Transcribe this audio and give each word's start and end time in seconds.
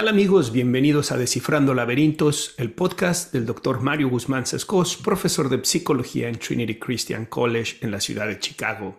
¿Qué 0.00 0.06
tal 0.06 0.14
amigos? 0.14 0.50
Bienvenidos 0.50 1.12
a 1.12 1.18
Descifrando 1.18 1.74
Laberintos, 1.74 2.54
el 2.56 2.70
podcast 2.72 3.34
del 3.34 3.44
Dr. 3.44 3.82
Mario 3.82 4.08
Guzmán 4.08 4.46
Sescos, 4.46 4.96
profesor 4.96 5.50
de 5.50 5.62
psicología 5.62 6.26
en 6.26 6.38
Trinity 6.38 6.78
Christian 6.78 7.26
College 7.26 7.76
en 7.82 7.90
la 7.90 8.00
ciudad 8.00 8.26
de 8.26 8.38
Chicago. 8.38 8.96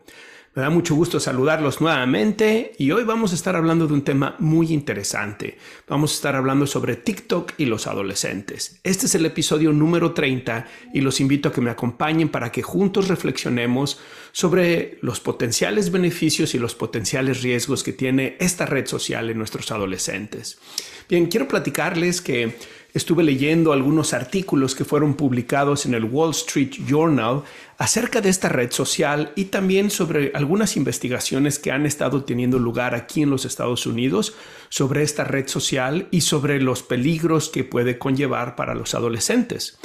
Me 0.53 0.63
da 0.63 0.69
mucho 0.69 0.95
gusto 0.95 1.17
saludarlos 1.21 1.79
nuevamente 1.79 2.73
y 2.77 2.91
hoy 2.91 3.05
vamos 3.05 3.31
a 3.31 3.35
estar 3.35 3.55
hablando 3.55 3.87
de 3.87 3.93
un 3.93 4.01
tema 4.01 4.35
muy 4.39 4.73
interesante. 4.73 5.57
Vamos 5.87 6.11
a 6.11 6.15
estar 6.15 6.35
hablando 6.35 6.67
sobre 6.67 6.97
TikTok 6.97 7.53
y 7.57 7.67
los 7.67 7.87
adolescentes. 7.87 8.77
Este 8.83 9.05
es 9.05 9.15
el 9.15 9.25
episodio 9.25 9.71
número 9.71 10.11
30 10.11 10.67
y 10.93 10.99
los 10.99 11.21
invito 11.21 11.47
a 11.47 11.53
que 11.53 11.61
me 11.61 11.71
acompañen 11.71 12.27
para 12.27 12.51
que 12.51 12.63
juntos 12.63 13.07
reflexionemos 13.07 14.01
sobre 14.33 14.97
los 15.01 15.21
potenciales 15.21 15.89
beneficios 15.89 16.53
y 16.53 16.59
los 16.59 16.75
potenciales 16.75 17.43
riesgos 17.43 17.81
que 17.81 17.93
tiene 17.93 18.35
esta 18.41 18.65
red 18.65 18.87
social 18.87 19.29
en 19.29 19.37
nuestros 19.37 19.71
adolescentes. 19.71 20.59
Bien, 21.07 21.27
quiero 21.27 21.47
platicarles 21.47 22.21
que 22.21 22.57
estuve 22.93 23.23
leyendo 23.23 23.73
algunos 23.73 24.13
artículos 24.13 24.75
que 24.75 24.85
fueron 24.85 25.13
publicados 25.15 25.85
en 25.85 25.93
el 25.93 26.05
Wall 26.05 26.31
Street 26.31 26.71
Journal 26.87 27.43
acerca 27.77 28.21
de 28.21 28.29
esta 28.29 28.49
red 28.49 28.71
social 28.71 29.31
y 29.35 29.45
también 29.45 29.89
sobre 29.89 30.31
algunas 30.35 30.77
investigaciones 30.77 31.59
que 31.59 31.71
han 31.71 31.85
estado 31.85 32.23
teniendo 32.23 32.59
lugar 32.59 32.95
aquí 32.95 33.21
en 33.21 33.29
los 33.29 33.45
Estados 33.45 33.85
Unidos 33.85 34.35
sobre 34.69 35.03
esta 35.03 35.23
red 35.23 35.47
social 35.47 36.07
y 36.11 36.21
sobre 36.21 36.61
los 36.61 36.83
peligros 36.83 37.49
que 37.49 37.63
puede 37.63 37.97
conllevar 37.97 38.55
para 38.55 38.75
los 38.75 38.93
adolescentes. 38.93 39.77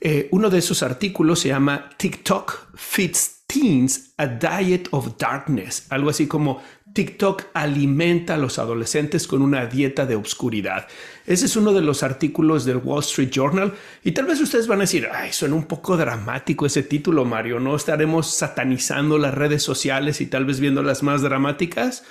Eh, 0.00 0.28
uno 0.32 0.50
de 0.50 0.58
esos 0.58 0.82
artículos 0.82 1.40
se 1.40 1.48
llama 1.48 1.90
TikTok 1.96 2.74
Fits 2.74 3.42
Teens 3.46 4.14
a 4.16 4.26
Diet 4.26 4.88
of 4.90 5.16
Darkness, 5.18 5.86
algo 5.90 6.10
así 6.10 6.26
como 6.26 6.62
TikTok 6.92 7.44
alimenta 7.54 8.34
a 8.34 8.38
los 8.38 8.58
adolescentes 8.58 9.26
con 9.26 9.42
una 9.42 9.66
dieta 9.66 10.04
de 10.06 10.14
obscuridad. 10.14 10.88
Ese 11.26 11.46
es 11.46 11.56
uno 11.56 11.72
de 11.72 11.80
los 11.80 12.02
artículos 12.02 12.64
del 12.64 12.78
Wall 12.78 13.00
Street 13.00 13.30
Journal 13.30 13.72
y 14.04 14.12
tal 14.12 14.26
vez 14.26 14.40
ustedes 14.40 14.66
van 14.66 14.80
a 14.80 14.82
decir, 14.82 15.08
ay, 15.12 15.32
suena 15.32 15.54
un 15.54 15.64
poco 15.64 15.96
dramático 15.96 16.66
ese 16.66 16.82
título, 16.82 17.24
Mario, 17.24 17.60
¿no 17.60 17.74
estaremos 17.76 18.34
satanizando 18.34 19.18
las 19.18 19.34
redes 19.34 19.62
sociales 19.62 20.20
y 20.20 20.26
tal 20.26 20.44
vez 20.44 20.60
viendo 20.60 20.82
las 20.82 21.02
más 21.02 21.22
dramáticas? 21.22 22.04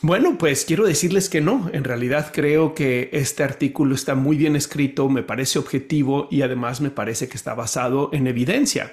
Bueno, 0.00 0.36
pues 0.36 0.66
quiero 0.66 0.84
decirles 0.84 1.30
que 1.30 1.40
no, 1.40 1.70
en 1.72 1.82
realidad 1.82 2.30
creo 2.32 2.74
que 2.74 3.08
este 3.12 3.42
artículo 3.42 3.94
está 3.94 4.14
muy 4.14 4.36
bien 4.36 4.54
escrito, 4.54 5.08
me 5.08 5.22
parece 5.22 5.58
objetivo 5.58 6.28
y 6.30 6.42
además 6.42 6.82
me 6.82 6.90
parece 6.90 7.28
que 7.28 7.38
está 7.38 7.54
basado 7.54 8.10
en 8.12 8.26
evidencia. 8.26 8.92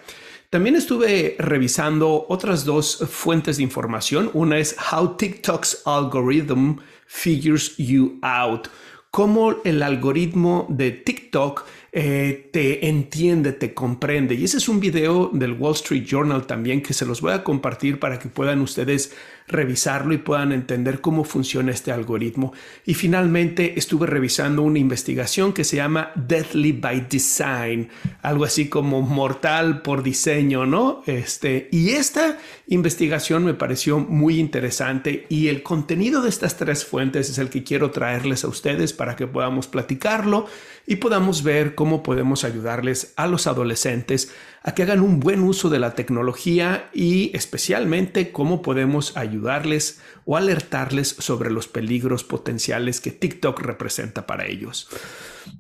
También 0.52 0.76
estuve 0.76 1.38
revisando 1.40 2.26
otras 2.28 2.66
dos 2.66 2.98
fuentes 3.10 3.56
de 3.56 3.64
información. 3.64 4.30
Una 4.34 4.58
es 4.58 4.76
How 4.92 5.16
TikTok's 5.16 5.84
Algorithm 5.86 6.76
Figures 7.08 7.78
You 7.78 8.20
Out. 8.22 8.68
Cómo 9.12 9.56
el 9.64 9.82
algoritmo 9.82 10.68
de 10.68 10.92
TikTok 10.92 11.66
eh, 11.94 12.50
te 12.52 12.86
entiende, 12.90 13.54
te 13.54 13.74
comprende. 13.74 14.36
Y 14.36 14.44
ese 14.44 14.58
es 14.58 14.68
un 14.68 14.82
video 14.82 15.30
del 15.32 15.54
Wall 15.54 15.76
Street 15.76 16.04
Journal 16.06 16.46
también 16.46 16.82
que 16.82 16.94
se 16.94 17.06
los 17.06 17.22
voy 17.22 17.32
a 17.32 17.46
compartir 17.46 17.98
para 17.98 18.20
que 18.20 18.28
puedan 18.28 18.60
ustedes 18.60 19.14
revisarlo 19.52 20.14
y 20.14 20.18
puedan 20.18 20.52
entender 20.52 21.02
cómo 21.02 21.24
funciona 21.24 21.72
este 21.72 21.92
algoritmo. 21.92 22.54
Y 22.86 22.94
finalmente 22.94 23.78
estuve 23.78 24.08
revisando 24.08 24.62
una 24.62 24.80
investigación 24.80 25.54
que 25.54 25.64
se 25.64 25.78
llama 25.78 26.12
Deathly 26.16 26.72
by 26.74 27.08
Design, 27.10 27.90
algo 28.22 28.46
así 28.46 28.70
como 28.70 29.02
mortal 29.02 29.82
por 29.82 30.04
diseño, 30.04 30.66
¿no? 30.66 31.04
Este, 31.06 31.70
y 31.72 31.92
esta 31.92 32.38
investigación 32.68 33.46
me 33.46 33.54
pareció 33.54 34.00
muy 34.00 34.40
interesante 34.40 35.26
y 35.30 35.48
el 35.48 35.64
contenido 35.64 36.22
de 36.22 36.30
estas 36.30 36.58
tres 36.58 36.86
fuentes 36.86 37.30
es 37.30 37.38
el 37.38 37.50
que 37.50 37.64
quiero 37.64 37.92
traerles 37.92 38.44
a 38.44 38.48
ustedes 38.48 38.94
para 38.94 39.16
que 39.16 39.28
podamos 39.28 39.68
platicarlo 39.68 40.48
y 40.88 40.98
podamos 40.98 41.44
ver 41.44 41.76
cómo 41.76 42.04
podemos 42.04 42.44
ayudarles 42.44 43.14
a 43.16 43.28
los 43.28 43.48
adolescentes 43.48 44.32
a 44.64 44.76
que 44.76 44.84
hagan 44.84 45.02
un 45.02 45.20
buen 45.20 45.42
uso 45.42 45.70
de 45.70 45.80
la 45.80 45.96
tecnología 45.96 46.90
y 46.94 47.36
especialmente 47.36 48.32
cómo 48.32 48.62
podemos 48.62 49.18
ayudarles 49.18 50.02
o 50.26 50.38
alertarles 50.38 51.10
sobre 51.20 51.50
los 51.50 51.68
peligros 51.68 52.24
potenciales 52.24 53.02
que 53.02 53.12
TikTok 53.12 53.60
representa 53.62 54.28
para 54.28 54.46
ellos. 54.46 54.88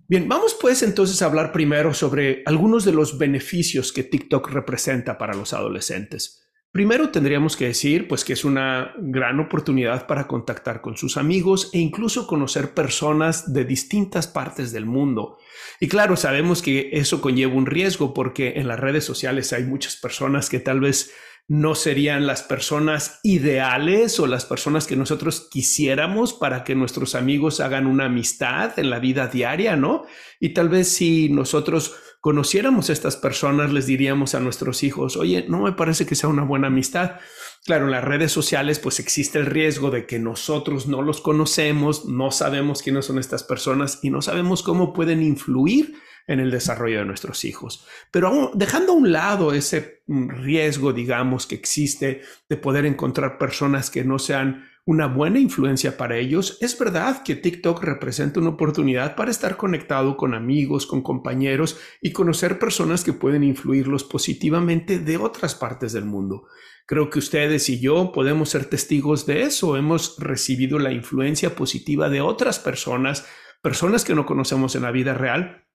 Bien, 0.07 0.28
vamos 0.28 0.56
pues 0.59 0.84
entonces 0.84 1.22
a 1.22 1.25
hablar 1.25 1.51
primero 1.51 1.94
sobre 1.94 2.44
algunos 2.45 2.85
de 2.85 2.94
los 2.94 3.17
beneficios 3.17 3.91
que 3.91 4.03
TikTok 4.03 4.50
representa 4.51 5.17
para 5.17 5.34
los 5.34 5.53
adolescentes. 5.53 6.41
Primero 6.72 7.09
tendríamos 7.09 7.58
que 7.58 7.66
decir 7.66 8.08
pues 8.08 8.24
que 8.24 8.32
es 8.32 8.46
una 8.46 8.94
gran 8.98 9.42
oportunidad 9.42 10.08
para 10.08 10.26
contactar 10.26 10.80
con 10.80 10.96
sus 10.96 11.18
amigos 11.18 11.70
e 11.74 11.80
incluso 11.80 12.28
conocer 12.28 12.74
personas 12.74 13.52
de 13.52 13.66
distintas 13.66 14.28
partes 14.28 14.72
del 14.72 14.86
mundo. 14.86 15.38
Y 15.82 15.90
claro, 15.90 16.16
sabemos 16.16 16.62
que 16.62 16.92
eso 16.94 17.20
conlleva 17.20 17.56
un 17.56 17.66
riesgo 17.66 18.14
porque 18.14 18.54
en 18.56 18.70
las 18.70 18.80
redes 18.80 19.04
sociales 19.04 19.52
hay 19.52 19.66
muchas 19.66 19.98
personas 19.98 20.50
que 20.50 20.62
tal 20.62 20.80
vez 20.80 21.12
no 21.50 21.76
serían 21.76 22.26
las 22.26 22.44
personas 22.44 23.20
ideales 23.24 24.18
o 24.22 24.28
las 24.28 24.46
personas 24.46 24.88
que 24.88 24.96
nosotros 24.96 25.50
quisiéramos 25.52 26.34
para 26.34 26.64
que 26.64 26.76
nuestros 26.76 27.14
amigos 27.16 27.59
hagan 27.59 27.88
una 27.88 28.06
amistad 28.06 28.80
en 28.80 28.90
la 28.90 29.00
vida 29.00 29.28
diaria, 29.28 29.76
¿no? 29.76 30.06
Y 30.40 30.53
tal 30.53 30.70
vez 30.70 30.88
si 30.88 31.28
nosotros 31.28 31.94
conociéramos 32.22 32.90
a 32.90 32.94
estas 32.94 33.18
personas, 33.18 33.74
les 33.74 33.88
diríamos 33.88 34.36
a 34.36 34.40
nuestros 34.40 34.84
hijos, 34.84 35.18
oye, 35.18 35.46
no 35.50 35.64
me 35.64 35.74
parece 35.74 36.06
que 36.06 36.16
sea 36.16 36.30
una 36.30 36.44
buena 36.44 36.68
amistad. 36.68 37.20
Claro, 37.66 37.86
en 37.86 37.92
las 37.92 38.04
redes 38.04 38.32
sociales 38.32 38.80
pues 38.80 39.00
existe 39.00 39.40
el 39.40 39.48
riesgo 39.48 39.90
de 39.90 40.06
que 40.06 40.20
nosotros 40.20 40.88
no 40.88 41.02
los 41.02 41.20
conocemos, 41.20 42.06
no 42.06 42.32
sabemos 42.32 42.84
quiénes 42.84 43.06
son 43.06 43.18
estas 43.18 43.44
personas 43.44 44.00
y 44.04 44.12
no 44.12 44.22
sabemos 44.22 44.62
cómo 44.62 44.94
pueden 44.94 45.22
influir 45.24 45.96
en 46.28 46.40
el 46.40 46.52
desarrollo 46.52 47.00
de 47.00 47.06
nuestros 47.06 47.44
hijos. 47.44 47.86
Pero 48.12 48.52
dejando 48.53 48.94
a 48.94 48.96
un 48.96 49.12
lado 49.12 49.53
ese 49.53 50.03
mm, 50.06 50.30
riesgo, 50.44 50.94
digamos, 50.94 51.48
que 51.48 51.56
existe 51.56 52.22
de 52.48 52.58
poder 52.58 52.86
encontrar 52.86 53.40
personas 53.40 53.90
que 53.90 54.03
no 54.03 54.20
sean 54.20 54.71
una 54.86 55.08
buena 55.08 55.40
influencia 55.40 55.96
para 55.96 56.18
ellos, 56.18 56.58
es 56.59 56.78
verdad 56.78 57.24
que 57.24 57.36
TikTok 57.36 57.84
representa 57.84 58.40
una 58.40 58.50
oportunidad 58.50 59.16
para 59.16 59.30
estar 59.30 59.56
conectado 59.56 60.18
con 60.18 60.34
amigos, 60.34 60.88
con 60.88 61.02
compañeros 61.03 61.80
y 62.02 62.12
conocer 62.12 62.58
personas 62.58 63.03
que 63.03 63.14
pueden 63.14 63.44
influirlos 63.44 64.03
positivamente 64.03 65.00
de 65.00 65.18
otras 65.18 65.53
partes 65.53 65.94
del 65.94 66.06
mundo. 66.06 66.47
Creo 66.88 67.09
que 67.09 67.20
ustedes 67.20 67.70
y 67.70 67.80
yo 67.80 68.12
podemos 68.12 68.50
ser 68.50 68.66
testigos 68.66 69.25
de 69.25 69.44
eso. 69.44 69.78
Hemos 69.78 70.18
recibido 70.18 70.80
la 70.80 70.91
influencia 70.91 71.56
positiva 71.56 72.09
de 72.09 72.22
otras 72.22 72.59
personas, 72.59 73.25
personas 73.62 74.03
que 74.03 74.16
no 74.16 74.25
conocemos 74.25 74.75
en 74.75 74.81
la 74.81 74.91
vida 74.91 75.14
real, 75.14 75.68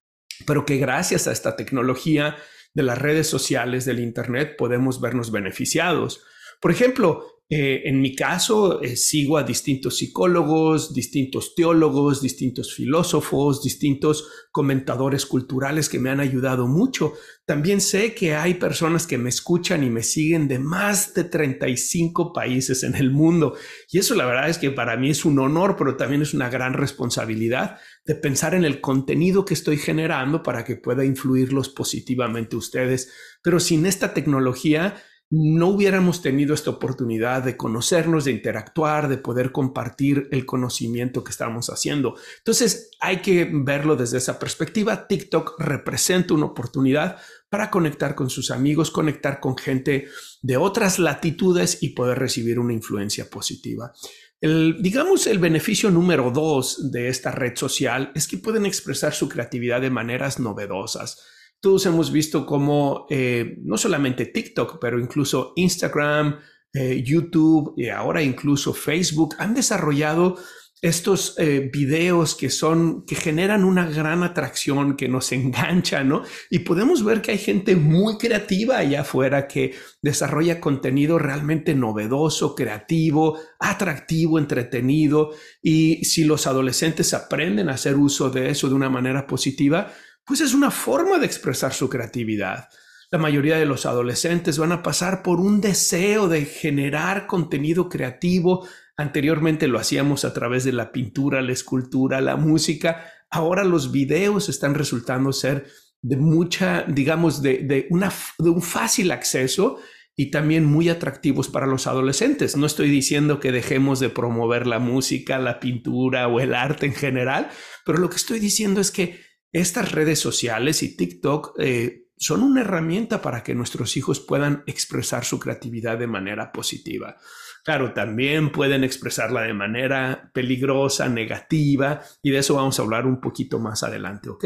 pero 0.47 0.67
que 0.67 0.79
gracias 0.79 1.29
a 1.29 1.33
esta 1.33 1.57
tecnología 1.57 2.37
de 2.75 2.83
las 2.83 2.99
redes 2.99 3.29
sociales, 3.29 3.85
del 3.85 4.01
Internet, 4.01 4.57
podemos 4.59 5.01
vernos 5.01 5.31
beneficiados. 5.31 6.23
Por 6.61 6.73
ejemplo, 6.73 7.36
eh, 7.49 7.83
en 7.85 8.01
mi 8.01 8.17
caso, 8.17 8.83
eh, 8.83 8.97
sigo 8.97 9.39
a 9.39 9.45
distintos 9.45 9.99
psicólogos, 9.99 10.93
distintos 10.93 11.55
teólogos, 11.55 12.21
distintos 12.21 12.75
filósofos, 12.75 13.63
distintos 13.63 14.29
comentadores 14.51 15.27
culturales 15.27 15.89
que 15.89 16.01
me 16.01 16.11
han 16.11 16.19
ayudado 16.19 16.67
mucho. 16.67 17.13
También 17.45 17.81
sé 17.81 18.15
que 18.15 18.35
hay 18.35 18.55
personas 18.55 19.07
que 19.07 19.17
me 19.17 19.29
escuchan 19.29 19.85
y 19.85 19.91
me 19.91 20.03
siguen 20.03 20.49
de 20.49 20.59
más 20.59 21.15
de 21.15 21.23
35 21.23 22.33
países 22.33 22.83
en 22.83 22.97
el 22.97 23.13
mundo. 23.13 23.55
Y 23.93 24.01
eso 24.01 24.17
la 24.17 24.27
verdad 24.27 24.49
es 24.49 24.59
que 24.59 24.73
para 24.73 24.97
mí 24.97 25.11
es 25.11 25.25
un 25.25 25.39
honor, 25.39 25.77
pero 25.79 25.97
también 25.97 26.23
es 26.23 26.35
una 26.35 26.51
gran 26.51 26.73
responsabilidad 26.73 27.79
de 28.05 28.17
pensar 28.17 28.57
en 28.57 28.65
el 28.65 28.81
contenido 28.81 29.45
que 29.45 29.55
estoy 29.55 29.77
generando 29.77 30.43
para 30.43 30.65
que 30.65 30.75
pueda 30.75 31.05
influirlos 31.05 31.69
positivamente 31.69 32.57
ustedes. 32.57 33.13
Pero 33.41 33.61
sin 33.61 33.87
esta 33.87 34.15
tecnología, 34.15 34.97
no 35.29 35.69
hubiéramos 35.69 36.23
tenido 36.23 36.55
esta 36.55 36.71
oportunidad 36.71 37.43
de 37.43 37.57
conocernos, 37.57 38.25
de 38.25 38.31
interactuar, 38.31 39.09
de 39.09 39.19
poder 39.19 39.51
compartir 39.51 40.29
el 40.31 40.47
conocimiento 40.47 41.25
que 41.25 41.33
estamos 41.33 41.69
haciendo. 41.69 42.15
Entonces 42.39 42.91
hay 43.01 43.23
que 43.23 43.51
verlo 43.53 43.97
desde 43.97 44.19
esa 44.19 44.39
perspectiva. 44.39 45.09
TikTok 45.09 45.59
representa 45.59 46.35
una 46.35 46.47
oportunidad 46.47 47.19
para 47.49 47.71
conectar 47.71 48.15
con 48.15 48.31
sus 48.31 48.53
amigos, 48.53 48.93
conectar 48.93 49.41
con 49.41 49.57
gente 49.57 50.07
de 50.43 50.57
otras 50.57 51.01
latitudes 51.01 51.83
y 51.83 51.89
poder 51.91 52.19
recibir 52.21 52.61
una 52.61 52.73
influencia 52.73 53.29
positiva. 53.29 53.93
El, 54.41 54.81
digamos, 54.81 55.27
el 55.27 55.39
beneficio 55.39 55.91
número 55.91 56.31
dos 56.31 56.93
de 56.93 57.09
esta 57.09 57.33
red 57.33 57.57
social 57.57 58.13
es 58.15 58.29
que 58.29 58.39
pueden 58.39 58.65
expresar 58.65 59.13
su 59.13 59.29
creatividad 59.29 59.81
de 59.81 59.91
maneras 59.91 60.39
novedosas. 60.39 61.21
Todos 61.67 61.85
hemos 61.87 62.13
visto 62.13 62.47
cómo 62.47 63.09
eh, 63.11 63.57
no 63.65 63.77
solamente 63.77 64.27
TikTok, 64.27 64.79
pero 64.81 65.01
incluso 65.01 65.53
Instagram, 65.57 66.39
eh, 66.73 67.03
YouTube 67.05 67.75
y 67.77 67.89
ahora 67.89 68.23
incluso 68.23 68.73
Facebook 68.73 69.35
han 69.41 69.53
desarrollado 69.53 70.37
estos 70.81 71.35
eh, 71.39 71.69
videos 71.73 72.37
que 72.37 72.51
son, 72.51 73.05
que 73.05 73.17
generan 73.17 73.65
una 73.65 73.91
gran 73.91 74.23
atracción, 74.23 74.97
que 74.97 75.09
nos 75.09 75.33
enganchan, 75.33 76.09
¿no? 76.09 76.23
Y 76.51 76.61
podemos 76.61 77.05
ver 77.05 77.21
que 77.21 77.33
hay 77.33 77.39
gente 77.39 77.75
muy 77.75 78.17
creativa 78.17 78.77
allá 78.77 79.01
afuera 79.01 79.49
que 79.49 79.75
desarrolla 80.01 80.61
contenido 80.61 81.19
realmente 81.19 81.75
novedoso, 81.75 82.55
creativo, 82.55 83.41
atractivo, 83.59 84.39
entretenido. 84.39 85.31
Y 85.61 86.05
si 86.05 86.23
los 86.23 86.47
adolescentes 86.47 87.13
aprenden 87.13 87.71
a 87.71 87.75
hacer 87.75 87.97
uso 87.97 88.31
de 88.31 88.51
eso 88.51 88.69
de 88.69 88.75
una 88.77 88.89
manera 88.89 89.27
positiva, 89.27 89.93
pues 90.27 90.41
es 90.41 90.53
una 90.53 90.71
forma 90.71 91.19
de 91.19 91.27
expresar 91.27 91.73
su 91.73 91.89
creatividad. 91.89 92.69
La 93.11 93.19
mayoría 93.19 93.57
de 93.57 93.67
los 93.67 93.87
adolescentes 93.87 94.59
van 94.59 94.73
a 94.73 94.83
pasar 94.83 95.23
por 95.23 95.41
un 95.41 95.61
deseo 95.61 96.29
de 96.29 96.45
generar 96.45 97.27
contenido 97.27 97.89
creativo, 97.89 98.67
Anteriormente 98.99 99.69
lo 99.69 99.79
hacíamos 99.79 100.25
a 100.25 100.33
través 100.33 100.65
de 100.65 100.73
la 100.73 100.91
pintura, 100.91 101.43
la 101.43 101.53
escultura, 101.53 102.23
la 102.23 102.37
música. 102.37 103.05
Ahora 103.31 103.63
los 103.63 103.93
videos 103.93 104.49
están 104.49 104.75
resultando 104.75 105.33
ser 105.33 105.67
de 106.01 106.17
mucha, 106.17 106.83
digamos, 106.85 107.43
de, 107.43 107.87
una, 107.91 108.11
de 108.39 108.49
un 108.49 108.63
fácil 108.63 109.11
acceso 109.11 109.79
y 110.17 110.31
también 110.31 110.65
muy 110.65 110.89
atractivos 110.89 111.49
para 111.49 111.67
los 111.67 111.87
adolescentes. 111.87 112.57
No 112.57 112.65
estoy 112.65 112.89
diciendo 112.89 113.39
que 113.39 113.53
dejemos 113.53 114.01
de 114.01 114.09
promover 114.09 114.67
la 114.67 114.79
música, 114.79 115.39
la 115.39 115.61
pintura 115.61 116.27
o 116.27 116.41
el 116.41 116.55
arte 116.55 116.87
en 116.87 116.95
general, 116.95 117.51
pero 117.85 117.99
lo 117.99 118.09
que 118.09 118.17
estoy 118.17 118.39
diciendo 118.39 118.81
es 118.81 118.91
que 118.91 119.26
estas 119.53 119.93
redes 119.93 120.19
sociales 120.19 120.83
y 120.83 120.97
TikTok 120.97 121.55
eh, 121.59 122.07
son 122.17 122.43
una 122.43 122.63
herramienta 122.63 123.21
para 123.21 123.43
que 123.43 123.55
nuestros 123.55 123.97
hijos 123.97 124.21
puedan 124.21 124.65
expresar 124.67 125.25
su 125.25 125.39
creatividad 125.39 125.99
de 125.99 126.07
manera 126.07 126.53
positiva. 126.53 127.17
Claro, 127.65 127.93
también 127.93 128.53
pueden 128.53 128.85
expresarla 128.85 129.43
de 129.43 129.53
manera 129.53 130.31
peligrosa, 130.33 131.09
negativa, 131.09 132.01
y 132.23 132.31
de 132.31 132.39
eso 132.39 132.55
vamos 132.55 132.79
a 132.79 132.83
hablar 132.83 133.07
un 133.07 133.21
poquito 133.21 133.59
más 133.59 133.83
adelante, 133.83 134.29
¿ok? 134.29 134.45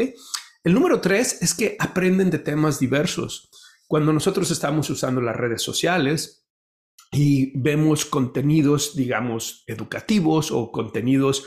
El 0.63 0.73
número 0.73 1.01
tres 1.01 1.41
es 1.41 1.53
que 1.53 1.75
aprenden 1.79 2.29
de 2.29 2.39
temas 2.39 2.79
diversos. 2.79 3.49
Cuando 3.87 4.13
nosotros 4.13 4.51
estamos 4.51 4.89
usando 4.89 5.21
las 5.21 5.35
redes 5.35 5.61
sociales 5.61 6.47
y 7.11 7.57
vemos 7.59 8.05
contenidos, 8.05 8.95
digamos, 8.95 9.63
educativos 9.67 10.51
o 10.51 10.71
contenidos 10.71 11.45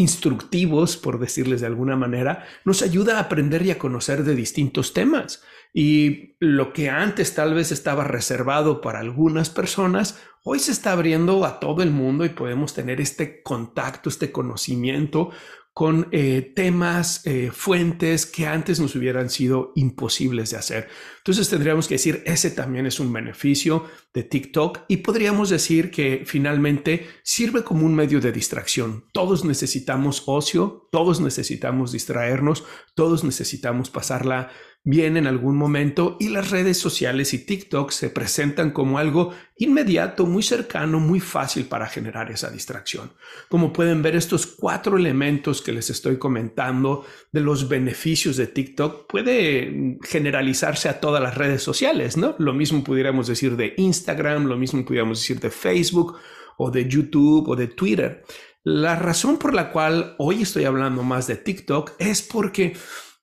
instructivos, 0.00 0.96
por 0.96 1.18
decirles 1.18 1.60
de 1.60 1.68
alguna 1.68 1.96
manera, 1.96 2.44
nos 2.64 2.82
ayuda 2.82 3.16
a 3.16 3.20
aprender 3.20 3.64
y 3.64 3.70
a 3.70 3.78
conocer 3.78 4.24
de 4.24 4.34
distintos 4.34 4.92
temas. 4.92 5.42
Y 5.72 6.36
lo 6.40 6.72
que 6.72 6.90
antes 6.90 7.34
tal 7.34 7.54
vez 7.54 7.70
estaba 7.70 8.02
reservado 8.02 8.80
para 8.80 8.98
algunas 8.98 9.50
personas, 9.50 10.20
hoy 10.42 10.58
se 10.58 10.72
está 10.72 10.92
abriendo 10.92 11.44
a 11.44 11.60
todo 11.60 11.82
el 11.82 11.90
mundo 11.90 12.24
y 12.24 12.30
podemos 12.30 12.74
tener 12.74 13.00
este 13.00 13.42
contacto, 13.42 14.08
este 14.08 14.32
conocimiento 14.32 15.30
con 15.72 16.08
eh, 16.10 16.52
temas, 16.54 17.24
eh, 17.26 17.50
fuentes 17.52 18.26
que 18.26 18.46
antes 18.46 18.80
nos 18.80 18.96
hubieran 18.96 19.30
sido 19.30 19.72
imposibles 19.76 20.50
de 20.50 20.56
hacer. 20.56 20.88
Entonces 21.18 21.48
tendríamos 21.48 21.86
que 21.86 21.94
decir, 21.94 22.22
ese 22.26 22.50
también 22.50 22.86
es 22.86 22.98
un 22.98 23.12
beneficio 23.12 23.84
de 24.12 24.24
TikTok 24.24 24.80
y 24.88 24.98
podríamos 24.98 25.48
decir 25.48 25.90
que 25.90 26.24
finalmente 26.26 27.06
sirve 27.22 27.62
como 27.62 27.86
un 27.86 27.94
medio 27.94 28.20
de 28.20 28.32
distracción. 28.32 29.04
Todos 29.12 29.44
necesitamos 29.44 30.24
ocio, 30.26 30.88
todos 30.90 31.20
necesitamos 31.20 31.92
distraernos, 31.92 32.64
todos 32.94 33.22
necesitamos 33.22 33.90
pasarla 33.90 34.50
bien 34.82 35.18
en 35.18 35.26
algún 35.26 35.56
momento 35.56 36.16
y 36.18 36.30
las 36.30 36.50
redes 36.50 36.78
sociales 36.78 37.34
y 37.34 37.44
TikTok 37.44 37.90
se 37.90 38.08
presentan 38.08 38.70
como 38.70 38.98
algo 38.98 39.34
inmediato, 39.56 40.24
muy 40.24 40.42
cercano, 40.42 41.00
muy 41.00 41.20
fácil 41.20 41.66
para 41.66 41.86
generar 41.86 42.30
esa 42.30 42.50
distracción. 42.50 43.12
Como 43.50 43.74
pueden 43.74 44.00
ver, 44.00 44.16
estos 44.16 44.46
cuatro 44.46 44.96
elementos 44.96 45.60
que 45.60 45.72
les 45.72 45.90
estoy 45.90 46.16
comentando 46.16 47.04
de 47.30 47.40
los 47.40 47.68
beneficios 47.68 48.38
de 48.38 48.46
TikTok 48.46 49.06
puede 49.06 49.98
generalizarse 50.02 50.88
a 50.88 50.98
todas 50.98 51.22
las 51.22 51.36
redes 51.36 51.62
sociales, 51.62 52.16
¿no? 52.16 52.34
Lo 52.38 52.54
mismo 52.54 52.82
pudiéramos 52.82 53.26
decir 53.26 53.56
de 53.56 53.74
Instagram, 53.76 54.46
lo 54.46 54.56
mismo 54.56 54.84
pudiéramos 54.84 55.18
decir 55.18 55.40
de 55.40 55.50
Facebook 55.50 56.16
o 56.56 56.70
de 56.70 56.88
YouTube 56.88 57.48
o 57.48 57.56
de 57.56 57.68
Twitter. 57.68 58.24
La 58.62 58.96
razón 58.96 59.38
por 59.38 59.54
la 59.54 59.70
cual 59.70 60.14
hoy 60.18 60.42
estoy 60.42 60.64
hablando 60.64 61.02
más 61.02 61.26
de 61.26 61.36
TikTok 61.36 61.92
es 61.98 62.20
porque 62.22 62.74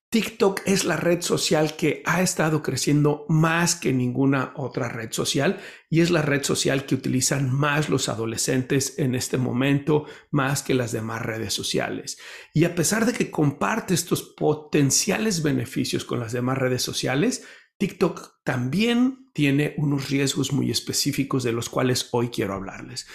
TikTok 0.10 0.62
es 0.66 0.86
la 0.86 0.96
red 0.96 1.22
social 1.22 1.76
que 1.76 2.02
ha 2.06 2.22
estado 2.22 2.64
creciendo 2.64 3.26
más 3.28 3.76
que 3.76 3.92
ninguna 3.92 4.54
otra 4.56 4.88
red 4.88 5.12
social 5.12 5.60
y 5.90 6.00
es 6.00 6.12
la 6.12 6.22
red 6.22 6.44
social 6.44 6.86
que 6.86 6.96
utilizan 6.96 7.54
más 7.54 7.90
los 7.90 8.08
adolescentes 8.08 8.98
en 9.00 9.16
este 9.16 9.38
momento, 9.38 10.06
más 10.32 10.64
que 10.64 10.76
las 10.76 10.94
demás 10.94 11.24
redes 11.24 11.54
sociales. 11.54 12.18
Y 12.54 12.64
a 12.64 12.74
pesar 12.74 13.06
de 13.06 13.12
que 13.12 13.30
comparte 13.30 13.94
estos 13.94 14.24
potenciales 14.24 15.44
beneficios 15.44 16.06
con 16.06 16.22
las 16.22 16.32
demás 16.32 16.58
redes 16.58 16.84
sociales, 16.84 17.44
TikTok 17.78 18.44
también 18.46 19.30
tiene 19.34 19.76
unos 19.78 20.10
riesgos 20.10 20.52
muy 20.54 20.72
específicos 20.72 21.44
de 21.44 21.52
los 21.52 21.70
cuales 21.70 22.08
hoy 22.12 22.30
quiero 22.30 22.54
hablarles. 22.54 23.08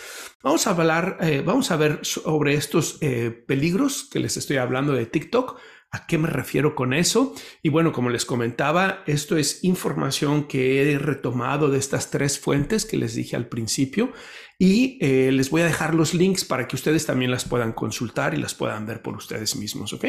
Vamos 0.43 0.67
a 0.67 0.71
hablar, 0.71 1.17
eh, 1.21 1.43
vamos 1.45 1.71
a 1.71 1.77
ver 1.77 2.01
sobre 2.03 2.55
estos 2.55 2.99
eh, 3.01 3.31
peligros 3.31 4.09
que 4.11 4.21
les 4.21 4.37
estoy 4.37 4.59
hablando 4.59 4.93
de 4.93 5.07
TikTok 5.07 5.59
¿A 5.95 6.07
qué 6.07 6.17
me 6.17 6.29
refiero 6.29 6.75
con 6.75 6.95
eso? 6.95 7.35
Y 7.63 7.69
bueno, 7.69 7.93
como 7.93 8.09
les 8.09 8.25
comentaba, 8.25 9.03
esto 9.07 9.37
es 9.37 9.63
información 9.63 10.49
que 10.49 10.91
he 10.91 10.99
retomado 10.99 11.69
de 11.69 11.79
estas 11.79 12.11
tres 12.11 12.39
fuentes 12.39 12.87
que 12.87 12.97
les 12.97 13.15
dije 13.15 13.37
al 13.37 13.47
principio 13.47 14.11
y 14.59 14.97
eh, 15.03 15.31
les 15.33 15.51
voy 15.51 15.61
a 15.61 15.67
dejar 15.67 15.95
los 15.95 16.15
links 16.15 16.47
para 16.47 16.67
que 16.67 16.77
ustedes 16.77 17.05
también 17.05 17.31
las 17.31 17.45
puedan 17.45 17.75
consultar 17.75 18.33
y 18.33 18.39
las 18.39 18.55
puedan 18.55 18.87
ver 18.87 19.03
por 19.03 19.17
ustedes 19.17 19.55
mismos, 19.55 19.93
¿ok? 19.93 20.07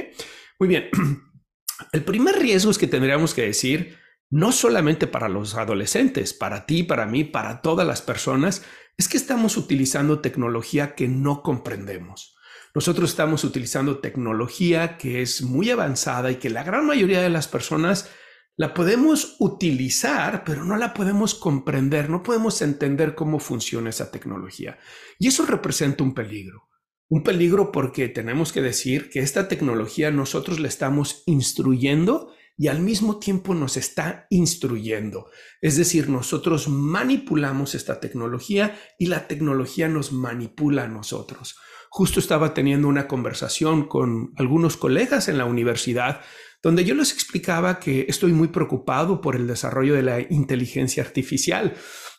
Muy 0.58 0.70
bien. 0.70 0.90
El 1.92 2.04
primer 2.06 2.40
riesgo 2.40 2.72
es 2.72 2.78
que 2.78 2.88
tendríamos 2.88 3.34
que 3.34 3.42
decir, 3.42 3.98
no 4.30 4.54
solamente 4.54 5.06
para 5.06 5.28
los 5.28 5.56
adolescentes, 5.56 6.34
para 6.34 6.66
ti, 6.66 6.84
para 6.84 7.06
mí, 7.08 7.26
para 7.26 7.62
todas 7.62 7.86
las 7.86 8.02
personas, 8.02 8.64
es 8.98 9.10
que 9.10 9.18
estamos 9.18 9.58
utilizando 9.58 10.22
tecnología 10.22 10.96
que 10.96 11.10
no 11.10 11.42
comprendemos. 11.42 12.38
Nosotros 12.76 13.12
estamos 13.12 13.44
utilizando 13.44 14.00
tecnología 14.00 14.98
que 14.98 15.22
es 15.22 15.44
muy 15.44 15.70
avanzada 15.70 16.32
y 16.32 16.36
que 16.36 16.50
la 16.50 16.64
gran 16.64 16.88
mayoría 16.88 17.22
de 17.22 17.30
las 17.30 17.48
personas 17.48 18.10
la 18.56 18.74
podemos 18.74 19.36
utilizar, 19.40 20.44
pero 20.44 20.64
no 20.64 20.76
la 20.78 20.94
podemos 20.94 21.36
comprender, 21.36 22.10
no 22.10 22.24
podemos 22.24 22.62
entender 22.62 23.14
cómo 23.16 23.40
funciona 23.40 23.90
esa 23.90 24.12
tecnología. 24.12 24.80
Y 25.20 25.28
eso 25.28 25.46
representa 25.46 26.04
un 26.04 26.14
peligro. 26.14 26.70
Un 27.10 27.24
peligro 27.24 27.72
porque 27.72 28.10
tenemos 28.10 28.52
que 28.52 28.62
decir 28.62 29.10
que 29.10 29.20
esta 29.20 29.48
tecnología 29.48 30.10
nosotros 30.10 30.60
la 30.60 30.68
estamos 30.68 31.22
instruyendo 31.28 32.34
y 32.58 32.68
al 32.68 32.80
mismo 32.80 33.20
tiempo 33.20 33.54
nos 33.54 33.78
está 33.78 34.28
instruyendo. 34.30 35.30
Es 35.62 35.78
decir, 35.78 36.10
nosotros 36.10 36.68
manipulamos 36.68 37.76
esta 37.76 38.00
tecnología 38.00 38.80
y 38.98 39.08
la 39.08 39.28
tecnología 39.28 39.88
nos 39.88 40.12
manipula 40.12 40.84
a 40.84 40.88
nosotros. 40.88 41.56
Justo 41.96 42.20
estaba 42.20 42.56
teniendo 42.56 42.88
una 42.88 43.08
conversación 43.08 43.88
con 43.88 44.34
algunos 44.38 44.78
colegas 44.78 45.28
en 45.28 45.38
la 45.38 45.46
universidad 45.46 46.22
donde 46.64 46.86
yo 46.86 46.96
les 46.96 47.14
explicaba 47.14 47.80
que 47.80 48.08
estoy 48.10 48.32
muy 48.32 48.48
preocupado 48.48 49.22
por 49.22 49.36
el 49.36 49.46
desarrollo 49.46 49.94
de 49.94 50.02
la 50.02 50.20
inteligencia 50.20 51.04
artificial. 51.04 51.76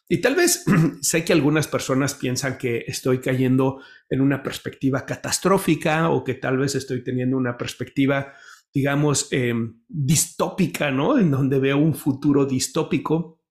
Y 0.09 0.21
tal 0.21 0.37
vez 0.37 0.65
sé 1.01 1.25
que 1.25 1.33
algunas 1.33 1.67
personas 1.67 2.15
piensan 2.15 2.57
que 2.57 2.85
estoy 2.87 3.19
cayendo 3.19 3.81
en 4.09 4.21
una 4.21 4.45
perspectiva 4.45 5.05
catastrófica 5.05 6.09
o 6.09 6.23
que 6.23 6.35
tal 6.35 6.57
vez 6.57 6.77
estoy 6.77 7.03
teniendo 7.03 7.37
una 7.37 7.57
perspectiva, 7.57 8.33
digamos, 8.73 9.27
em, 9.33 9.81
distópica, 9.89 10.93
¿no? 10.93 11.19
En 11.19 11.33
donde 11.33 11.59
veo 11.59 11.79
un 11.79 11.95
futuro 11.95 12.47
distópico. 12.47 13.43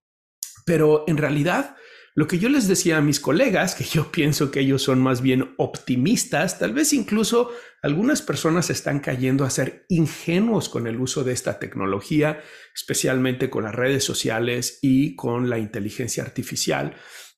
Pero 0.66 1.04
en 1.06 1.18
realidad 1.18 1.76
lo 2.16 2.28
que 2.28 2.38
yo 2.38 2.48
les 2.48 2.68
decía 2.68 2.98
a 2.98 3.02
mis 3.02 3.20
colegas, 3.20 3.74
que 3.74 3.84
yo 3.84 4.12
pienso 4.12 4.52
que 4.52 4.60
ellos 4.60 4.84
son 4.84 5.02
más 5.02 5.22
bien 5.22 5.56
optimistas, 5.58 6.60
tal 6.60 6.74
vez 6.74 6.94
incluso 6.94 7.50
algunas 7.82 8.22
personas 8.22 8.70
están 8.70 9.00
cayendo 9.00 9.46
a 9.46 9.50
ser 9.50 9.86
ingenuos 9.90 10.70
con 10.70 10.86
el 10.86 11.00
uso 11.00 11.24
de 11.24 11.34
esta 11.34 11.58
tecnología, 11.58 12.40
especialmente 12.76 13.50
con 13.50 13.64
las 13.64 13.74
redes 13.74 14.04
sociales 14.04 14.78
y 14.82 15.16
con 15.16 15.50
la 15.50 15.58
inteligencia 15.58 16.24
artificial. 16.24 16.96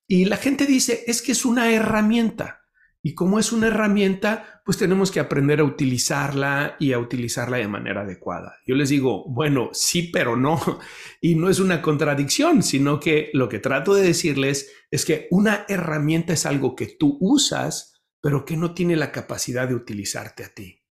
Y 0.08 0.26
la 0.26 0.38
gente 0.38 0.66
dice, 0.66 1.04
es 1.08 1.22
que 1.22 1.32
es 1.32 1.46
una 1.46 1.72
herramienta. 1.72 2.65
Y 3.06 3.14
como 3.14 3.38
es 3.38 3.52
una 3.52 3.68
herramienta, 3.68 4.64
pues 4.66 4.80
tenemos 4.80 5.12
que 5.12 5.20
aprender 5.20 5.60
a 5.60 5.64
utilizarla 5.64 6.76
y 6.80 6.92
a 6.92 6.98
utilizarla 6.98 7.58
de 7.58 7.68
manera 7.68 8.02
adecuada. 8.02 8.56
Yo 8.66 8.74
les 8.74 8.90
digo, 8.90 9.26
bueno, 9.28 9.70
sí, 9.74 10.10
pero 10.12 10.36
no. 10.36 10.60
Y 11.22 11.36
no 11.36 11.52
es 11.52 11.60
una 11.60 11.84
contradicción, 11.84 12.64
sino 12.64 13.00
que 13.00 13.30
lo 13.34 13.48
que 13.48 13.60
trato 13.60 13.94
de 13.94 14.02
decirles 14.02 14.72
es 14.90 15.06
que 15.06 15.28
una 15.30 15.66
herramienta 15.70 16.34
es 16.34 16.48
algo 16.48 16.76
que 16.76 16.88
tú 16.88 17.20
usas, 17.22 18.02
pero 18.22 18.44
que 18.44 18.58
no 18.58 18.74
tiene 18.74 18.96
la 18.96 19.12
capacidad 19.12 19.68
de 19.68 19.76
utilizarte 19.76 20.44
a 20.44 20.50
ti. 20.50 20.82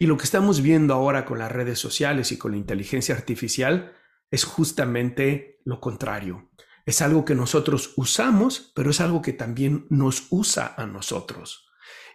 Y 0.00 0.06
lo 0.06 0.16
que 0.16 0.24
estamos 0.24 0.60
viendo 0.60 0.92
ahora 0.92 1.24
con 1.24 1.38
las 1.38 1.52
redes 1.52 1.78
sociales 1.78 2.32
y 2.32 2.36
con 2.36 2.50
la 2.50 2.58
inteligencia 2.58 3.14
artificial 3.14 3.92
es 4.32 4.42
justamente 4.42 5.60
lo 5.64 5.78
contrario. 5.78 6.50
Es 6.84 7.02
algo 7.02 7.24
que 7.24 7.34
nosotros 7.34 7.92
usamos, 7.96 8.72
pero 8.74 8.90
es 8.90 9.00
algo 9.00 9.22
que 9.22 9.32
también 9.32 9.86
nos 9.90 10.26
usa 10.30 10.74
a 10.76 10.86
nosotros. 10.86 11.66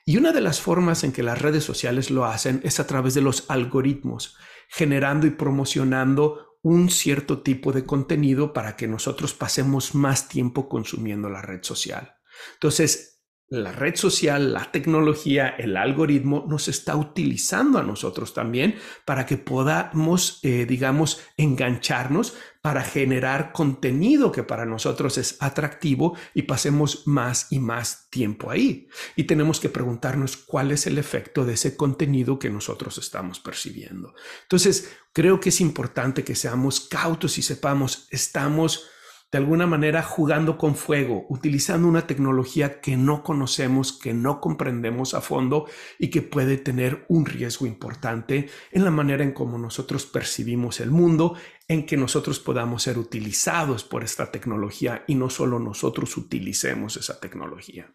Y 0.06 0.18
una 0.18 0.32
de 0.32 0.42
las 0.42 0.62
formas 0.62 1.04
en 1.04 1.12
que 1.12 1.24
las 1.24 1.42
redes 1.42 1.64
sociales 1.64 2.10
lo 2.10 2.26
hacen 2.26 2.62
es 2.64 2.80
a 2.80 2.88
través 2.88 3.14
de 3.14 3.22
los 3.22 3.50
algoritmos, 3.50 4.38
generando 4.70 5.28
y 5.28 5.32
promocionando 5.32 6.58
un 6.62 6.90
cierto 6.90 7.42
tipo 7.42 7.72
de 7.72 7.86
contenido 7.86 8.54
para 8.54 8.76
que 8.76 8.88
nosotros 8.88 9.34
pasemos 9.34 9.96
más 9.96 10.28
tiempo 10.28 10.68
consumiendo 10.68 11.30
la 11.30 11.42
red 11.42 11.64
social. 11.64 12.16
Entonces, 12.56 13.20
la 13.50 13.72
red 13.72 13.96
social, 13.96 14.54
la 14.54 14.72
tecnología, 14.72 15.50
el 15.50 15.76
algoritmo 15.76 16.46
nos 16.48 16.68
está 16.68 16.96
utilizando 16.96 17.80
a 17.80 17.84
nosotros 17.84 18.34
también 18.34 18.76
para 19.06 19.26
que 19.26 19.38
podamos, 19.38 20.40
eh, 20.44 20.66
digamos, 20.68 21.22
engancharnos 21.36 22.36
para 22.62 22.84
generar 22.84 23.54
contenido 23.54 24.32
que 24.32 24.44
para 24.44 24.66
nosotros 24.66 25.18
es 25.18 25.38
atractivo 25.40 26.18
y 26.34 26.44
pasemos 26.44 27.08
más 27.08 27.48
y 27.52 27.60
más 27.60 28.10
tiempo 28.10 28.52
ahí. 28.52 28.90
Y 29.16 29.24
tenemos 29.24 29.60
que 29.60 29.70
preguntarnos 29.70 30.36
cuál 30.36 30.72
es 30.72 30.86
el 30.86 30.98
efecto 30.98 31.46
de 31.46 31.54
ese 31.54 31.78
contenido 31.78 32.38
que 32.38 32.50
nosotros 32.50 32.98
estamos 32.98 33.40
percibiendo. 33.40 34.14
Entonces, 34.44 34.92
creo 35.14 35.40
que 35.40 35.50
es 35.50 35.62
importante 35.62 36.24
que 36.24 36.36
seamos 36.36 36.82
cautos 36.82 37.38
y 37.38 37.42
sepamos, 37.42 38.08
estamos 38.12 38.90
de 39.32 39.38
alguna 39.38 39.68
manera 39.68 40.02
jugando 40.02 40.58
con 40.58 40.76
fuego, 40.76 41.26
utilizando 41.30 41.88
una 41.88 42.08
tecnología 42.08 42.82
que 42.82 42.98
no 42.98 43.24
conocemos, 43.24 43.94
que 43.94 44.14
no 44.14 44.42
comprendemos 44.42 45.14
a 45.14 45.22
fondo 45.22 45.68
y 46.00 46.10
que 46.10 46.24
puede 46.24 46.58
tener 46.58 47.06
un 47.10 47.26
riesgo 47.26 47.68
importante 47.68 48.50
en 48.72 48.84
la 48.84 48.92
manera 48.92 49.24
en 49.24 49.34
cómo 49.34 49.60
nosotros 49.60 50.08
percibimos 50.08 50.80
el 50.80 50.90
mundo, 50.90 51.36
en 51.68 51.86
que 51.86 51.96
nosotros 51.96 52.40
podamos 52.40 52.84
ser 52.84 52.98
utilizados 52.98 53.84
por 53.84 54.04
esta 54.04 54.32
tecnología 54.32 55.04
y 55.08 55.14
no 55.14 55.30
solo 55.30 55.60
nosotros 55.60 56.18
utilicemos 56.18 56.98
esa 56.98 57.20
tecnología. 57.20 57.94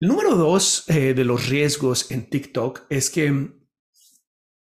El 0.00 0.08
número 0.08 0.34
dos 0.34 0.84
eh, 0.88 1.14
de 1.14 1.24
los 1.24 1.48
riesgos 1.48 2.10
en 2.10 2.28
TikTok 2.28 2.82
es 2.90 3.10
que 3.10 3.54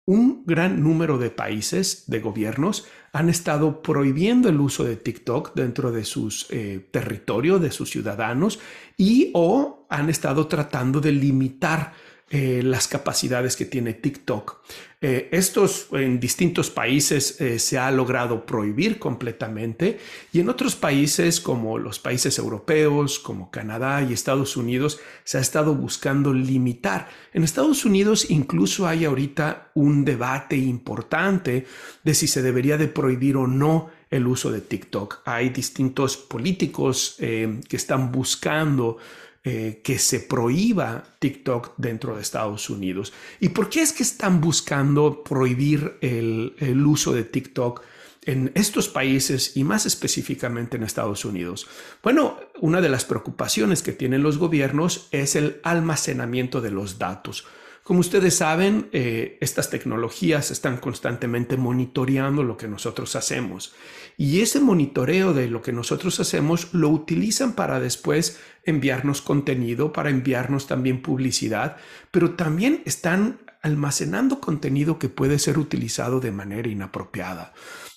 un 0.05 0.45
gran 0.45 0.83
número 0.83 1.19
de 1.19 1.31
países, 1.31 2.05
de 2.09 2.21
gobiernos, 2.21 2.87
han 3.13 3.29
estado 3.29 3.83
prohibiendo 3.83 4.49
el 4.49 4.59
uso 4.59 4.85
de 4.85 4.97
TikTok 4.97 5.55
dentro 5.55 5.93
de 5.93 6.05
sus 6.05 6.47
eh, 6.51 6.89
territorios, 6.91 7.61
de 7.61 7.71
sus 7.71 7.91
ciudadanos, 7.91 8.59
y 8.97 9.31
o 9.35 9.87
han 9.91 10.09
estado 10.09 10.47
tratando 10.47 11.01
de 11.01 11.13
limitar 11.13 11.93
eh, 12.35 12.63
las 12.65 12.89
capacidades 12.89 13.57
que 13.57 13.67
tiene 13.67 13.93
TikTok. 13.93 14.63
Eh, 15.03 15.29
estos 15.33 15.89
en 15.93 16.19
distintos 16.19 16.71
países 16.71 17.39
eh, 17.43 17.59
se 17.59 17.79
ha 17.79 17.91
logrado 17.91 18.47
prohibir 18.47 18.99
completamente 18.99 19.99
y 20.33 20.41
en 20.41 20.49
otros 20.49 20.75
países 20.75 21.43
como 21.43 21.77
los 21.77 21.99
países 21.99 22.39
europeos, 22.39 23.19
como 23.19 23.51
Canadá 23.51 24.01
y 24.01 24.15
Estados 24.15 24.57
Unidos, 24.57 24.99
se 25.25 25.37
ha 25.37 25.43
estado 25.43 25.75
buscando 25.75 26.33
limitar. 26.33 27.11
En 27.35 27.45
Estados 27.45 27.85
Unidos 27.85 28.31
incluso 28.31 28.87
hay 28.87 29.05
ahorita 29.05 29.71
un 29.75 30.03
debate 30.03 30.57
importante 30.57 31.67
de 32.03 32.15
si 32.15 32.27
se 32.29 32.41
debería 32.41 32.79
de 32.79 32.89
prohibir 32.89 33.37
o 33.37 33.47
no 33.47 33.91
el 34.09 34.27
uso 34.27 34.51
de 34.51 34.63
TikTok. 34.63 35.21
Hay 35.27 35.51
distintos 35.51 36.17
políticos 36.17 37.17
que 37.19 37.77
están 37.77 38.11
buscando 38.11 38.97
eh, 39.45 39.81
que 39.83 39.99
se 39.99 40.21
prohíba 40.21 41.05
TikTok 41.19 41.75
dentro 41.77 42.15
de 42.15 42.23
Estados 42.23 42.71
Unidos. 42.71 43.13
¿Y 43.41 43.49
por 43.49 43.69
qué 43.69 43.83
es 43.83 43.93
que 43.93 44.03
están 44.03 44.41
buscando 44.41 45.25
prohibir 45.25 45.99
el, 46.01 46.55
el 46.59 46.87
uso 46.87 47.13
de 47.13 47.25
TikTok? 47.25 47.83
en 48.25 48.53
estos 48.55 48.89
países 48.89 49.57
y 49.57 49.65
más 49.65 49.85
específicamente 49.85 50.77
en 50.77 50.85
Estados 50.85 51.25
Unidos? 51.25 51.67
Bueno, 52.03 52.39
una 52.61 52.81
de 52.81 52.89
las 52.89 53.05
preocupaciones 53.05 53.83
que 53.83 53.93
tienen 53.93 54.23
los 54.23 54.39
gobiernos 54.39 55.09
es 55.11 55.35
el 55.35 55.61
almacenamiento 55.65 56.61
de 56.61 56.71
los 56.71 56.99
datos. 56.99 57.45
Como 57.83 57.99
ustedes 57.99 58.37
saben, 58.37 58.89
eh, 58.93 59.39
estas 59.41 59.69
tecnologías 59.69 60.53
están 60.53 60.77
constantemente 60.77 61.57
monitoreando 61.57 62.45
lo 62.45 62.57
que 62.57 62.69
nosotros 62.69 63.17
hacemos 63.17 63.75
y 64.17 64.41
ese 64.41 64.61
monitoreo 64.61 65.35
de 65.35 65.49
lo 65.49 65.63
que 65.63 65.73
nosotros 65.73 66.21
hacemos 66.21 66.73
lo 66.75 66.91
utilizan 66.91 67.55
para 67.55 67.81
después 67.81 68.41
enviarnos 68.65 69.21
contenido, 69.21 69.93
para 69.93 70.11
enviarnos 70.11 70.69
también 70.69 71.03
publicidad, 71.03 71.77
pero 72.13 72.37
también 72.37 72.83
están 72.85 73.41
almacenando 73.63 74.41
contenido 74.41 75.01
que 75.01 75.09
puede 75.09 75.41
ser 75.41 75.59
utilizado 75.59 76.21
de 76.21 76.31
manera 76.31 76.69
inapropiada. 76.69 77.53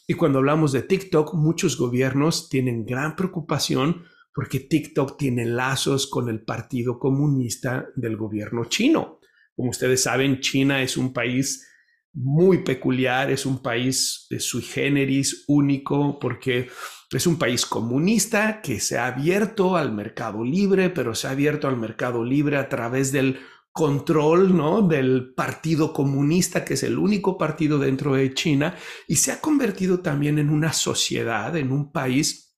Y 0.08 0.16
cuando 0.16 0.40
hablamos 0.40 0.72
de 0.72 0.82
TikTok, 0.82 1.36
muchos 1.36 1.78
gobiernos 1.78 2.50
tienen 2.50 2.86
gran 2.86 3.16
preocupación 3.16 4.06
porque 4.34 4.60
TikTok 4.60 5.18
tiene 5.18 5.46
lazos 5.46 6.08
con 6.08 6.28
el 6.28 6.44
Partido 6.44 6.98
Comunista 6.98 7.88
del 7.96 8.18
gobierno 8.18 8.66
chino. 8.66 9.20
Como 9.56 9.70
ustedes 9.70 10.04
saben, 10.04 10.40
China 10.42 10.82
es 10.82 10.98
un 10.98 11.14
país 11.14 11.68
muy 12.14 12.64
peculiar, 12.64 13.30
es 13.30 13.46
un 13.46 13.62
país 13.62 14.26
de 14.30 14.40
sui 14.40 14.62
generis 14.62 15.44
único 15.48 16.18
porque 16.20 16.70
es 17.12 17.28
un 17.28 17.38
país 17.38 17.66
comunista 17.66 18.62
que 18.62 18.80
se 18.80 18.98
ha 18.98 19.08
abierto 19.08 19.76
al 19.76 19.92
mercado 19.92 20.44
libre, 20.44 20.90
pero 20.90 21.14
se 21.14 21.28
ha 21.28 21.32
abierto 21.32 21.68
al 21.68 21.78
mercado 21.78 22.24
libre 22.24 22.58
a 22.58 22.70
través 22.70 23.12
del 23.12 23.40
control 23.72 24.56
¿no? 24.56 24.82
del 24.82 25.34
Partido 25.34 25.92
Comunista, 25.92 26.64
que 26.64 26.76
es 26.76 26.84
el 26.84 26.98
único 26.98 27.38
partido 27.38 27.78
dentro 27.78 28.16
de 28.16 28.34
China, 28.34 28.76
y 29.06 29.18
se 29.18 29.34
ha 29.34 29.42
convertido 29.42 30.00
también 30.00 30.40
en 30.40 30.50
una 30.50 30.72
sociedad, 30.72 31.56
en 31.58 31.74
un 31.74 31.92
país 31.92 32.56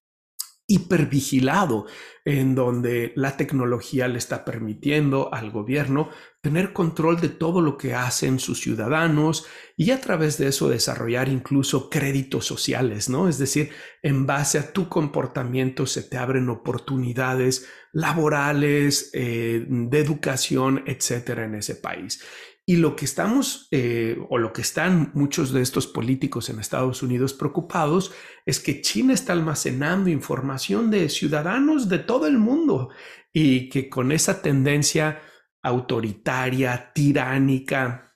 hipervigilado, 0.67 1.87
en 2.23 2.53
donde 2.53 3.13
la 3.15 3.35
tecnología 3.37 4.07
le 4.07 4.19
está 4.19 4.45
permitiendo 4.45 5.33
al 5.33 5.49
gobierno 5.49 6.09
tener 6.47 6.71
control 6.71 7.19
de 7.19 7.27
todo 7.27 7.59
lo 7.59 7.77
que 7.77 7.93
hacen 7.93 8.39
sus 8.39 8.61
ciudadanos 8.61 9.45
y 9.75 9.91
a 9.91 9.99
través 9.99 10.37
de 10.37 10.47
eso 10.47 10.69
desarrollar 10.69 11.27
incluso 11.27 11.89
créditos 11.89 12.45
sociales, 12.45 13.09
¿no? 13.09 13.27
Es 13.27 13.37
decir, 13.37 13.71
en 14.01 14.25
base 14.25 14.57
a 14.57 14.71
tu 14.71 14.87
comportamiento 14.87 15.85
se 15.85 16.03
te 16.03 16.15
abren 16.15 16.47
oportunidades 16.47 17.67
laborales, 17.91 19.09
eh, 19.13 19.65
de 19.67 19.99
educación, 19.99 20.83
etcétera, 20.87 21.43
en 21.43 21.55
ese 21.55 21.75
país. 21.75 22.23
Y 22.65 22.77
lo 22.77 22.95
que 22.95 23.03
estamos, 23.03 23.67
eh, 23.71 24.17
o 24.29 24.37
lo 24.37 24.53
que 24.53 24.61
están 24.61 25.11
muchos 25.15 25.51
de 25.51 25.61
estos 25.61 25.85
políticos 25.85 26.49
en 26.49 26.59
Estados 26.59 27.03
Unidos 27.03 27.33
preocupados, 27.33 28.13
es 28.45 28.61
que 28.61 28.79
China 28.79 29.13
está 29.13 29.33
almacenando 29.33 30.09
información 30.09 30.91
de 30.91 31.09
ciudadanos 31.09 31.89
de 31.89 31.99
todo 31.99 32.25
el 32.25 32.37
mundo 32.37 32.87
y 33.33 33.67
que 33.67 33.89
con 33.89 34.13
esa 34.13 34.41
tendencia 34.41 35.21
autoritaria, 35.61 36.91
tiránica, 36.93 38.15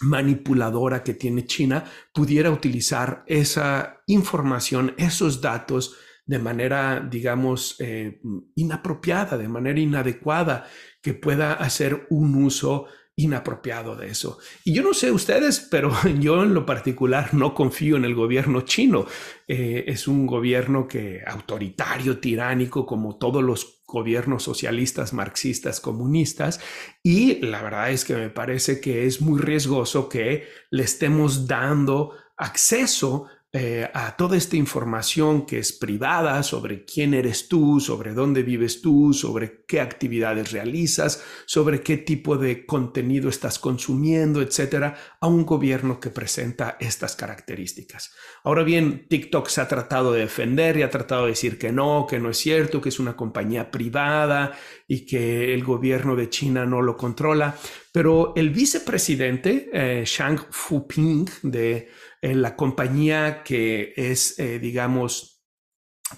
manipuladora 0.00 1.02
que 1.02 1.14
tiene 1.14 1.46
China, 1.46 1.84
pudiera 2.12 2.50
utilizar 2.50 3.24
esa 3.26 4.02
información, 4.06 4.94
esos 4.98 5.40
datos 5.40 5.96
de 6.26 6.38
manera, 6.38 7.06
digamos, 7.08 7.76
eh, 7.80 8.20
inapropiada, 8.54 9.36
de 9.36 9.48
manera 9.48 9.78
inadecuada, 9.78 10.66
que 11.02 11.14
pueda 11.14 11.52
hacer 11.54 12.06
un 12.10 12.34
uso 12.42 12.86
inapropiado 13.16 13.94
de 13.94 14.08
eso. 14.08 14.38
Y 14.64 14.74
yo 14.74 14.82
no 14.82 14.94
sé 14.94 15.10
ustedes, 15.10 15.60
pero 15.70 15.92
yo 16.20 16.42
en 16.42 16.54
lo 16.54 16.66
particular 16.66 17.34
no 17.34 17.54
confío 17.54 17.96
en 17.96 18.04
el 18.04 18.14
gobierno 18.14 18.62
chino. 18.62 19.06
Eh, 19.46 19.84
es 19.86 20.08
un 20.08 20.26
gobierno 20.26 20.88
que 20.88 21.22
autoritario, 21.26 22.18
tiránico, 22.18 22.86
como 22.86 23.18
todos 23.18 23.42
los 23.42 23.82
gobiernos 23.94 24.42
socialistas, 24.42 25.12
marxistas, 25.12 25.80
comunistas. 25.80 26.60
Y 27.02 27.36
la 27.46 27.62
verdad 27.62 27.92
es 27.92 28.04
que 28.04 28.16
me 28.16 28.28
parece 28.28 28.80
que 28.80 29.06
es 29.06 29.20
muy 29.20 29.40
riesgoso 29.40 30.08
que 30.08 30.48
le 30.70 30.82
estemos 30.82 31.46
dando 31.46 32.12
acceso 32.36 33.28
eh, 33.56 33.88
a 33.94 34.16
toda 34.16 34.36
esta 34.36 34.56
información 34.56 35.46
que 35.46 35.60
es 35.60 35.72
privada 35.72 36.42
sobre 36.42 36.84
quién 36.84 37.14
eres 37.14 37.46
tú, 37.46 37.78
sobre 37.78 38.12
dónde 38.12 38.42
vives 38.42 38.82
tú, 38.82 39.12
sobre 39.12 39.64
qué 39.68 39.80
actividades 39.80 40.50
realizas, 40.50 41.22
sobre 41.46 41.80
qué 41.80 41.96
tipo 41.96 42.36
de 42.36 42.66
contenido 42.66 43.28
estás 43.28 43.60
consumiendo, 43.60 44.42
etcétera, 44.42 44.96
a 45.20 45.28
un 45.28 45.46
gobierno 45.46 46.00
que 46.00 46.10
presenta 46.10 46.76
estas 46.80 47.14
características. 47.14 48.12
Ahora 48.42 48.64
bien, 48.64 49.06
TikTok 49.08 49.46
se 49.46 49.60
ha 49.60 49.68
tratado 49.68 50.12
de 50.12 50.22
defender 50.22 50.76
y 50.76 50.82
ha 50.82 50.90
tratado 50.90 51.22
de 51.22 51.30
decir 51.30 51.56
que 51.56 51.70
no, 51.70 52.08
que 52.10 52.18
no 52.18 52.30
es 52.30 52.38
cierto, 52.38 52.80
que 52.80 52.88
es 52.88 52.98
una 52.98 53.14
compañía 53.14 53.70
privada 53.70 54.58
y 54.88 55.06
que 55.06 55.54
el 55.54 55.62
gobierno 55.62 56.16
de 56.16 56.28
China 56.28 56.66
no 56.66 56.82
lo 56.82 56.96
controla, 56.96 57.56
pero 57.92 58.32
el 58.34 58.50
vicepresidente 58.50 59.70
eh, 59.72 60.02
Shang 60.04 60.40
Fuping 60.50 61.30
de 61.44 61.88
la 62.32 62.56
compañía 62.56 63.42
que 63.42 63.92
es, 63.96 64.38
eh, 64.38 64.58
digamos, 64.58 65.44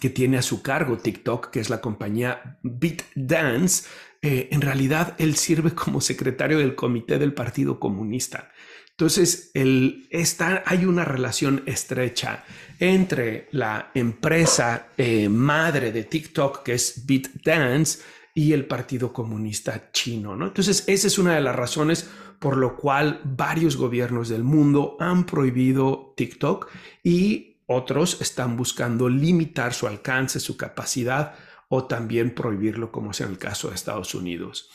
que 0.00 0.10
tiene 0.10 0.38
a 0.38 0.42
su 0.42 0.62
cargo 0.62 0.98
TikTok, 0.98 1.50
que 1.50 1.60
es 1.60 1.70
la 1.70 1.80
compañía 1.80 2.58
BitDance, 2.62 3.88
eh, 4.22 4.48
en 4.50 4.60
realidad 4.60 5.14
él 5.18 5.36
sirve 5.36 5.72
como 5.72 6.00
secretario 6.00 6.58
del 6.58 6.74
comité 6.74 7.18
del 7.18 7.32
Partido 7.32 7.78
Comunista. 7.80 8.50
Entonces, 8.90 9.50
hay 9.54 10.84
una 10.86 11.04
relación 11.04 11.62
estrecha 11.66 12.44
entre 12.78 13.48
la 13.52 13.90
empresa 13.94 14.88
eh, 14.96 15.28
madre 15.28 15.92
de 15.92 16.04
TikTok, 16.04 16.62
que 16.62 16.72
es 16.74 17.04
BitDance, 17.04 17.98
y 18.36 18.52
el 18.52 18.66
Partido 18.66 19.12
Comunista 19.12 19.90
Chino. 19.92 20.36
¿no? 20.36 20.46
Entonces, 20.46 20.84
esa 20.86 21.06
es 21.06 21.18
una 21.18 21.34
de 21.34 21.40
las 21.40 21.56
razones 21.56 22.08
por 22.38 22.56
lo 22.56 22.76
cual 22.76 23.20
varios 23.24 23.76
gobiernos 23.76 24.28
del 24.28 24.44
mundo 24.44 24.96
han 25.00 25.26
prohibido 25.26 26.14
TikTok 26.16 26.68
y 27.02 27.62
otros 27.66 28.20
están 28.20 28.56
buscando 28.56 29.08
limitar 29.08 29.74
su 29.74 29.86
alcance, 29.86 30.40
su 30.40 30.56
capacidad 30.56 31.34
o 31.68 31.86
también 31.86 32.34
prohibirlo, 32.34 32.92
como 32.92 33.10
es 33.10 33.20
en 33.20 33.30
el 33.30 33.38
caso 33.38 33.68
de 33.68 33.74
Estados 33.74 34.14
Unidos. 34.14 34.70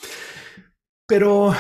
Pero 1.08 1.56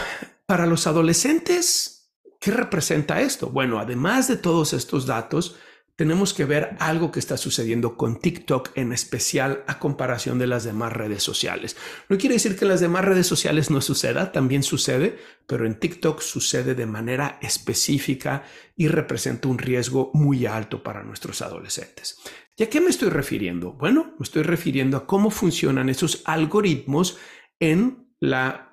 para 0.45 0.65
los 0.65 0.87
adolescentes, 0.87 2.13
¿qué 2.39 2.51
representa 2.51 3.21
esto? 3.21 3.49
Bueno, 3.49 3.79
además 3.79 4.27
de 4.27 4.37
todos 4.37 4.73
estos 4.73 5.05
datos, 5.05 5.55
tenemos 6.01 6.33
que 6.33 6.45
ver 6.45 6.75
algo 6.79 7.11
que 7.11 7.19
está 7.19 7.37
sucediendo 7.37 7.95
con 7.95 8.17
TikTok 8.17 8.71
en 8.73 8.91
especial 8.91 9.63
a 9.67 9.77
comparación 9.77 10.39
de 10.39 10.47
las 10.47 10.63
demás 10.63 10.91
redes 10.91 11.21
sociales. 11.21 11.77
No 12.09 12.17
quiere 12.17 12.33
decir 12.33 12.57
que 12.57 12.65
las 12.65 12.79
demás 12.79 13.05
redes 13.05 13.27
sociales 13.27 13.69
no 13.69 13.81
suceda, 13.81 14.31
también 14.31 14.63
sucede, 14.63 15.19
pero 15.45 15.67
en 15.67 15.79
TikTok 15.79 16.19
sucede 16.21 16.73
de 16.73 16.87
manera 16.87 17.37
específica 17.43 18.45
y 18.75 18.87
representa 18.87 19.47
un 19.47 19.59
riesgo 19.59 20.09
muy 20.15 20.47
alto 20.47 20.81
para 20.81 21.03
nuestros 21.03 21.43
adolescentes. 21.43 22.17
¿Y 22.57 22.63
a 22.63 22.69
qué 22.71 22.81
me 22.81 22.89
estoy 22.89 23.09
refiriendo? 23.09 23.73
Bueno, 23.73 24.15
me 24.17 24.23
estoy 24.23 24.41
refiriendo 24.41 24.97
a 24.97 25.05
cómo 25.05 25.29
funcionan 25.29 25.87
esos 25.87 26.23
algoritmos 26.25 27.19
en 27.59 28.11
la 28.19 28.70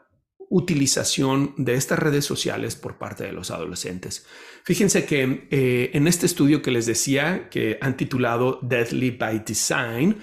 utilización 0.51 1.55
de 1.57 1.75
estas 1.75 1.99
redes 1.99 2.25
sociales 2.25 2.77
por 2.77 2.99
parte 2.99 3.25
de 3.25 3.33
los 3.33 3.51
adolescentes. 3.51 4.27
Fíjense 4.65 5.05
que 5.05 5.49
eh, 5.51 5.91
en 5.95 6.07
este 6.09 6.27
estudio 6.27 6.63
que 6.63 6.71
les 6.71 6.87
decía, 6.87 7.49
que 7.51 7.79
han 7.81 7.97
titulado 7.97 8.59
Deadly 8.63 9.13
by 9.13 9.45
Design, 9.47 10.19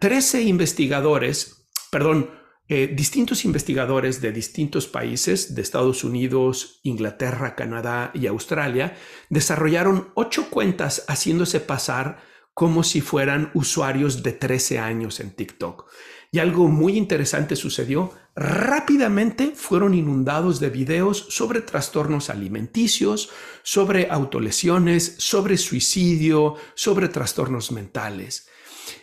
13 0.00 0.42
investigadores, 0.42 1.68
perdón, 1.90 2.30
eh, 2.70 2.86
distintos 2.94 3.46
investigadores 3.46 4.20
de 4.20 4.30
distintos 4.30 4.86
países, 4.86 5.54
de 5.54 5.62
Estados 5.62 6.04
Unidos, 6.04 6.80
Inglaterra, 6.82 7.56
Canadá 7.56 8.10
y 8.14 8.26
Australia, 8.26 8.94
desarrollaron 9.30 10.10
ocho 10.14 10.50
cuentas 10.50 11.04
haciéndose 11.08 11.60
pasar 11.60 12.18
como 12.52 12.82
si 12.82 13.00
fueran 13.00 13.50
usuarios 13.54 14.22
de 14.22 14.32
13 14.32 14.80
años 14.80 15.20
en 15.20 15.30
TikTok. 15.30 15.88
Y 16.30 16.40
algo 16.40 16.68
muy 16.68 16.98
interesante 16.98 17.56
sucedió. 17.56 18.12
Rápidamente 18.36 19.52
fueron 19.54 19.94
inundados 19.94 20.60
de 20.60 20.68
videos 20.68 21.26
sobre 21.30 21.62
trastornos 21.62 22.28
alimenticios, 22.28 23.30
sobre 23.62 24.10
autolesiones, 24.10 25.16
sobre 25.18 25.56
suicidio, 25.56 26.56
sobre 26.74 27.08
trastornos 27.08 27.72
mentales. 27.72 28.48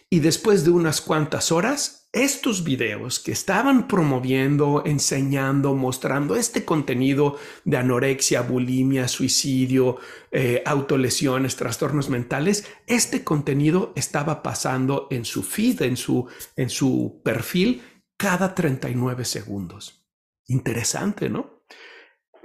Y 0.09 0.19
después 0.19 0.63
de 0.63 0.69
unas 0.69 1.01
cuantas 1.01 1.51
horas, 1.51 2.04
estos 2.15 2.63
videos 2.63 3.19
que 3.19 3.33
estaban 3.33 3.89
promoviendo, 3.89 4.83
enseñando, 4.85 5.75
mostrando 5.75 6.37
este 6.37 6.63
contenido 6.63 7.37
de 7.65 7.75
anorexia, 7.75 8.41
bulimia, 8.41 9.09
suicidio, 9.09 9.97
eh, 10.31 10.63
autolesiones, 10.65 11.57
trastornos 11.57 12.09
mentales, 12.09 12.65
este 12.87 13.25
contenido 13.25 13.91
estaba 13.97 14.41
pasando 14.43 15.09
en 15.11 15.25
su 15.25 15.43
feed, 15.43 15.81
en 15.81 15.97
su, 15.97 16.25
en 16.55 16.69
su 16.69 17.21
perfil, 17.21 17.81
cada 18.15 18.55
39 18.55 19.25
segundos. 19.25 20.07
Interesante, 20.47 21.29
¿no? 21.29 21.65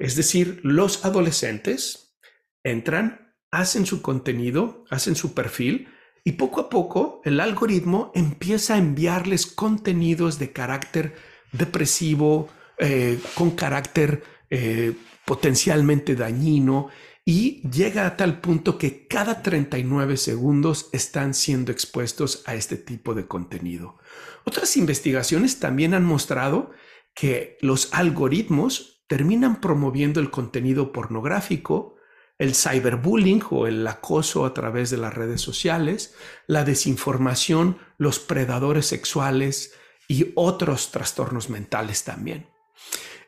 Es 0.01 0.17
decir, 0.17 0.59
los 0.65 1.05
adolescentes 1.05 2.19
entran, 2.65 3.37
hacen 3.53 3.87
su 3.87 4.03
contenido, 4.03 4.85
hacen 4.91 5.15
su 5.15 5.33
perfil, 5.33 5.87
y 6.25 6.33
poco 6.33 6.61
a 6.61 6.69
poco 6.69 7.21
el 7.25 7.41
algoritmo 7.41 8.13
empieza 8.15 8.75
a 8.75 8.79
enviarles 8.79 9.47
contenidos 9.47 10.39
de 10.39 10.53
carácter 10.53 11.15
depresivo, 11.53 12.49
eh, 12.79 13.19
con 13.35 13.51
carácter 13.51 14.23
eh, 14.49 14.95
potencialmente 15.25 16.15
dañino 16.17 16.89
y 17.25 17.63
llega 17.69 18.07
a 18.07 18.17
tal 18.17 18.41
punto 18.41 18.79
que 18.79 19.07
cada 19.07 19.43
39 19.43 20.17
segundos 20.17 20.89
están 20.93 21.35
siendo 21.35 21.71
expuestos 21.73 22.43
a 22.47 22.55
este 22.55 22.77
tipo 22.77 23.15
de 23.15 23.27
contenido. 23.27 23.99
Otras 24.45 24.77
investigaciones 24.77 25.61
también 25.61 25.95
han 25.95 26.05
mostrado 26.05 26.71
que 27.15 27.59
los 27.61 27.93
algoritmos 27.93 29.05
terminan 29.07 29.61
promoviendo 29.61 30.21
el 30.21 30.31
contenido 30.31 30.93
pornográfico, 30.93 31.97
el 32.41 32.55
cyberbullying 32.55 33.43
o 33.51 33.67
el 33.67 33.87
acoso 33.87 34.47
a 34.47 34.55
través 34.55 34.89
de 34.89 34.97
las 34.97 35.13
redes 35.13 35.43
sociales, 35.43 36.15
la 36.47 36.65
desinformación, 36.65 37.77
los 37.99 38.19
predadores 38.19 38.87
sexuales 38.87 39.75
y 40.09 40.33
otros 40.37 40.91
trastornos 40.91 41.51
mentales 41.51 42.03
también. 42.03 42.47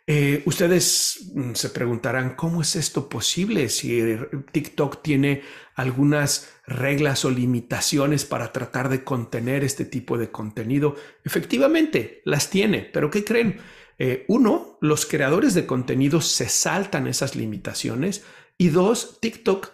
Eh, 0.07 0.42
ustedes 0.46 1.31
mm, 1.35 1.53
se 1.53 1.68
preguntarán, 1.68 2.37
¿cómo 2.37 2.62
es 2.62 2.75
esto 2.75 3.11
posible 3.11 3.68
si 3.68 4.03
TikTok 4.51 5.03
tiene 5.03 5.42
algunas 5.75 6.48
reglas 6.66 7.27
o 7.27 7.31
limitaciones 7.31 8.25
para 8.25 8.51
tratar 8.51 8.88
de 8.88 9.05
contener 9.05 9.62
este 9.62 9.85
tipo 9.85 10.16
de 10.16 10.31
contenido? 10.31 10.96
Efectivamente, 11.22 12.22
las 12.25 12.48
tiene, 12.48 12.81
pero 12.81 13.11
¿qué 13.11 13.25
creen? 13.25 13.61
Eh, 13.98 14.25
uno, 14.29 14.79
los 14.81 15.05
creadores 15.05 15.53
de 15.53 15.66
contenido 15.66 16.22
se 16.22 16.48
saltan 16.48 17.07
esas 17.07 17.37
limitaciones 17.37 18.25
y 18.62 18.68
dos, 18.68 19.18
TikTok 19.20 19.72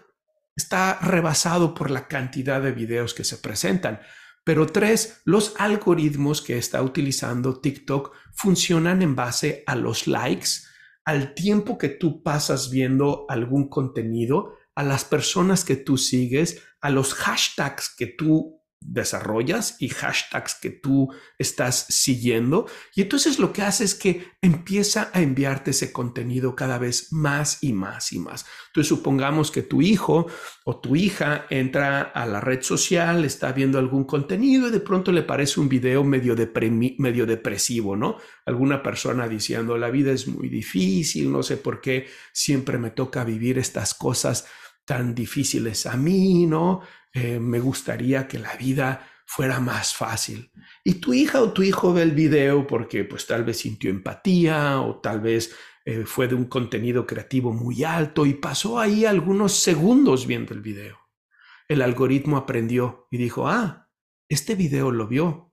está 0.57 0.99
rebasado 0.99 1.75
por 1.75 1.91
la 1.91 2.09
cantidad 2.09 2.63
de 2.63 2.73
videos 2.73 3.13
que 3.13 3.23
se 3.23 3.37
presentan. 3.37 4.01
Pero 4.45 4.65
tres, 4.65 5.21
los 5.27 5.55
algoritmos 5.59 6.41
que 6.41 6.57
está 6.57 6.81
utilizando 6.81 7.61
TikTok 7.61 8.15
funcionan 8.33 9.03
en 9.03 9.15
base 9.15 9.63
a 9.67 9.77
los 9.77 10.07
likes, 10.07 10.49
al 11.05 11.35
tiempo 11.35 11.77
que 11.77 11.91
tú 11.91 12.23
pasas 12.23 12.71
viendo 12.71 13.27
algún 13.29 13.69
contenido, 13.69 14.55
a 14.75 14.83
las 14.85 15.05
personas 15.05 15.67
que 15.67 15.77
tú 15.77 15.99
sigues, 15.99 16.63
a 16.81 16.89
los 16.89 17.13
hashtags 17.13 17.95
que 17.95 18.07
tú 18.07 18.58
desarrollas 18.81 19.77
y 19.81 19.89
hashtags 19.89 20.55
que 20.55 20.71
tú 20.71 21.13
estás 21.39 21.87
siguiendo. 21.89 22.67
Y 22.95 23.03
entonces 23.03 23.39
lo 23.39 23.53
que 23.53 23.63
hace 23.63 23.85
es 23.85 23.95
que 23.95 24.33
empieza 24.41 25.11
a 25.13 25.21
enviarte 25.21 25.73
ese 25.73 25.93
contenido 25.93 26.55
cada 26.55 26.79
vez 26.79 27.13
más 27.13 27.59
y 27.63 27.73
más 27.73 28.13
y 28.13 28.19
más. 28.19 28.47
Entonces 28.69 28.89
supongamos 28.89 29.51
que 29.51 29.63
tu 29.63 29.83
hijo 29.83 30.27
o 30.65 30.81
tu 30.81 30.97
hija 30.97 31.47
entra 31.51 32.03
a 32.03 32.27
la 32.27 32.41
red 32.41 32.63
social, 32.63 33.25
está 33.25 33.53
viendo 33.53 33.79
algún 33.79 34.05
contenido 34.05 34.69
y 34.69 34.71
de 34.71 34.81
pronto 34.81 35.13
le 35.13 35.23
parece 35.23 35.61
un 35.61 35.69
video 35.69 36.05
medio, 36.05 36.37
medio 36.99 37.27
depresivo, 37.27 37.97
¿no? 37.97 38.17
Alguna 38.47 38.83
persona 38.83 39.29
diciendo, 39.29 39.77
la 39.77 39.91
vida 39.91 40.13
es 40.13 40.29
muy 40.29 40.49
difícil, 40.49 41.31
no 41.33 41.43
sé 41.43 41.57
por 41.57 41.81
qué 41.81 42.07
siempre 42.33 42.79
me 42.79 42.91
toca 42.91 43.25
vivir 43.25 43.59
estas 43.59 43.95
cosas 43.95 44.47
tan 44.89 45.15
difíciles 45.15 45.85
a 45.85 45.99
mí, 45.99 46.47
¿no? 46.47 46.81
Eh, 47.13 47.39
me 47.39 47.61
gustaría 47.61 48.27
que 48.27 48.39
la 48.39 48.57
vida 48.57 49.07
fuera 49.27 49.61
más 49.61 49.95
fácil. 49.95 50.51
Y 50.83 50.95
tu 50.95 51.13
hija 51.13 51.43
o 51.43 51.53
tu 51.53 51.63
hijo 51.63 51.93
ve 51.93 52.01
el 52.01 52.13
video 52.13 52.67
porque 52.67 53.05
pues 53.05 53.27
tal 53.27 53.45
vez 53.45 53.59
sintió 53.59 53.91
empatía 53.91 54.81
o 54.81 54.99
tal 54.99 55.21
vez 55.21 55.55
eh, 55.85 56.05
fue 56.07 56.27
de 56.27 56.37
un 56.37 56.47
contenido 56.47 57.07
creativo 57.07 57.53
muy 57.53 57.85
alto 57.85 58.25
y 58.25 58.33
pasó 58.33 58.81
ahí 58.81 59.05
algunos 59.05 59.53
segundos 59.59 60.27
viendo 60.27 60.55
el 60.55 60.63
video. 60.63 60.97
El 61.69 61.83
algoritmo 61.83 62.39
aprendió 62.39 63.09
y 63.11 63.19
dijo, 63.19 63.47
ah, 63.47 63.91
este 64.27 64.55
video 64.55 64.91
lo 64.91 65.07
vio, 65.07 65.48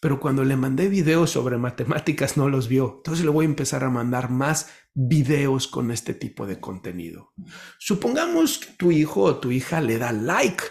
pero 0.00 0.20
cuando 0.20 0.44
le 0.44 0.56
mandé 0.56 0.88
videos 0.88 1.30
sobre 1.30 1.58
matemáticas 1.58 2.36
no 2.36 2.48
los 2.48 2.68
vio. 2.68 2.96
Entonces 2.98 3.24
le 3.24 3.30
voy 3.30 3.44
a 3.44 3.48
empezar 3.48 3.84
a 3.84 3.90
mandar 3.90 4.30
más 4.30 4.70
videos 4.94 5.66
con 5.66 5.90
este 5.90 6.14
tipo 6.14 6.46
de 6.46 6.60
contenido. 6.60 7.32
Supongamos 7.78 8.58
que 8.58 8.72
tu 8.74 8.92
hijo 8.92 9.22
o 9.22 9.36
tu 9.38 9.50
hija 9.50 9.80
le 9.80 9.98
da 9.98 10.12
like 10.12 10.64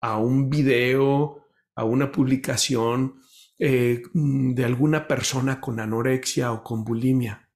a 0.00 0.18
un 0.18 0.48
video, 0.48 1.46
a 1.74 1.84
una 1.84 2.10
publicación 2.10 3.20
eh, 3.58 4.02
de 4.12 4.64
alguna 4.64 5.06
persona 5.06 5.60
con 5.60 5.80
anorexia 5.80 6.52
o 6.52 6.62
con 6.62 6.84
bulimia. 6.84 7.50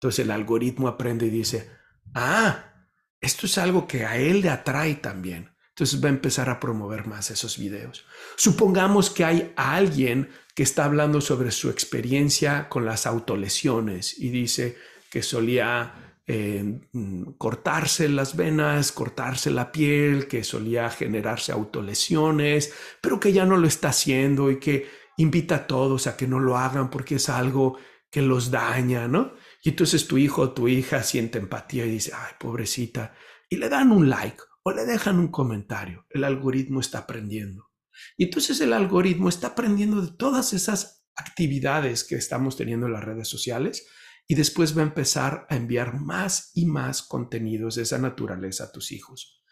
Entonces 0.00 0.24
el 0.24 0.30
algoritmo 0.30 0.88
aprende 0.88 1.26
y 1.26 1.30
dice, 1.30 1.70
ah, 2.14 2.88
esto 3.20 3.46
es 3.46 3.58
algo 3.58 3.86
que 3.86 4.04
a 4.04 4.16
él 4.16 4.40
le 4.42 4.50
atrae 4.50 4.96
también. 4.96 5.53
Entonces 5.74 6.02
va 6.02 6.06
a 6.06 6.12
empezar 6.12 6.48
a 6.50 6.60
promover 6.60 7.08
más 7.08 7.32
esos 7.32 7.58
videos. 7.58 8.06
Supongamos 8.36 9.10
que 9.10 9.24
hay 9.24 9.52
alguien 9.56 10.28
que 10.54 10.62
está 10.62 10.84
hablando 10.84 11.20
sobre 11.20 11.50
su 11.50 11.68
experiencia 11.68 12.68
con 12.68 12.86
las 12.86 13.06
autolesiones 13.06 14.16
y 14.16 14.28
dice 14.28 14.76
que 15.10 15.20
solía 15.20 16.16
eh, 16.28 16.80
mm, 16.92 17.32
cortarse 17.38 18.08
las 18.08 18.36
venas, 18.36 18.92
cortarse 18.92 19.50
la 19.50 19.72
piel, 19.72 20.28
que 20.28 20.44
solía 20.44 20.88
generarse 20.90 21.50
autolesiones, 21.50 22.72
pero 23.00 23.18
que 23.18 23.32
ya 23.32 23.44
no 23.44 23.56
lo 23.56 23.66
está 23.66 23.88
haciendo 23.88 24.52
y 24.52 24.60
que 24.60 24.86
invita 25.16 25.56
a 25.56 25.66
todos 25.66 26.06
a 26.06 26.16
que 26.16 26.28
no 26.28 26.38
lo 26.38 26.56
hagan 26.56 26.88
porque 26.88 27.16
es 27.16 27.28
algo 27.28 27.76
que 28.12 28.22
los 28.22 28.52
daña, 28.52 29.08
¿no? 29.08 29.34
Y 29.60 29.70
entonces 29.70 30.06
tu 30.06 30.18
hijo 30.18 30.42
o 30.42 30.52
tu 30.52 30.68
hija 30.68 31.02
siente 31.02 31.40
empatía 31.40 31.84
y 31.84 31.90
dice, 31.90 32.12
ay, 32.14 32.34
pobrecita, 32.38 33.12
y 33.48 33.56
le 33.56 33.68
dan 33.68 33.90
un 33.90 34.08
like 34.08 34.40
o 34.64 34.72
le 34.72 34.84
dejan 34.84 35.18
un 35.18 35.28
comentario. 35.28 36.06
El 36.10 36.24
algoritmo 36.24 36.80
está 36.80 37.00
aprendiendo. 37.00 37.70
Y 38.16 38.24
entonces 38.24 38.60
el 38.60 38.72
algoritmo 38.72 39.28
está 39.28 39.48
aprendiendo 39.48 40.02
de 40.02 40.12
todas 40.12 40.52
esas 40.52 41.06
actividades 41.14 42.02
que 42.02 42.16
estamos 42.16 42.56
teniendo 42.56 42.86
en 42.86 42.92
las 42.92 43.04
redes 43.04 43.28
sociales 43.28 43.86
y 44.26 44.34
después 44.34 44.76
va 44.76 44.80
a 44.80 44.86
empezar 44.86 45.46
a 45.48 45.56
enviar 45.56 46.00
más 46.00 46.50
y 46.54 46.66
más 46.66 47.02
contenidos 47.02 47.76
de 47.76 47.82
esa 47.82 47.98
naturaleza 47.98 48.64
a 48.64 48.72
tus 48.72 48.90
hijos. 48.90 49.42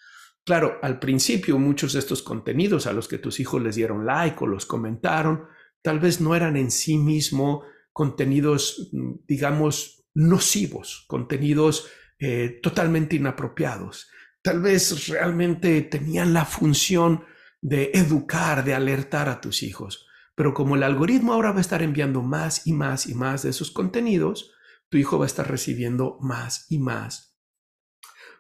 Claro, 0.45 0.79
al 0.83 0.99
principio 0.99 1.59
muchos 1.59 1.93
de 1.93 2.01
estos 2.01 2.23
contenidos 2.23 2.87
a 2.87 2.93
los 2.93 3.07
que 3.07 3.19
tus 3.19 3.39
hijos 3.39 3.63
les 3.63 3.77
dieron 3.77 4.07
like 4.07 4.37
o 4.41 4.47
los 4.47 4.67
comentaron, 4.67 5.45
tal 5.83 6.01
vez 6.01 6.21
no 6.21 6.35
eran 6.35 6.57
en 6.57 6.71
sí 6.71 6.97
mismo 6.97 7.63
contenidos, 7.93 8.91
digamos, 9.29 10.05
nocivos, 10.15 11.05
contenidos 11.07 11.87
eh, 12.19 12.59
totalmente 12.63 13.17
inapropiados. 13.17 14.11
Tal 14.43 14.61
vez 14.61 15.09
realmente 15.09 15.81
tenían 15.83 16.33
la 16.33 16.45
función 16.45 17.25
de 17.61 17.93
educar, 17.95 18.65
de 18.65 18.75
alertar 18.75 19.29
a 19.29 19.41
tus 19.41 19.63
hijos. 19.63 20.07
Pero 20.35 20.55
como 20.55 20.77
el 20.77 20.83
algoritmo 20.83 21.33
ahora 21.33 21.53
va 21.53 21.59
a 21.59 21.61
estar 21.61 21.83
enviando 21.83 22.23
más 22.23 22.67
y 22.67 22.73
más 22.73 23.07
y 23.07 23.15
más 23.15 23.43
de 23.43 23.51
esos 23.51 23.71
contenidos, 23.71 24.53
tu 24.89 24.99
hijo 24.99 25.19
va 25.19 25.25
a 25.25 25.27
estar 25.27 25.49
recibiendo 25.49 26.19
más 26.21 26.67
y 26.71 26.79
más 26.79 27.33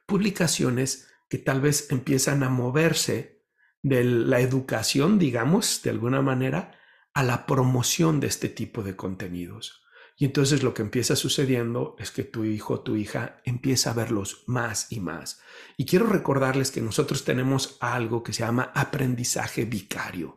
publicaciones 0.06 1.08
que 1.28 1.38
tal 1.38 1.60
vez 1.60 1.90
empiezan 1.90 2.42
a 2.42 2.50
moverse 2.50 3.42
de 3.82 4.04
la 4.04 4.40
educación, 4.40 5.18
digamos, 5.18 5.80
de 5.82 5.90
alguna 5.90 6.22
manera, 6.22 6.78
a 7.14 7.22
la 7.22 7.46
promoción 7.46 8.20
de 8.20 8.26
este 8.26 8.48
tipo 8.48 8.82
de 8.82 8.94
contenidos. 8.96 9.81
Y 10.18 10.26
entonces 10.26 10.62
lo 10.62 10.74
que 10.74 10.82
empieza 10.82 11.16
sucediendo 11.16 11.96
es 11.98 12.10
que 12.10 12.22
tu 12.22 12.44
hijo 12.44 12.80
tu 12.80 12.96
hija 12.96 13.40
empieza 13.44 13.90
a 13.90 13.94
verlos 13.94 14.44
más 14.46 14.90
y 14.90 15.00
más. 15.00 15.40
Y 15.76 15.84
quiero 15.84 16.06
recordarles 16.06 16.70
que 16.70 16.80
nosotros 16.80 17.24
tenemos 17.24 17.76
algo 17.80 18.22
que 18.22 18.32
se 18.32 18.40
llama 18.40 18.70
aprendizaje 18.74 19.64
vicario. 19.64 20.36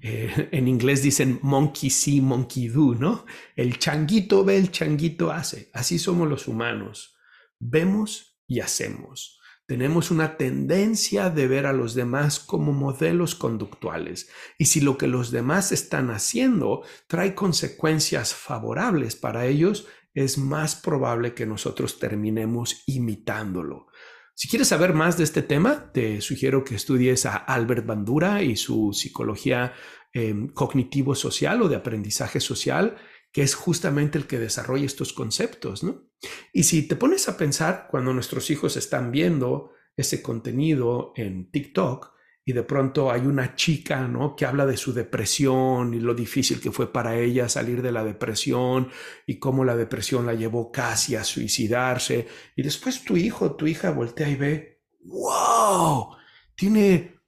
Eh, 0.00 0.48
en 0.50 0.66
inglés 0.66 1.02
dicen 1.02 1.38
monkey 1.42 1.88
see, 1.88 2.20
monkey 2.20 2.68
do, 2.68 2.94
¿no? 2.94 3.24
El 3.54 3.78
changuito 3.78 4.44
ve, 4.44 4.56
el 4.56 4.70
changuito 4.70 5.30
hace. 5.30 5.70
Así 5.72 5.98
somos 5.98 6.28
los 6.28 6.48
humanos. 6.48 7.16
Vemos 7.58 8.40
y 8.46 8.60
hacemos. 8.60 9.40
Tenemos 9.72 10.10
una 10.10 10.36
tendencia 10.36 11.30
de 11.30 11.48
ver 11.48 11.64
a 11.64 11.72
los 11.72 11.94
demás 11.94 12.38
como 12.38 12.74
modelos 12.74 13.34
conductuales 13.34 14.28
y 14.58 14.66
si 14.66 14.82
lo 14.82 14.98
que 14.98 15.06
los 15.06 15.30
demás 15.30 15.72
están 15.72 16.10
haciendo 16.10 16.82
trae 17.06 17.34
consecuencias 17.34 18.34
favorables 18.34 19.16
para 19.16 19.46
ellos, 19.46 19.86
es 20.12 20.36
más 20.36 20.76
probable 20.76 21.32
que 21.32 21.46
nosotros 21.46 21.98
terminemos 21.98 22.82
imitándolo. 22.86 23.86
Si 24.34 24.46
quieres 24.46 24.68
saber 24.68 24.92
más 24.92 25.16
de 25.16 25.24
este 25.24 25.40
tema, 25.40 25.90
te 25.90 26.20
sugiero 26.20 26.64
que 26.64 26.74
estudies 26.74 27.24
a 27.24 27.36
Albert 27.36 27.86
Bandura 27.86 28.42
y 28.42 28.56
su 28.56 28.92
psicología 28.92 29.72
em, 30.12 30.48
cognitivo-social 30.48 31.62
o 31.62 31.70
de 31.70 31.76
aprendizaje 31.76 32.40
social 32.40 32.98
que 33.32 33.42
es 33.42 33.54
justamente 33.54 34.18
el 34.18 34.26
que 34.26 34.38
desarrolla 34.38 34.84
estos 34.84 35.12
conceptos, 35.12 35.82
¿no? 35.82 36.10
Y 36.52 36.64
si 36.64 36.86
te 36.86 36.96
pones 36.96 37.28
a 37.28 37.36
pensar 37.36 37.88
cuando 37.90 38.12
nuestros 38.12 38.50
hijos 38.50 38.76
están 38.76 39.10
viendo 39.10 39.72
ese 39.96 40.22
contenido 40.22 41.12
en 41.16 41.50
TikTok 41.50 42.12
y 42.44 42.52
de 42.52 42.62
pronto 42.62 43.10
hay 43.10 43.22
una 43.22 43.54
chica, 43.54 44.06
¿no? 44.08 44.34
Que 44.34 44.46
habla 44.46 44.66
de 44.66 44.76
su 44.76 44.92
depresión 44.92 45.94
y 45.94 46.00
lo 46.00 46.14
difícil 46.14 46.60
que 46.60 46.72
fue 46.72 46.92
para 46.92 47.16
ella 47.16 47.48
salir 47.48 47.82
de 47.82 47.92
la 47.92 48.04
depresión 48.04 48.90
y 49.26 49.38
cómo 49.38 49.64
la 49.64 49.76
depresión 49.76 50.26
la 50.26 50.34
llevó 50.34 50.72
casi 50.72 51.14
a 51.14 51.24
suicidarse. 51.24 52.26
Y 52.56 52.62
después 52.62 53.04
tu 53.04 53.16
hijo, 53.16 53.54
tu 53.54 53.66
hija 53.66 53.92
voltea 53.92 54.28
y 54.28 54.36
ve, 54.36 54.82
wow, 55.04 56.16
tiene 56.56 57.20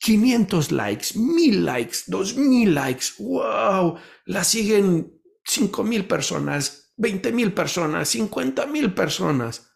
500 0.00 0.72
likes, 0.72 1.06
1000 1.16 1.64
likes, 1.64 1.98
2000 2.06 2.74
likes, 2.74 3.06
wow, 3.18 3.96
la 4.26 4.44
siguen 4.44 5.17
5 5.48 5.82
mil 5.82 6.04
personas, 6.04 6.92
20 6.98 7.32
mil 7.32 7.52
personas, 7.52 8.08
50 8.10 8.66
mil 8.66 8.92
personas. 8.92 9.70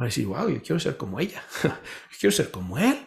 Va 0.00 0.04
a 0.04 0.06
decir, 0.06 0.26
wow, 0.26 0.48
yo 0.48 0.60
quiero 0.60 0.80
ser 0.80 0.96
como 0.96 1.20
ella, 1.20 1.42
quiero 2.20 2.34
ser 2.34 2.50
como 2.50 2.78
él. 2.78 3.04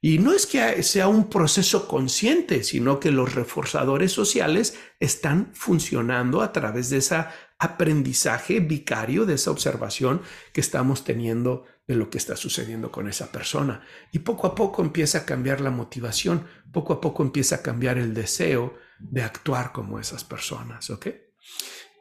Y 0.00 0.18
no 0.18 0.32
es 0.32 0.46
que 0.46 0.82
sea 0.82 1.08
un 1.08 1.28
proceso 1.28 1.88
consciente, 1.88 2.62
sino 2.62 3.00
que 3.00 3.10
los 3.10 3.34
reforzadores 3.34 4.12
sociales 4.12 4.78
están 5.00 5.50
funcionando 5.54 6.42
a 6.42 6.52
través 6.52 6.90
de 6.90 6.98
ese 6.98 7.24
aprendizaje 7.58 8.60
vicario, 8.60 9.26
de 9.26 9.34
esa 9.34 9.50
observación 9.50 10.22
que 10.52 10.60
estamos 10.60 11.04
teniendo 11.04 11.64
de 11.86 11.96
lo 11.96 12.10
que 12.10 12.18
está 12.18 12.36
sucediendo 12.36 12.92
con 12.92 13.08
esa 13.08 13.32
persona. 13.32 13.82
Y 14.12 14.20
poco 14.20 14.46
a 14.46 14.54
poco 14.54 14.82
empieza 14.82 15.18
a 15.18 15.24
cambiar 15.24 15.60
la 15.60 15.70
motivación, 15.70 16.46
poco 16.72 16.92
a 16.92 17.00
poco 17.00 17.22
empieza 17.22 17.56
a 17.56 17.62
cambiar 17.62 17.98
el 17.98 18.14
deseo 18.14 18.74
de 18.98 19.22
actuar 19.22 19.72
como 19.72 19.98
esas 19.98 20.24
personas, 20.24 20.90
¿ok? 20.90 21.06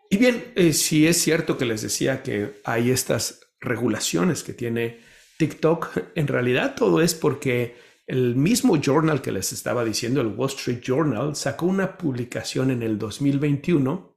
Y 0.10 0.18
bien, 0.18 0.54
eh, 0.56 0.74
si 0.74 1.08
es 1.08 1.22
cierto 1.22 1.58
que 1.58 1.66
les 1.66 1.82
decía 1.82 2.24
que 2.24 2.62
hay 2.64 2.92
estas 2.92 3.42
regulaciones 3.60 4.44
que 4.44 4.54
tiene 4.54 5.02
TikTok, 5.38 5.90
en 6.16 6.28
realidad 6.28 6.76
todo 6.76 7.02
es 7.02 7.14
porque 7.16 7.76
el 8.08 8.36
mismo 8.36 8.80
journal 8.80 9.22
que 9.22 9.32
les 9.32 9.52
estaba 9.52 9.84
diciendo, 9.84 10.22
el 10.22 10.28
Wall 10.28 10.50
Street 10.50 10.82
Journal, 10.82 11.36
sacó 11.36 11.66
una 11.66 11.98
publicación 11.98 12.72
en 12.72 12.84
el 12.84 13.00
2021 13.00 14.16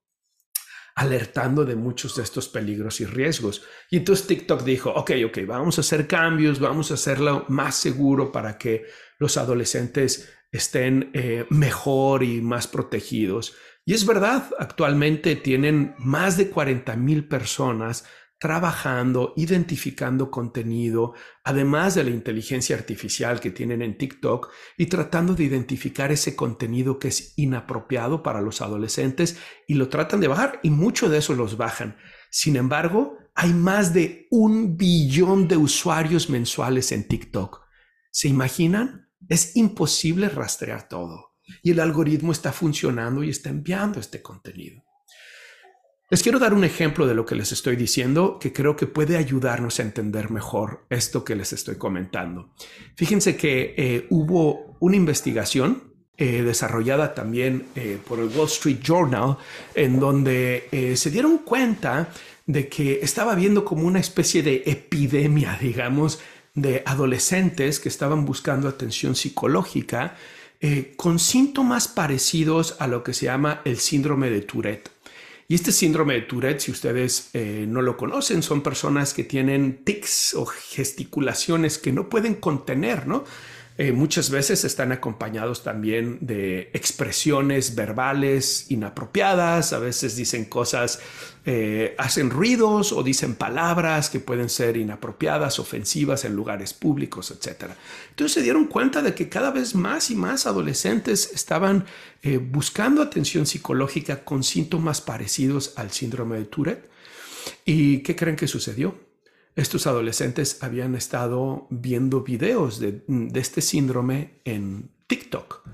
alertando 0.99 1.65
de 1.65 1.77
muchos 1.77 2.17
de 2.17 2.25
estos 2.25 2.49
peligros 2.49 3.01
y 3.01 3.07
riesgos. 3.07 3.63
Y 3.89 3.99
entonces 3.99 4.27
TikTok 4.27 4.65
dijo, 4.65 4.91
ok, 4.91 5.13
ok, 5.27 5.39
vamos 5.47 5.79
a 5.79 5.83
hacer 5.83 6.09
cambios, 6.09 6.59
vamos 6.59 6.91
a 6.91 6.95
hacerlo 6.95 7.45
más 7.49 7.77
seguro 7.77 8.33
para 8.33 8.59
que 8.59 8.85
los 9.21 9.37
adolescentes 9.37 10.29
estén 10.51 11.13
eh, 11.15 11.47
mejor 11.51 12.25
y 12.25 12.41
más 12.41 12.67
protegidos. 12.67 13.55
Y 13.89 13.95
es 13.95 14.05
verdad, 14.05 14.51
actualmente 14.59 15.35
tienen 15.35 15.95
más 15.97 16.37
de 16.37 16.51
40 16.51 16.95
mil 16.97 17.27
personas 17.27 18.05
trabajando, 18.39 19.33
identificando 19.35 20.31
contenido, 20.31 21.15
además 21.43 21.95
de 21.95 22.05
la 22.05 22.11
inteligencia 22.11 22.77
artificial 22.77 23.41
que 23.41 23.51
tienen 23.51 23.81
en 23.81 23.97
TikTok 23.97 24.51
y 24.77 24.87
tratando 24.89 25.35
de 25.35 25.45
identificar 25.45 26.13
ese 26.13 26.37
contenido 26.37 26.99
que 26.99 27.09
es 27.09 27.33
inapropiado 27.39 28.23
para 28.23 28.43
los 28.43 28.61
adolescentes 28.61 29.39
y 29.67 29.73
lo 29.73 29.89
tratan 29.89 30.21
de 30.21 30.29
bajar 30.29 30.61
y 30.63 30.69
muchos 30.69 31.11
de 31.11 31.17
esos 31.17 31.39
los 31.39 31.57
bajan. 31.57 31.97
Sin 32.31 32.57
embargo, 32.57 33.17
hay 33.35 33.55
más 33.55 33.95
de 33.95 34.27
un 34.31 34.77
billón 34.77 35.49
de 35.49 35.57
usuarios 35.57 36.29
mensuales 36.29 36.93
en 36.93 37.09
TikTok. 37.09 37.63
¿Se 38.11 38.29
imaginan? 38.29 39.09
Es 39.31 39.57
imposible 39.57 40.29
rastrear 40.29 40.89
todo 40.89 41.28
y 41.63 41.71
el 41.71 41.81
algoritmo 41.81 42.33
está 42.33 42.53
funcionando 42.53 43.23
y 43.23 43.31
está 43.31 43.51
enviando 43.51 44.01
este 44.01 44.23
contenido. 44.23 44.85
Les 46.11 46.23
quiero 46.23 46.39
dar 46.39 46.55
un 46.55 46.65
ejemplo 46.65 47.07
de 47.07 47.15
lo 47.15 47.27
que 47.27 47.35
les 47.35 47.53
estoy 47.53 47.77
diciendo 47.77 48.39
que 48.39 48.51
creo 48.51 48.77
que 48.77 48.87
puede 48.87 49.19
ayudarnos 49.19 49.79
a 49.79 49.83
entender 49.83 50.31
mejor 50.31 50.87
esto 50.89 51.23
que 51.23 51.37
les 51.37 51.53
estoy 51.53 51.77
comentando. 51.77 52.55
Fíjense 52.97 53.37
que 53.37 53.75
eh, 53.77 54.07
hubo 54.09 54.79
una 54.81 54.97
investigación 54.97 55.93
eh, 56.17 56.43
desarrollada 56.43 57.15
también 57.15 57.67
eh, 57.77 57.99
por 58.09 58.21
el 58.21 58.29
Wall 58.29 58.47
Street 58.47 58.79
Journal 58.83 59.37
en 59.75 60.01
donde 60.01 60.95
se 60.97 61.11
dieron 61.11 61.39
cuenta 61.39 62.09
de 62.47 62.69
que 62.71 63.01
estaba 63.03 63.35
viendo 63.35 63.67
como 63.67 63.87
una 63.87 64.01
especie 64.01 64.43
de 64.43 64.63
epidemia, 64.65 65.59
digamos, 65.61 66.21
de 66.55 66.83
adolescentes 66.87 67.81
que 67.81 67.91
estaban 67.91 68.25
buscando 68.25 68.67
atención 68.67 69.15
psicológica 69.15 70.17
eh, 70.61 70.95
con 70.97 71.19
síntomas 71.19 71.89
parecidos 71.89 72.77
a 72.81 72.87
lo 72.87 73.05
que 73.05 73.15
se 73.15 73.27
llama 73.27 73.63
el 73.65 73.79
síndrome 73.79 74.31
de 74.31 74.41
Tourette. 74.41 74.91
Y 75.47 75.55
este 75.55 75.73
síndrome 75.73 76.15
de 76.15 76.23
Tourette, 76.23 76.61
si 76.61 76.71
ustedes 76.71 77.31
eh, 77.33 77.65
no 77.67 77.81
lo 77.81 77.97
conocen, 77.97 78.43
son 78.43 78.63
personas 78.63 79.15
que 79.15 79.25
tienen 79.25 79.83
tics 79.85 80.35
o 80.35 80.45
gesticulaciones 80.45 81.79
que 81.79 81.93
no 81.93 82.09
pueden 82.09 82.35
contener, 82.35 83.07
¿no? 83.07 83.25
Eh, 83.81 83.93
muchas 83.93 84.29
veces 84.31 84.65
están 84.65 84.91
acompañados 84.91 85.63
también 85.63 86.19
de 86.21 86.69
expresiones 86.73 87.77
verbales 87.77 88.69
inapropiadas, 88.73 89.73
a 89.73 89.79
veces 89.79 90.17
dicen 90.17 90.47
cosas, 90.47 90.99
eh, 91.47 91.95
hacen 91.97 92.31
ruidos 92.31 92.91
o 92.91 93.05
dicen 93.05 93.37
palabras 93.37 94.11
que 94.11 94.19
pueden 94.19 94.49
ser 94.49 94.77
inapropiadas, 94.77 95.61
ofensivas 95.61 96.25
en 96.25 96.35
lugares 96.35 96.75
públicos, 96.75 97.31
etc. 97.31 97.71
Entonces 98.11 98.35
se 98.35 98.43
dieron 98.43 98.67
cuenta 98.67 99.01
de 99.01 99.15
que 99.15 99.29
cada 99.29 99.53
vez 99.53 99.77
más 99.77 100.11
y 100.11 100.17
más 100.17 100.49
adolescentes 100.49 101.31
estaban 101.33 101.87
eh, 102.23 102.39
buscando 102.39 103.01
atención 103.01 103.47
psicológica 103.47 104.25
con 104.25 104.43
síntomas 104.43 105.01
parecidos 105.01 105.75
al 105.77 105.93
síndrome 105.93 106.39
de 106.39 106.47
Tourette. 106.47 106.91
¿Y 107.65 108.01
qué 108.03 108.17
creen 108.17 108.35
que 108.35 108.49
sucedió? 108.49 109.08
Estos 109.59 109.89
adolescentes 109.89 110.63
habían 110.63 110.95
estado 110.95 111.67
viendo 111.69 112.23
videos 112.23 112.79
de, 112.79 113.03
este 113.35 113.61
síndrome 113.61 114.41
en 114.45 114.95
TikTok. 115.09 115.69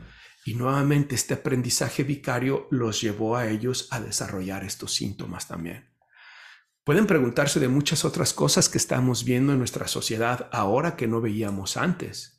Y 0.46 0.54
nuevamente 0.54 1.14
este 1.14 1.34
aprendizaje 1.34 2.02
vicario 2.02 2.66
los 2.70 3.02
llevó 3.02 3.36
a 3.36 3.46
ellos 3.48 3.88
a 3.90 4.00
desarrollar 4.00 4.64
estos 4.64 4.94
síntomas 4.94 5.48
también. 5.48 5.90
Pueden 6.82 7.06
preguntarse 7.06 7.60
de 7.60 7.68
muchas 7.68 8.06
otras 8.06 8.32
cosas 8.32 8.70
que 8.70 8.78
estamos 8.78 9.24
viendo 9.24 9.52
en 9.52 9.58
nuestra 9.58 9.86
sociedad 9.86 10.48
ahora 10.50 10.96
que 10.96 11.06
no 11.06 11.20
veíamos 11.20 11.76
antes. 11.76 12.30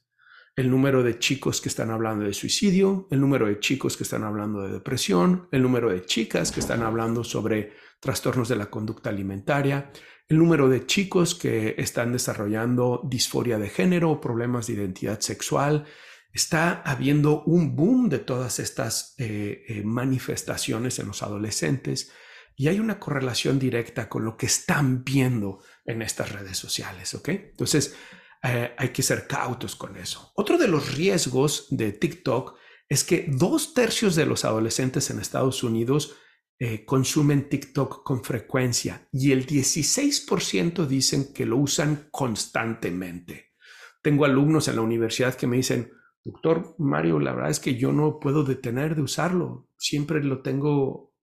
el 0.58 0.72
número 0.72 1.04
de 1.04 1.20
chicos 1.20 1.60
que 1.60 1.68
están 1.68 1.92
hablando 1.92 2.24
de 2.24 2.34
suicidio, 2.34 3.10
el 3.12 3.20
número 3.20 3.46
de 3.46 3.60
chicos 3.60 3.98
que 3.98 4.04
están 4.04 4.24
hablando 4.24 4.62
de 4.62 4.72
depresión, 4.72 5.50
el 5.52 5.62
número 5.62 5.90
de 5.90 6.06
chicas 6.06 6.54
que 6.54 6.62
están 6.62 6.82
hablando 6.82 7.26
sobre 7.26 7.74
trastornos 8.00 8.48
de 8.48 8.56
la 8.56 8.68
conducta 8.68 9.10
alimentaria, 9.10 9.92
el 10.28 10.38
número 10.38 10.70
de 10.70 10.86
chicos 10.86 11.36
que 11.36 11.76
están 11.78 12.12
desarrollando 12.12 13.02
disforia 13.04 13.58
de 13.58 13.70
género 13.70 14.20
problemas 14.20 14.68
de 14.68 14.74
identidad 14.74 15.20
sexual. 15.20 15.86
Está 16.34 16.82
habiendo 16.82 17.44
un 17.44 17.76
boom 17.76 18.10
de 18.10 18.20
todas 18.20 18.60
estas 18.60 19.16
eh, 19.18 19.64
eh, 19.68 19.84
manifestaciones 19.84 21.00
en 21.00 21.08
los 21.08 21.24
adolescentes 21.24 22.12
y 22.56 22.68
hay 22.68 22.80
una 22.80 23.00
correlación 23.00 23.60
directa 23.60 24.10
con 24.10 24.26
lo 24.26 24.36
que 24.36 24.46
están 24.48 25.04
viendo 25.04 25.60
en 25.86 26.02
estas 26.02 26.32
redes 26.32 26.58
sociales. 26.58 27.14
Entonces, 27.28 27.96
eh, 28.44 28.74
hay 28.78 28.90
que 28.90 29.04
ser 29.04 29.28
cautos 29.28 29.76
con 29.76 29.96
eso. 29.98 30.32
Otro 30.36 30.58
de 30.58 30.68
los 30.68 30.96
riesgos 30.96 31.68
de 31.70 31.92
TikTok 31.92 32.58
es 32.88 33.04
que 33.04 33.26
dos 33.28 33.74
tercios 33.74 34.16
de 34.16 34.26
los 34.26 34.46
adolescentes 34.46 35.10
en 35.10 35.20
Estados 35.20 35.64
Unidos 35.64 36.16
eh, 36.58 36.86
consumen 36.86 37.50
TikTok 37.50 38.04
con 38.04 38.24
frecuencia 38.24 39.10
y 39.12 39.34
el 39.34 39.46
16% 39.46 40.88
dicen 40.88 41.34
que 41.34 41.46
lo 41.46 41.58
usan 41.58 42.08
constantemente. 42.12 43.54
Tengo 44.02 44.24
alumnos 44.24 44.70
en 44.70 44.78
la 44.78 44.82
universidad 44.82 45.36
que 45.36 45.48
me 45.48 45.58
dicen, 45.58 45.92
doctor 46.24 46.76
Mario, 46.80 47.20
la 47.20 47.34
verdad 47.34 47.52
es 47.52 47.60
que 47.60 47.76
yo 47.76 47.92
no 47.92 48.20
puedo 48.20 48.46
detener 48.46 48.96
de 48.96 49.02
usarlo, 49.02 49.68
siempre 49.78 50.24
lo 50.24 50.42
tengo 50.42 51.14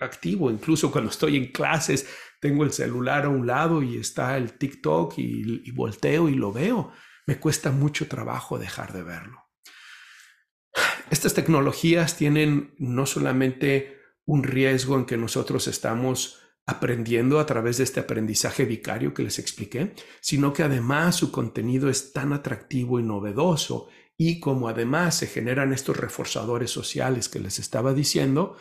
activo, 0.00 0.50
incluso 0.50 0.90
cuando 0.90 1.10
estoy 1.10 1.36
en 1.36 1.52
clases, 1.52 2.08
tengo 2.40 2.64
el 2.64 2.72
celular 2.72 3.26
a 3.26 3.28
un 3.28 3.46
lado 3.46 3.80
y 3.80 3.98
está 3.98 4.36
el 4.36 4.58
TikTok 4.58 5.16
y, 5.18 5.62
y 5.64 5.70
volteo 5.70 6.28
y 6.28 6.34
lo 6.34 6.52
veo. 6.52 6.90
Me 7.28 7.38
cuesta 7.38 7.70
mucho 7.70 8.08
trabajo 8.08 8.58
dejar 8.58 8.92
de 8.92 9.04
verlo. 9.04 9.38
Estas 11.10 11.32
tecnologías 11.32 12.16
tienen 12.16 12.74
no 12.78 13.06
solamente 13.06 13.93
un 14.26 14.42
riesgo 14.42 14.96
en 14.96 15.04
que 15.04 15.16
nosotros 15.16 15.68
estamos 15.68 16.40
aprendiendo 16.66 17.40
a 17.40 17.46
través 17.46 17.76
de 17.76 17.84
este 17.84 18.00
aprendizaje 18.00 18.64
vicario 18.64 19.12
que 19.12 19.22
les 19.22 19.38
expliqué, 19.38 19.94
sino 20.20 20.52
que 20.52 20.62
además 20.62 21.16
su 21.16 21.30
contenido 21.30 21.90
es 21.90 22.12
tan 22.12 22.32
atractivo 22.32 22.98
y 22.98 23.02
novedoso 23.02 23.88
y 24.16 24.40
como 24.40 24.68
además 24.68 25.16
se 25.16 25.26
generan 25.26 25.72
estos 25.72 25.96
reforzadores 25.96 26.70
sociales 26.70 27.28
que 27.28 27.40
les 27.40 27.58
estaba 27.58 27.92
diciendo, 27.92 28.56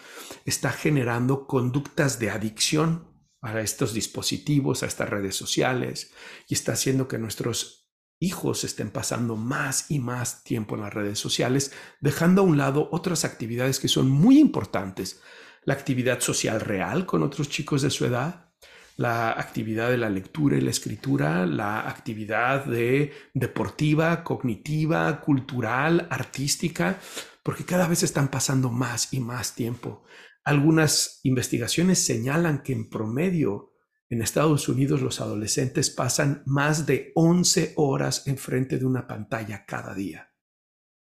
está 0.45 0.71
generando 0.71 1.47
conductas 1.47 2.19
de 2.19 2.31
adicción 2.31 3.07
a 3.41 3.59
estos 3.61 3.93
dispositivos, 3.93 4.83
a 4.83 4.87
estas 4.87 5.09
redes 5.09 5.35
sociales 5.35 6.11
y 6.47 6.55
está 6.55 6.73
haciendo 6.73 7.07
que 7.07 7.19
nuestros 7.19 7.91
hijos 8.19 8.63
estén 8.63 8.89
pasando 8.89 9.35
más 9.35 9.91
y 9.91 9.99
más 9.99 10.43
tiempo 10.43 10.75
en 10.75 10.81
las 10.81 10.93
redes 10.93 11.19
sociales, 11.19 11.71
dejando 11.99 12.41
a 12.41 12.45
un 12.45 12.57
lado 12.57 12.89
otras 12.91 13.25
actividades 13.25 13.79
que 13.79 13.89
son 13.89 14.09
muy 14.09 14.39
importantes 14.39 15.21
la 15.65 15.73
actividad 15.73 16.19
social 16.19 16.59
real 16.59 17.05
con 17.05 17.23
otros 17.23 17.49
chicos 17.49 17.81
de 17.81 17.89
su 17.89 18.05
edad, 18.05 18.51
la 18.97 19.31
actividad 19.31 19.89
de 19.89 19.97
la 19.97 20.09
lectura 20.09 20.57
y 20.57 20.61
la 20.61 20.69
escritura, 20.69 21.45
la 21.45 21.89
actividad 21.89 22.65
de 22.65 23.11
deportiva, 23.33 24.23
cognitiva, 24.23 25.19
cultural, 25.21 26.07
artística, 26.09 26.99
porque 27.41 27.65
cada 27.65 27.87
vez 27.87 28.03
están 28.03 28.29
pasando 28.29 28.69
más 28.69 29.13
y 29.13 29.19
más 29.19 29.55
tiempo. 29.55 30.03
Algunas 30.43 31.19
investigaciones 31.23 32.05
señalan 32.05 32.61
que 32.63 32.73
en 32.73 32.89
promedio 32.89 33.73
en 34.09 34.21
Estados 34.21 34.69
Unidos 34.69 35.01
los 35.01 35.21
adolescentes 35.21 35.89
pasan 35.89 36.43
más 36.45 36.85
de 36.85 37.11
11 37.15 37.73
horas 37.77 38.27
enfrente 38.27 38.77
de 38.77 38.85
una 38.85 39.07
pantalla 39.07 39.65
cada 39.65 39.95
día. 39.95 40.31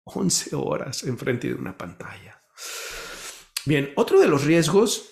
11 0.03 0.55
horas 0.55 1.03
enfrente 1.03 1.47
de 1.47 1.55
una 1.55 1.77
pantalla. 1.77 2.43
Bien, 3.65 3.91
otro 3.95 4.19
de 4.19 4.27
los 4.27 4.43
riesgos 4.43 5.09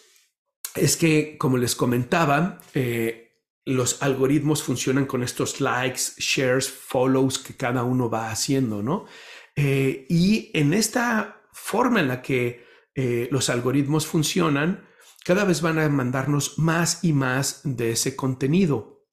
es 0.76 0.98
que, 0.98 1.38
como 1.38 1.58
les 1.58 1.76
comentaba, 1.76 2.62
eh, 2.74 3.30
los 3.66 4.02
algoritmos 4.02 4.64
funcionan 4.64 5.06
con 5.06 5.24
estos 5.24 5.62
likes, 5.62 6.02
shares, 6.18 6.70
follows 6.70 7.38
que 7.38 7.56
cada 7.56 7.84
uno 7.84 8.10
va 8.10 8.32
haciendo, 8.32 8.82
¿no? 8.82 9.06
Eh, 9.56 10.06
y 10.10 10.50
en 10.54 10.74
esta 10.74 11.44
forma 11.54 12.00
en 12.00 12.08
la 12.08 12.22
que 12.22 12.66
eh, 12.96 13.28
los 13.32 13.50
algoritmos 13.50 14.08
funcionan, 14.08 14.88
cada 15.24 15.44
vez 15.44 15.62
van 15.62 15.78
a 15.78 15.88
mandarnos 15.90 16.58
más 16.58 17.04
y 17.04 17.14
más 17.14 17.62
de 17.64 17.92
ese 17.92 18.16
contenido. 18.16 19.06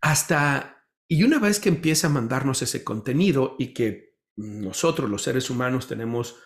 Hasta, 0.00 0.86
y 1.08 1.22
una 1.24 1.38
vez 1.38 1.58
que 1.58 1.70
empieza 1.70 2.06
a 2.06 2.10
mandarnos 2.10 2.62
ese 2.62 2.84
contenido 2.84 3.56
y 3.58 3.72
que 3.74 4.18
nosotros 4.36 5.10
los 5.10 5.22
seres 5.22 5.50
humanos 5.50 5.88
tenemos 5.88 6.36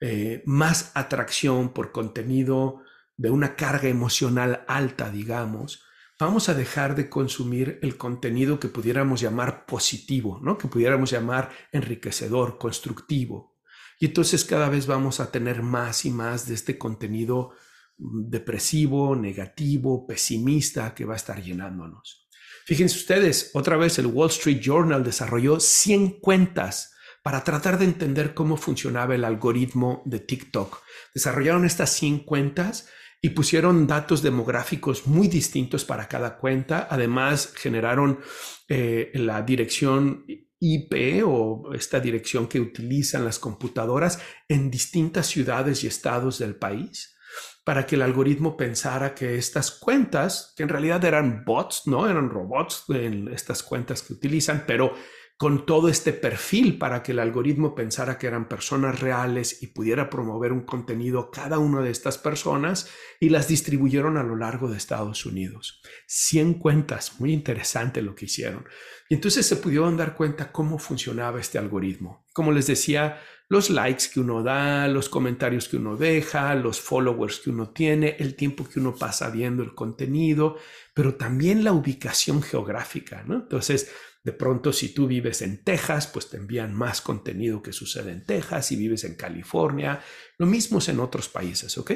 eh, 0.00 0.42
más 0.46 0.92
atracción 0.94 1.74
por 1.74 1.92
contenido 1.92 2.82
de 3.16 3.30
una 3.30 3.54
carga 3.54 3.88
emocional 3.88 4.64
alta, 4.66 5.10
digamos, 5.10 5.82
vamos 6.18 6.48
a 6.48 6.54
dejar 6.54 6.94
de 6.94 7.08
consumir 7.08 7.78
el 7.82 7.96
contenido 7.96 8.58
que 8.58 8.68
pudiéramos 8.68 9.20
llamar 9.20 9.66
positivo, 9.66 10.40
¿no? 10.42 10.56
que 10.56 10.68
pudiéramos 10.68 11.10
llamar 11.10 11.50
enriquecedor, 11.72 12.58
constructivo. 12.58 13.58
Y 13.98 14.06
entonces 14.06 14.44
cada 14.44 14.70
vez 14.70 14.86
vamos 14.86 15.20
a 15.20 15.30
tener 15.30 15.62
más 15.62 16.06
y 16.06 16.10
más 16.10 16.46
de 16.48 16.54
este 16.54 16.78
contenido 16.78 17.52
mm, 17.98 18.30
depresivo, 18.30 19.14
negativo, 19.14 20.06
pesimista 20.06 20.94
que 20.94 21.04
va 21.04 21.14
a 21.14 21.16
estar 21.16 21.42
llenándonos. 21.42 22.26
Fíjense 22.64 22.96
ustedes, 22.96 23.50
otra 23.54 23.76
vez 23.76 23.98
el 23.98 24.06
Wall 24.06 24.30
Street 24.30 24.60
Journal 24.60 25.02
desarrolló 25.02 25.60
100 25.60 26.20
cuentas 26.20 26.89
para 27.22 27.44
tratar 27.44 27.78
de 27.78 27.84
entender 27.84 28.34
cómo 28.34 28.56
funcionaba 28.56 29.14
el 29.14 29.24
algoritmo 29.24 30.02
de 30.06 30.20
TikTok. 30.20 30.82
Desarrollaron 31.14 31.64
estas 31.64 31.90
100 31.90 32.20
cuentas 32.20 32.88
y 33.22 33.30
pusieron 33.30 33.86
datos 33.86 34.22
demográficos 34.22 35.06
muy 35.06 35.28
distintos 35.28 35.84
para 35.84 36.08
cada 36.08 36.38
cuenta. 36.38 36.88
Además, 36.90 37.52
generaron 37.54 38.20
eh, 38.68 39.10
la 39.14 39.42
dirección 39.42 40.24
IP 40.58 41.22
o 41.26 41.72
esta 41.74 42.00
dirección 42.00 42.46
que 42.46 42.60
utilizan 42.60 43.24
las 43.24 43.38
computadoras 43.38 44.20
en 44.48 44.70
distintas 44.70 45.26
ciudades 45.26 45.84
y 45.84 45.86
estados 45.86 46.38
del 46.38 46.56
país 46.56 47.16
para 47.64 47.86
que 47.86 47.94
el 47.94 48.02
algoritmo 48.02 48.56
pensara 48.56 49.14
que 49.14 49.36
estas 49.36 49.70
cuentas, 49.70 50.54
que 50.56 50.62
en 50.62 50.70
realidad 50.70 51.04
eran 51.04 51.44
bots, 51.44 51.82
no 51.86 52.08
eran 52.08 52.30
robots 52.30 52.84
en 52.88 53.28
estas 53.28 53.62
cuentas 53.62 54.02
que 54.02 54.14
utilizan, 54.14 54.64
pero 54.66 54.94
con 55.40 55.64
todo 55.64 55.88
este 55.88 56.12
perfil 56.12 56.76
para 56.76 57.02
que 57.02 57.12
el 57.12 57.18
algoritmo 57.18 57.74
pensara 57.74 58.18
que 58.18 58.26
eran 58.26 58.46
personas 58.46 59.00
reales 59.00 59.62
y 59.62 59.68
pudiera 59.68 60.10
promover 60.10 60.52
un 60.52 60.66
contenido 60.66 61.30
cada 61.30 61.58
una 61.58 61.80
de 61.80 61.90
estas 61.90 62.18
personas 62.18 62.90
y 63.18 63.30
las 63.30 63.48
distribuyeron 63.48 64.18
a 64.18 64.22
lo 64.22 64.36
largo 64.36 64.68
de 64.68 64.76
Estados 64.76 65.24
Unidos. 65.24 65.80
100 66.08 66.54
cuentas, 66.58 67.18
muy 67.20 67.32
interesante 67.32 68.02
lo 68.02 68.14
que 68.14 68.26
hicieron. 68.26 68.66
Y 69.08 69.14
entonces 69.14 69.46
se 69.46 69.56
pudieron 69.56 69.96
dar 69.96 70.14
cuenta 70.14 70.52
cómo 70.52 70.78
funcionaba 70.78 71.40
este 71.40 71.56
algoritmo. 71.56 72.26
Como 72.34 72.52
les 72.52 72.66
decía, 72.66 73.18
los 73.48 73.70
likes 73.70 74.04
que 74.12 74.20
uno 74.20 74.42
da, 74.42 74.88
los 74.88 75.08
comentarios 75.08 75.68
que 75.68 75.78
uno 75.78 75.96
deja, 75.96 76.54
los 76.54 76.82
followers 76.82 77.40
que 77.40 77.48
uno 77.48 77.70
tiene, 77.70 78.14
el 78.18 78.36
tiempo 78.36 78.68
que 78.68 78.78
uno 78.78 78.94
pasa 78.94 79.30
viendo 79.30 79.62
el 79.62 79.74
contenido, 79.74 80.58
pero 80.92 81.14
también 81.14 81.64
la 81.64 81.72
ubicación 81.72 82.42
geográfica, 82.42 83.24
¿no? 83.26 83.36
Entonces, 83.36 83.90
de 84.22 84.32
pronto, 84.32 84.72
si 84.72 84.92
tú 84.92 85.06
vives 85.06 85.40
en 85.40 85.64
Texas, 85.64 86.06
pues 86.06 86.28
te 86.28 86.36
envían 86.36 86.74
más 86.74 87.00
contenido 87.00 87.62
que 87.62 87.72
sucede 87.72 88.12
en 88.12 88.24
Texas. 88.24 88.66
Si 88.66 88.76
vives 88.76 89.04
en 89.04 89.14
California, 89.14 90.02
lo 90.36 90.46
mismo 90.46 90.78
es 90.78 90.88
en 90.88 91.00
otros 91.00 91.28
países, 91.28 91.78
¿ok? 91.78 91.92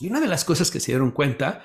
Y 0.00 0.08
una 0.08 0.20
de 0.20 0.26
las 0.26 0.44
cosas 0.44 0.70
que 0.70 0.80
se 0.80 0.92
dieron 0.92 1.12
cuenta 1.12 1.64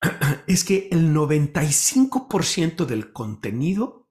es 0.46 0.64
que 0.64 0.88
el 0.92 1.14
95% 1.14 2.84
del 2.84 3.12
contenido 3.12 4.10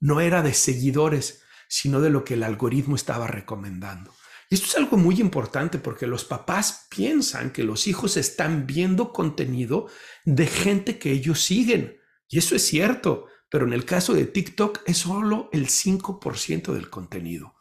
no 0.00 0.20
era 0.20 0.42
de 0.42 0.54
seguidores, 0.54 1.42
sino 1.68 2.00
de 2.00 2.10
lo 2.10 2.24
que 2.24 2.34
el 2.34 2.42
algoritmo 2.42 2.96
estaba 2.96 3.26
recomendando. 3.26 4.14
Y 4.48 4.54
esto 4.54 4.68
es 4.68 4.76
algo 4.76 4.96
muy 4.96 5.20
importante 5.20 5.78
porque 5.78 6.06
los 6.06 6.24
papás 6.24 6.86
piensan 6.88 7.50
que 7.50 7.64
los 7.64 7.88
hijos 7.88 8.16
están 8.16 8.66
viendo 8.66 9.12
contenido 9.12 9.88
de 10.24 10.46
gente 10.46 10.98
que 10.98 11.10
ellos 11.10 11.42
siguen. 11.42 11.98
Y 12.28 12.38
eso 12.38 12.54
es 12.54 12.62
cierto. 12.62 13.26
Pero 13.48 13.66
en 13.66 13.72
el 13.72 13.84
caso 13.84 14.14
de 14.14 14.26
TikTok 14.26 14.80
es 14.86 14.98
solo 14.98 15.48
el 15.52 15.66
5% 15.68 16.72
del 16.72 16.90
contenido. 16.90 17.54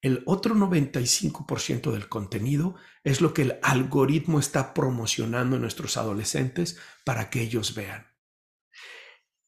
El 0.00 0.22
otro 0.26 0.54
95% 0.54 1.90
del 1.90 2.08
contenido 2.08 2.76
es 3.04 3.20
lo 3.20 3.32
que 3.32 3.42
el 3.42 3.58
algoritmo 3.62 4.38
está 4.38 4.74
promocionando 4.74 5.56
a 5.56 5.58
nuestros 5.58 5.96
adolescentes 5.96 6.78
para 7.04 7.30
que 7.30 7.40
ellos 7.40 7.74
vean. 7.74 8.06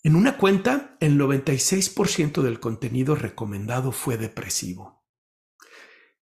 En 0.02 0.16
una 0.16 0.38
cuenta, 0.38 0.96
el 1.00 1.18
96% 1.18 2.42
del 2.42 2.58
contenido 2.58 3.16
recomendado 3.16 3.92
fue 3.92 4.16
depresivo. 4.16 5.04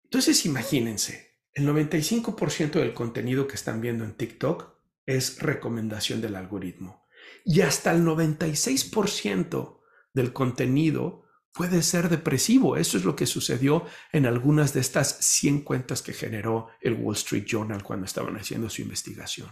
Entonces 0.04 0.44
imagínense, 0.46 1.38
el 1.52 1.66
95% 1.66 2.72
del 2.72 2.94
contenido 2.94 3.48
que 3.48 3.54
están 3.54 3.80
viendo 3.80 4.04
en 4.04 4.14
TikTok 4.14 4.74
es 5.06 5.40
recomendación 5.40 6.20
del 6.20 6.36
algoritmo 6.36 6.99
y 7.44 7.60
hasta 7.62 7.92
el 7.92 8.02
96% 8.04 9.80
del 10.12 10.32
contenido 10.32 11.24
puede 11.52 11.82
ser 11.82 12.08
depresivo. 12.08 12.76
Eso 12.76 12.96
es 12.96 13.04
lo 13.04 13.16
que 13.16 13.26
sucedió 13.26 13.84
en 14.12 14.26
algunas 14.26 14.72
de 14.72 14.80
estas 14.80 15.18
100 15.20 15.62
cuentas 15.62 16.02
que 16.02 16.12
generó 16.12 16.68
el 16.80 16.94
Wall 16.94 17.16
Street 17.16 17.44
Journal 17.46 17.82
cuando 17.82 18.06
estaban 18.06 18.36
haciendo 18.36 18.70
su 18.70 18.82
investigación. 18.82 19.50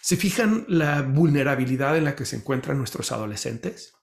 ¿Se 0.00 0.16
fijan 0.16 0.66
la 0.68 1.02
vulnerabilidad 1.02 1.96
en 1.96 2.04
la 2.04 2.14
que 2.14 2.26
se 2.26 2.36
encuentran 2.36 2.78
nuestros 2.78 3.10
adolescentes? 3.10 3.94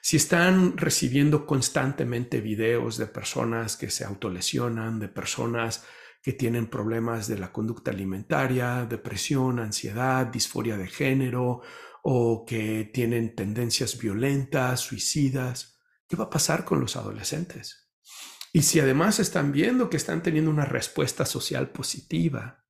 Si 0.00 0.16
están 0.16 0.76
recibiendo 0.76 1.46
constantemente 1.46 2.40
videos 2.40 2.96
de 2.96 3.06
personas 3.06 3.76
que 3.76 3.90
se 3.90 4.04
autolesionan, 4.04 4.98
de 4.98 5.08
personas 5.08 5.84
que 6.22 6.32
tienen 6.32 6.68
problemas 6.68 7.28
de 7.28 7.38
la 7.38 7.52
conducta 7.52 7.90
alimentaria, 7.90 8.86
depresión, 8.88 9.58
ansiedad, 9.58 10.26
disforia 10.26 10.76
de 10.76 10.86
género 10.86 11.62
o 12.02 12.44
que 12.44 12.90
tienen 12.92 13.34
tendencias 13.34 13.98
violentas, 13.98 14.80
suicidas, 14.80 15.80
¿qué 16.06 16.16
va 16.16 16.24
a 16.24 16.30
pasar 16.30 16.64
con 16.64 16.80
los 16.80 16.96
adolescentes? 16.96 17.90
Y 18.52 18.62
si 18.62 18.80
además 18.80 19.18
están 19.18 19.52
viendo 19.52 19.88
que 19.88 19.96
están 19.96 20.22
teniendo 20.22 20.50
una 20.50 20.66
respuesta 20.66 21.24
social 21.24 21.70
positiva, 21.70 22.62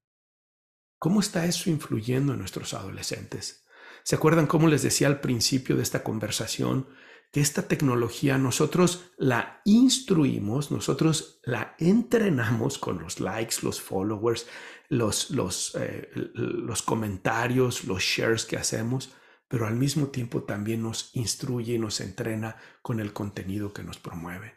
¿Cómo 1.03 1.19
está 1.19 1.47
eso 1.47 1.69
influyendo 1.69 2.33
en 2.33 2.39
nuestros 2.39 2.75
adolescentes? 2.75 3.65
¿Se 4.05 4.15
acuerdan 4.15 4.47
cómo 4.47 4.69
les 4.69 4.85
decía 4.85 5.09
al 5.09 5.19
principio 5.19 5.75
de 5.75 5.83
esta 5.83 6.05
conversación 6.05 6.87
que 7.33 7.41
esta 7.41 7.63
tecnología 7.63 8.39
nosotros 8.39 9.11
la 9.19 9.63
instruimos, 9.65 10.71
nosotros 10.71 11.41
la 11.43 11.75
entrenamos 11.81 12.79
con 12.79 13.03
los 13.03 13.19
likes, 13.19 13.57
los 13.63 13.81
followers, 13.81 14.47
los, 14.91 15.31
los, 15.31 15.75
eh, 15.75 16.09
los 16.15 16.83
comentarios, 16.83 17.83
los 17.83 18.01
shares 18.01 18.45
que 18.45 18.57
hacemos, 18.57 19.13
pero 19.53 19.67
al 19.67 19.77
mismo 19.77 20.07
tiempo 20.07 20.45
también 20.45 20.83
nos 20.83 21.11
instruye 21.13 21.75
y 21.75 21.79
nos 21.79 22.01
entrena 22.01 22.57
con 22.81 23.01
el 23.01 23.13
contenido 23.13 23.75
que 23.75 23.83
nos 23.83 23.99
promueve. 23.99 24.55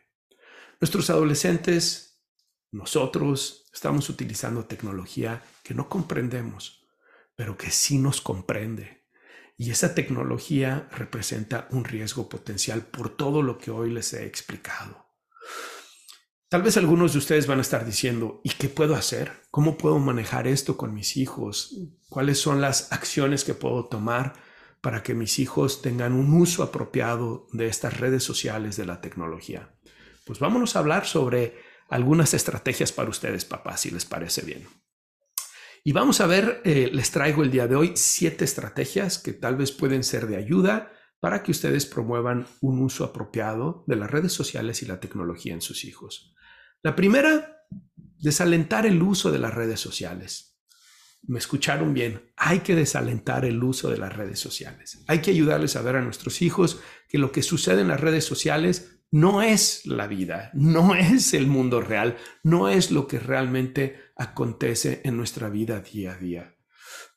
Nuestros 0.79 1.09
adolescentes 1.09 2.23
nosotros 2.71 3.65
estamos 3.73 4.07
utilizando 4.09 4.67
tecnología 4.67 5.43
que 5.63 5.73
no 5.73 5.89
comprendemos, 5.89 6.87
pero 7.35 7.57
que 7.57 7.71
sí 7.71 7.97
nos 7.97 8.21
comprende. 8.21 9.05
Y 9.57 9.69
esa 9.69 9.95
tecnología 9.95 10.87
representa 10.93 11.67
un 11.71 11.83
riesgo 11.83 12.29
potencial 12.29 12.85
por 12.85 13.17
todo 13.17 13.41
lo 13.41 13.57
que 13.57 13.71
hoy 13.71 13.91
les 13.91 14.13
he 14.13 14.25
explicado. 14.25 15.07
Tal 16.47 16.61
vez 16.61 16.77
algunos 16.77 17.11
de 17.11 17.19
ustedes 17.19 17.47
van 17.47 17.57
a 17.57 17.63
estar 17.63 17.85
diciendo, 17.85 18.39
¿y 18.45 18.51
qué 18.51 18.69
puedo 18.69 18.95
hacer? 18.95 19.33
¿Cómo 19.51 19.77
puedo 19.77 19.99
manejar 19.99 20.47
esto 20.47 20.77
con 20.77 20.93
mis 20.93 21.17
hijos? 21.17 21.75
¿Cuáles 22.07 22.39
son 22.39 22.61
las 22.61 22.93
acciones 22.93 23.43
que 23.43 23.55
puedo 23.55 23.89
tomar 23.89 24.44
para 24.85 25.01
que 25.01 25.15
mis 25.15 25.39
hijos 25.39 25.81
tengan 25.81 26.13
un 26.13 26.31
uso 26.39 26.61
apropiado 26.61 27.47
de 27.51 27.65
estas 27.65 27.99
redes 27.99 28.23
sociales 28.23 28.77
de 28.77 28.85
la 28.85 29.01
tecnología? 29.01 29.75
Pues 30.27 30.37
vámonos 30.37 30.75
a 30.75 30.79
hablar 30.79 31.07
sobre 31.07 31.55
algunas 31.89 32.35
estrategias 32.35 32.91
para 32.91 33.09
ustedes, 33.09 33.45
papás, 33.45 33.81
si 33.81 33.89
les 33.89 34.05
parece 34.05 34.43
bien. 34.43 34.67
Y 35.83 35.91
vamos 35.91 36.21
a 36.21 36.27
ver, 36.27 36.61
eh, 36.65 36.91
les 36.93 37.09
traigo 37.09 37.41
el 37.41 37.49
día 37.49 37.67
de 37.67 37.75
hoy 37.75 37.93
siete 37.95 38.45
estrategias 38.45 39.17
que 39.17 39.33
tal 39.33 39.55
vez 39.55 39.71
pueden 39.71 40.03
ser 40.03 40.27
de 40.27 40.35
ayuda 40.35 40.91
para 41.19 41.41
que 41.41 41.49
ustedes 41.49 41.87
promuevan 41.87 42.45
un 42.61 42.83
uso 42.83 43.05
apropiado 43.05 43.85
de 43.87 43.95
las 43.95 44.11
redes 44.11 44.33
sociales 44.33 44.83
y 44.83 44.85
la 44.85 44.99
tecnología 44.99 45.55
en 45.55 45.61
sus 45.61 45.83
hijos. 45.83 46.35
La 46.83 46.95
primera, 46.95 47.65
desalentar 48.19 48.85
el 48.85 49.01
uso 49.01 49.31
de 49.31 49.39
las 49.39 49.55
redes 49.55 49.79
sociales. 49.79 50.54
Me 51.27 51.39
escucharon 51.39 51.93
bien, 51.93 52.21
hay 52.37 52.59
que 52.59 52.75
desalentar 52.75 53.45
el 53.45 53.63
uso 53.63 53.89
de 53.89 53.97
las 53.97 54.15
redes 54.15 54.39
sociales. 54.39 55.03
Hay 55.07 55.19
que 55.19 55.31
ayudarles 55.31 55.75
a 55.75 55.81
ver 55.81 55.95
a 55.95 56.01
nuestros 56.01 56.41
hijos 56.41 56.81
que 57.07 57.17
lo 57.17 57.31
que 57.31 57.41
sucede 57.41 57.81
en 57.81 57.87
las 57.87 57.99
redes 57.99 58.25
sociales 58.25 58.99
no 59.11 59.41
es 59.41 59.85
la 59.85 60.07
vida, 60.07 60.51
no 60.53 60.93
es 60.95 61.33
el 61.33 61.47
mundo 61.47 61.81
real, 61.81 62.17
no 62.43 62.69
es 62.69 62.91
lo 62.91 63.07
que 63.07 63.19
realmente 63.19 63.97
acontece 64.15 65.01
en 65.03 65.17
nuestra 65.17 65.49
vida 65.49 65.79
día 65.79 66.13
a 66.13 66.17
día. 66.17 66.55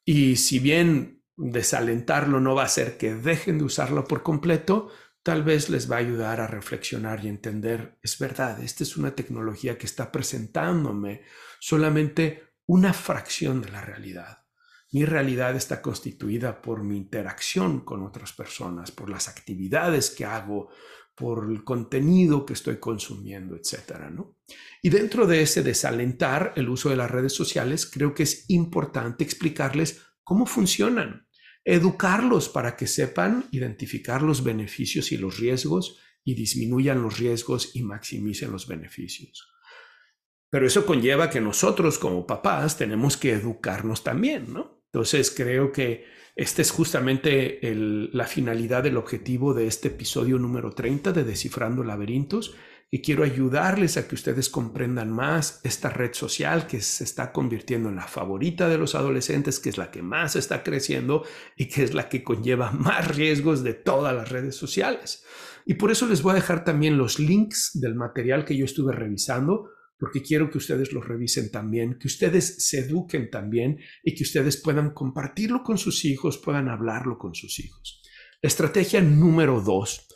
Y 0.05 0.37
si 0.37 0.59
bien 0.59 1.23
desalentarlo 1.37 2.41
no 2.41 2.55
va 2.55 2.63
a 2.63 2.67
hacer 2.67 2.97
que 2.99 3.15
dejen 3.15 3.59
de 3.59 3.65
usarlo 3.65 4.05
por 4.05 4.23
completo, 4.23 4.91
tal 5.23 5.43
vez 5.43 5.69
les 5.69 5.91
va 5.91 5.97
a 5.97 6.01
ayudar 6.01 6.41
a 6.41 6.47
reflexionar 6.47 7.25
y 7.25 7.29
entender, 7.29 7.99
es 8.03 8.19
verdad, 8.19 8.63
esta 8.63 8.83
es 8.83 8.97
una 8.97 9.15
tecnología 9.15 9.77
que 9.77 9.87
está 9.87 10.11
presentándome 10.11 11.23
solamente 11.61 12.48
una 12.69 12.93
fracción 12.93 13.63
de 13.63 13.71
la 13.71 13.81
realidad. 13.81 14.45
Mi 14.93 15.07
realidad 15.07 15.57
está 15.57 15.81
constituida 15.81 16.61
por 16.61 16.85
mi 16.85 16.99
interacción 16.99 17.81
con 17.81 18.03
otras 18.03 18.35
personas, 18.35 18.91
por 18.91 19.09
las 19.09 19.27
actividades 19.27 20.11
que 20.11 20.27
hago, 20.27 20.69
por 21.15 21.51
el 21.51 21.65
contenido 21.65 22.45
que 22.45 22.53
estoy 22.53 22.77
consumiendo, 22.77 23.57
etcétera, 23.57 24.11
¿no? 24.11 24.37
Y 24.83 24.91
dentro 24.91 25.27
de 25.27 25.41
ese 25.41 25.63
desalentar 25.63 26.53
el 26.57 26.69
uso 26.69 26.91
de 26.91 26.97
las 26.97 27.11
redes 27.11 27.33
sociales, 27.33 27.87
creo 27.91 28.15
que 28.15 28.25
es 28.25 28.45
importante 28.49 29.25
explicarles 29.25 30.03
cómo 30.23 30.45
funcionan, 30.45 31.27
educarlos 31.65 32.51
para 32.51 32.77
que 32.77 32.87
sepan 32.87 33.47
identificar 33.51 34.23
los 34.23 34.45
beneficios 34.45 35.11
y 35.11 35.17
los 35.17 35.39
riesgos 35.39 35.99
y 36.23 36.35
disminuyan 36.35 37.03
los 37.03 37.19
riesgos 37.19 37.75
y 37.75 37.83
maximicen 37.83 38.53
los 38.53 38.67
beneficios. 38.67 39.48
Pero 40.51 40.67
eso 40.67 40.87
conlleva 40.87 41.31
que 41.31 41.41
nosotros 41.41 41.99
como 41.99 42.27
papás 42.27 42.77
tenemos 42.79 43.17
que 43.17 43.33
educarnos 43.33 44.03
también, 44.03 44.53
¿no? 44.53 44.83
Entonces 44.93 45.31
creo 45.31 45.73
que 45.73 46.07
esta 46.35 46.63
es 46.63 46.71
justamente 46.71 47.59
la 48.13 48.27
finalidad 48.27 48.83
del 48.83 48.97
objetivo 48.97 49.55
de 49.55 49.67
este 49.67 49.89
episodio 49.89 50.39
número 50.39 50.71
30 50.71 51.13
de 51.13 51.25
Descifrando 51.25 51.83
Laberintos 51.83 52.55
y 52.91 53.03
quiero 53.03 53.23
ayudarles 53.23 53.99
a 53.99 54.09
que 54.09 54.15
ustedes 54.15 54.49
comprendan 54.49 55.11
más 55.11 55.61
esta 55.63 55.91
red 55.91 56.15
social 56.15 56.67
que 56.67 56.81
se 56.81 57.05
está 57.05 57.33
convirtiendo 57.33 57.91
en 57.91 57.97
la 57.97 58.07
favorita 58.07 58.69
de 58.69 58.79
los 58.79 58.95
adolescentes, 58.95 59.61
que 59.61 59.69
es 59.69 59.77
la 59.77 59.91
que 59.91 60.01
más 60.01 60.37
está 60.37 60.63
creciendo 60.63 61.25
y 61.55 61.67
que 61.69 61.83
es 61.83 61.93
la 61.93 62.09
que 62.09 62.25
conlleva 62.25 62.71
más 62.73 63.15
riesgos 63.15 63.63
de 63.63 63.75
todas 63.75 64.15
las 64.15 64.31
redes 64.31 64.57
sociales. 64.57 65.25
Y 65.67 65.75
por 65.75 65.91
eso 65.91 66.07
les 66.07 66.23
voy 66.23 66.33
a 66.33 66.37
dejar 66.37 66.65
también 66.65 66.97
los 66.97 67.19
links 67.19 67.73
del 67.75 67.95
material 67.95 68.47
que 68.47 68.57
yo 68.57 68.65
estuve 68.65 68.93
revisando 68.93 69.71
porque 69.99 70.23
quiero 70.23 70.51
que 70.51 70.59
ustedes 70.59 70.93
lo 70.93 71.01
revisen 71.01 71.51
también, 71.51 71.99
que 71.99 72.07
ustedes 72.07 72.65
se 72.65 72.81
eduquen 72.81 73.31
también 73.31 73.81
y 74.03 74.15
que 74.15 74.23
ustedes 74.23 74.57
puedan 74.57 74.91
compartirlo 74.95 75.63
con 75.63 75.77
sus 75.77 76.05
hijos, 76.05 76.39
puedan 76.39 76.69
hablarlo 76.69 77.19
con 77.19 77.35
sus 77.35 77.59
hijos. 77.59 78.03
estrategia 78.41 79.01
número 79.01 79.61
dos, 79.61 80.07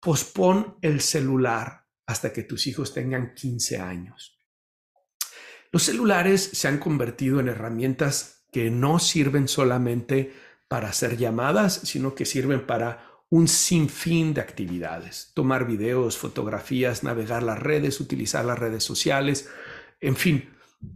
pospon 0.00 0.76
el 0.82 1.00
celular 1.00 1.86
hasta 2.06 2.32
que 2.32 2.44
tus 2.44 2.66
hijos 2.66 2.94
tengan 2.94 3.34
15 3.34 3.78
años. 3.78 4.38
Los 5.72 5.84
celulares 5.84 6.50
se 6.52 6.68
han 6.68 6.78
convertido 6.78 7.40
en 7.40 7.48
herramientas 7.48 8.46
que 8.52 8.70
no 8.70 8.98
sirven 8.98 9.48
solamente 9.48 10.32
para 10.68 10.90
hacer 10.90 11.16
llamadas, 11.16 11.80
sino 11.84 12.14
que 12.14 12.26
sirven 12.26 12.66
para 12.66 13.11
un 13.32 13.48
sinfín 13.48 14.34
de 14.34 14.42
actividades, 14.42 15.30
tomar 15.32 15.66
videos, 15.66 16.18
fotografías, 16.18 17.02
navegar 17.02 17.42
las 17.42 17.58
redes, 17.58 17.98
utilizar 17.98 18.44
las 18.44 18.58
redes 18.58 18.84
sociales, 18.84 19.48
en 20.02 20.16
fin, 20.16 20.50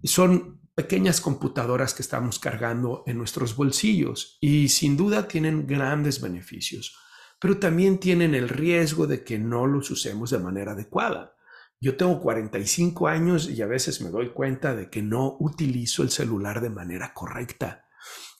son 0.04 0.60
pequeñas 0.74 1.22
computadoras 1.22 1.94
que 1.94 2.02
estamos 2.02 2.38
cargando 2.38 3.04
en 3.06 3.16
nuestros 3.16 3.56
bolsillos 3.56 4.36
y 4.42 4.68
sin 4.68 4.98
duda 4.98 5.28
tienen 5.28 5.66
grandes 5.66 6.20
beneficios, 6.20 6.98
pero 7.40 7.56
también 7.56 7.96
tienen 7.96 8.34
el 8.34 8.50
riesgo 8.50 9.06
de 9.06 9.24
que 9.24 9.38
no 9.38 9.66
los 9.66 9.90
usemos 9.90 10.28
de 10.28 10.38
manera 10.38 10.72
adecuada. 10.72 11.36
Yo 11.80 11.96
tengo 11.96 12.20
45 12.20 13.08
años 13.08 13.48
y 13.48 13.62
a 13.62 13.66
veces 13.66 14.02
me 14.02 14.10
doy 14.10 14.34
cuenta 14.34 14.76
de 14.76 14.90
que 14.90 15.00
no 15.00 15.38
utilizo 15.40 16.02
el 16.02 16.10
celular 16.10 16.60
de 16.60 16.68
manera 16.68 17.14
correcta. 17.14 17.85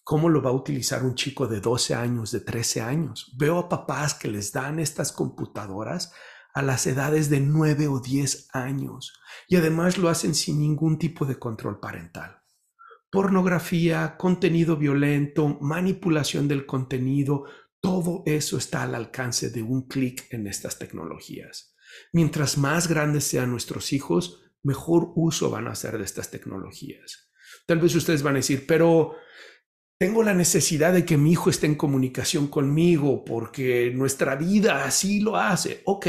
¿Cómo 0.08 0.28
lo 0.28 0.40
va 0.40 0.50
a 0.50 0.52
utilizar 0.52 1.02
un 1.02 1.16
chico 1.16 1.48
de 1.48 1.60
12 1.60 1.96
años, 1.96 2.30
de 2.30 2.38
13 2.38 2.80
años? 2.80 3.32
Veo 3.36 3.58
a 3.58 3.68
papás 3.68 4.14
que 4.14 4.28
les 4.28 4.52
dan 4.52 4.78
estas 4.78 5.10
computadoras 5.10 6.12
a 6.54 6.62
las 6.62 6.86
edades 6.86 7.28
de 7.28 7.40
9 7.40 7.88
o 7.88 7.98
10 7.98 8.50
años 8.52 9.18
y 9.48 9.56
además 9.56 9.98
lo 9.98 10.08
hacen 10.08 10.36
sin 10.36 10.60
ningún 10.60 11.00
tipo 11.00 11.26
de 11.26 11.40
control 11.40 11.80
parental. 11.80 12.40
Pornografía, 13.10 14.16
contenido 14.16 14.76
violento, 14.76 15.58
manipulación 15.60 16.46
del 16.46 16.66
contenido, 16.66 17.46
todo 17.80 18.22
eso 18.26 18.58
está 18.58 18.84
al 18.84 18.94
alcance 18.94 19.50
de 19.50 19.64
un 19.64 19.88
clic 19.88 20.32
en 20.32 20.46
estas 20.46 20.78
tecnologías. 20.78 21.74
Mientras 22.12 22.58
más 22.58 22.86
grandes 22.86 23.24
sean 23.24 23.50
nuestros 23.50 23.92
hijos, 23.92 24.40
mejor 24.62 25.10
uso 25.16 25.50
van 25.50 25.66
a 25.66 25.72
hacer 25.72 25.98
de 25.98 26.04
estas 26.04 26.30
tecnologías. 26.30 27.32
Tal 27.66 27.80
vez 27.80 27.92
ustedes 27.96 28.22
van 28.22 28.34
a 28.34 28.38
decir, 28.38 28.68
pero 28.68 29.16
tengo 29.98 30.22
la 30.22 30.34
necesidad 30.34 30.92
de 30.92 31.04
que 31.04 31.16
mi 31.16 31.32
hijo 31.32 31.50
esté 31.50 31.66
en 31.66 31.74
comunicación 31.74 32.48
conmigo 32.48 33.24
porque 33.24 33.90
nuestra 33.94 34.36
vida 34.36 34.84
así 34.84 35.20
lo 35.20 35.36
hace. 35.36 35.80
Ok, 35.84 36.06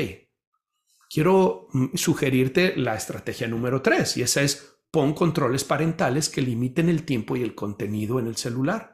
quiero 1.09 1.67
mm, 1.71 1.95
sugerirte 1.95 2.75
la 2.75 2.95
estrategia 2.95 3.47
número 3.47 3.81
tres 3.81 4.17
y 4.17 4.21
esa 4.21 4.41
es 4.41 4.75
pon 4.91 5.13
controles 5.13 5.63
parentales 5.63 6.29
que 6.29 6.41
limiten 6.41 6.89
el 6.89 7.03
tiempo 7.03 7.35
y 7.35 7.43
el 7.43 7.55
contenido 7.55 8.19
en 8.19 8.27
el 8.27 8.35
celular. 8.35 8.93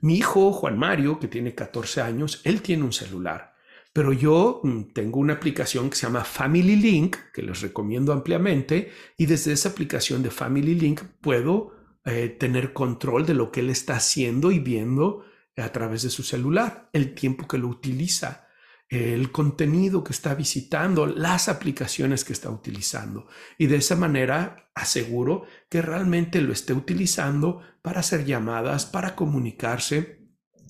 Mi 0.00 0.16
hijo 0.16 0.52
Juan 0.52 0.78
Mario, 0.78 1.18
que 1.18 1.28
tiene 1.28 1.54
14 1.54 2.02
años, 2.02 2.40
él 2.44 2.62
tiene 2.62 2.84
un 2.84 2.92
celular, 2.92 3.54
Pero 3.92 4.12
yo 4.12 4.60
mm, 4.64 4.92
tengo 4.92 5.20
una 5.20 5.34
aplicación 5.34 5.88
que 5.88 5.96
se 5.96 6.06
llama 6.06 6.24
Family 6.24 6.76
Link, 6.76 7.16
que 7.32 7.42
les 7.42 7.60
recomiendo 7.60 8.12
ampliamente, 8.12 8.90
y 9.16 9.26
desde 9.26 9.52
esa 9.52 9.68
aplicación 9.68 10.22
de 10.22 10.30
Family 10.30 10.74
Link 10.74 11.02
puedo 11.20 11.73
eh, 12.04 12.28
tener 12.28 12.72
control 12.72 13.26
de 13.26 13.34
lo 13.34 13.50
que 13.50 13.60
él 13.60 13.70
está 13.70 13.96
haciendo 13.96 14.52
y 14.52 14.58
viendo 14.58 15.24
a 15.56 15.70
través 15.70 16.02
de 16.02 16.10
su 16.10 16.22
celular, 16.22 16.90
el 16.92 17.14
tiempo 17.14 17.46
que 17.46 17.58
lo 17.58 17.68
utiliza, 17.68 18.48
el 18.88 19.32
contenido 19.32 20.04
que 20.04 20.12
está 20.12 20.34
visitando, 20.34 21.06
las 21.06 21.48
aplicaciones 21.48 22.24
que 22.24 22.32
está 22.32 22.50
utilizando. 22.50 23.26
Y 23.58 23.66
de 23.66 23.76
esa 23.76 23.96
manera 23.96 24.70
aseguro 24.74 25.46
que 25.68 25.82
realmente 25.82 26.40
lo 26.40 26.52
esté 26.52 26.72
utilizando 26.72 27.60
para 27.82 28.00
hacer 28.00 28.24
llamadas, 28.24 28.86
para 28.86 29.14
comunicarse 29.14 30.24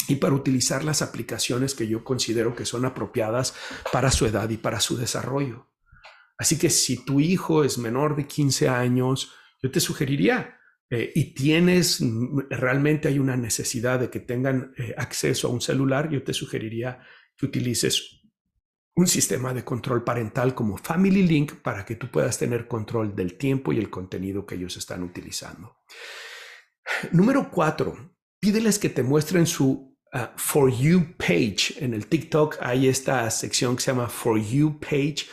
y 0.09 0.16
para 0.16 0.35
utilizar 0.35 0.85
las 0.85 1.03
aplicaciones 1.03 1.74
que 1.74 1.89
yo 1.89 2.05
considero 2.05 2.55
que 2.55 2.66
son 2.66 2.85
apropiadas 2.85 3.55
para 3.93 4.11
su 4.11 4.26
edad 4.26 4.49
y 4.51 4.57
para 4.57 4.80
su 4.80 4.97
desarrollo. 4.97 5.70
Así 6.37 6.59
que 6.59 6.70
si 6.70 7.05
tu 7.05 7.20
hijo 7.20 7.64
es 7.64 7.78
menor 7.78 8.16
de 8.16 8.26
15 8.26 8.68
años, 8.68 9.32
yo 9.62 9.70
te 9.70 9.80
sugeriría, 9.80 10.59
eh, 10.91 11.12
y 11.14 11.35
tienes, 11.35 12.01
mm, 12.01 12.51
realmente 12.51 13.09
hay 13.09 13.18
una 13.18 13.37
necesidad 13.37 14.01
de 14.01 14.11
que 14.11 14.20
tengan 14.20 14.74
eh, 14.76 14.95
acceso 14.97 15.49
a 15.49 15.51
un 15.51 15.61
celular, 15.61 16.11
yo 16.11 16.22
te 16.22 16.32
sugeriría 16.32 17.01
que 17.37 17.47
utilices 17.47 18.20
un 18.97 19.07
sistema 19.07 19.53
de 19.53 19.64
control 19.64 20.05
parental 20.05 20.55
como 20.55 20.76
Family 20.76 21.22
Link 21.22 21.55
para 21.62 21.85
que 21.85 21.97
tú 21.97 22.11
puedas 22.11 22.39
tener 22.39 22.68
control 22.68 23.16
del 23.16 23.37
tiempo 23.37 23.72
y 23.72 23.78
el 23.78 23.91
contenido 23.91 24.47
que 24.47 24.55
ellos 24.55 24.76
están 24.76 25.03
utilizando. 25.03 25.78
Número 27.11 27.51
cuatro, 27.51 28.14
pídeles 28.39 28.78
que 28.78 28.91
te 28.91 29.03
muestren 29.03 29.47
su 29.47 29.99
For 30.37 30.70
You 30.70 31.16
page. 31.16 31.74
En 31.78 31.93
el 31.93 32.07
TikTok 32.07 32.59
hay 32.61 32.87
esta 32.87 33.28
sección 33.30 33.74
que 33.74 33.82
se 33.82 33.91
llama 33.91 34.09
For 34.09 34.41
You 34.41 34.78
page 34.78 35.26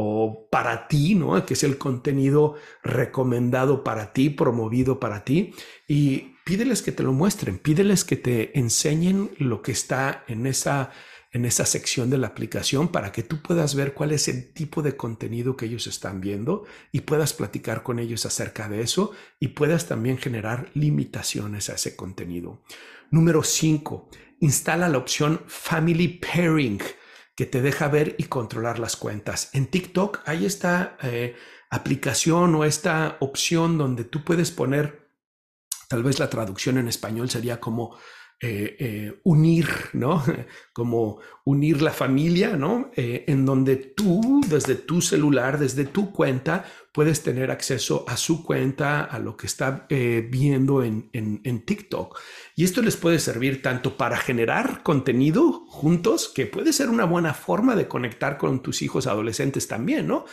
o 0.00 0.48
para 0.48 0.86
ti, 0.86 1.16
¿no? 1.16 1.44
Que 1.44 1.54
es 1.54 1.64
el 1.64 1.76
contenido 1.76 2.54
recomendado 2.84 3.82
para 3.82 4.12
ti, 4.12 4.30
promovido 4.30 5.00
para 5.00 5.24
ti. 5.24 5.52
Y 5.88 6.36
pídeles 6.44 6.82
que 6.82 6.92
te 6.92 7.02
lo 7.02 7.12
muestren, 7.12 7.58
pídeles 7.58 8.04
que 8.04 8.16
te 8.16 8.56
enseñen 8.56 9.30
lo 9.38 9.60
que 9.60 9.72
está 9.72 10.24
en 10.28 10.46
esa 10.46 10.92
en 11.30 11.44
esa 11.44 11.66
sección 11.66 12.08
de 12.08 12.16
la 12.16 12.28
aplicación 12.28 12.88
para 12.88 13.12
que 13.12 13.22
tú 13.22 13.42
puedas 13.42 13.74
ver 13.74 13.92
cuál 13.92 14.12
es 14.12 14.28
el 14.28 14.54
tipo 14.54 14.80
de 14.80 14.96
contenido 14.96 15.58
que 15.58 15.66
ellos 15.66 15.86
están 15.86 16.22
viendo 16.22 16.64
y 16.90 17.02
puedas 17.02 17.34
platicar 17.34 17.82
con 17.82 17.98
ellos 17.98 18.24
acerca 18.24 18.66
de 18.66 18.80
eso 18.80 19.12
y 19.38 19.48
puedas 19.48 19.86
también 19.86 20.16
generar 20.16 20.70
limitaciones 20.72 21.68
a 21.68 21.74
ese 21.74 21.96
contenido. 21.96 22.62
Número 23.10 23.42
5 23.42 24.08
instala 24.40 24.88
la 24.88 24.96
opción 24.96 25.42
Family 25.46 26.18
Pairing 26.18 26.80
que 27.38 27.46
te 27.46 27.62
deja 27.62 27.86
ver 27.86 28.16
y 28.18 28.24
controlar 28.24 28.80
las 28.80 28.96
cuentas. 28.96 29.50
En 29.52 29.68
TikTok 29.68 30.22
hay 30.26 30.44
esta 30.44 30.96
eh, 31.04 31.36
aplicación 31.70 32.52
o 32.56 32.64
esta 32.64 33.16
opción 33.20 33.78
donde 33.78 34.02
tú 34.02 34.24
puedes 34.24 34.50
poner, 34.50 35.12
tal 35.88 36.02
vez 36.02 36.18
la 36.18 36.30
traducción 36.30 36.78
en 36.78 36.88
español 36.88 37.30
sería 37.30 37.60
como 37.60 37.96
eh, 38.40 38.76
eh, 38.78 39.20
unir, 39.24 39.66
¿no? 39.94 40.22
Como 40.72 41.18
unir 41.44 41.82
la 41.82 41.90
familia, 41.90 42.56
¿no? 42.56 42.92
Eh, 42.94 43.24
en 43.26 43.44
donde 43.44 43.74
tú, 43.74 44.42
desde 44.46 44.76
tu 44.76 45.00
celular, 45.00 45.58
desde 45.58 45.84
tu 45.84 46.12
cuenta, 46.12 46.64
puedes 46.92 47.24
tener 47.24 47.50
acceso 47.50 48.04
a 48.06 48.16
su 48.16 48.44
cuenta, 48.44 49.02
a 49.02 49.18
lo 49.18 49.36
que 49.36 49.48
está 49.48 49.88
viendo 49.88 50.84
en, 50.84 51.10
en, 51.12 51.64
TikTok. 51.64 52.18
Y 52.54 52.62
esto 52.62 52.80
les 52.80 52.96
puede 52.96 53.18
servir 53.18 53.60
tanto 53.60 53.96
para 53.96 54.16
generar 54.16 54.82
contenido 54.84 55.64
juntos, 55.66 56.30
que 56.32 56.46
puede 56.46 56.72
ser 56.72 56.90
una 56.90 57.04
buena 57.04 57.34
forma 57.34 57.74
de 57.74 57.88
conectar 57.88 58.38
con 58.38 58.62
tus 58.62 58.82
hijos 58.82 59.06
adolescentes 59.08 59.66
también, 59.68 60.06
¿no? 60.06 60.24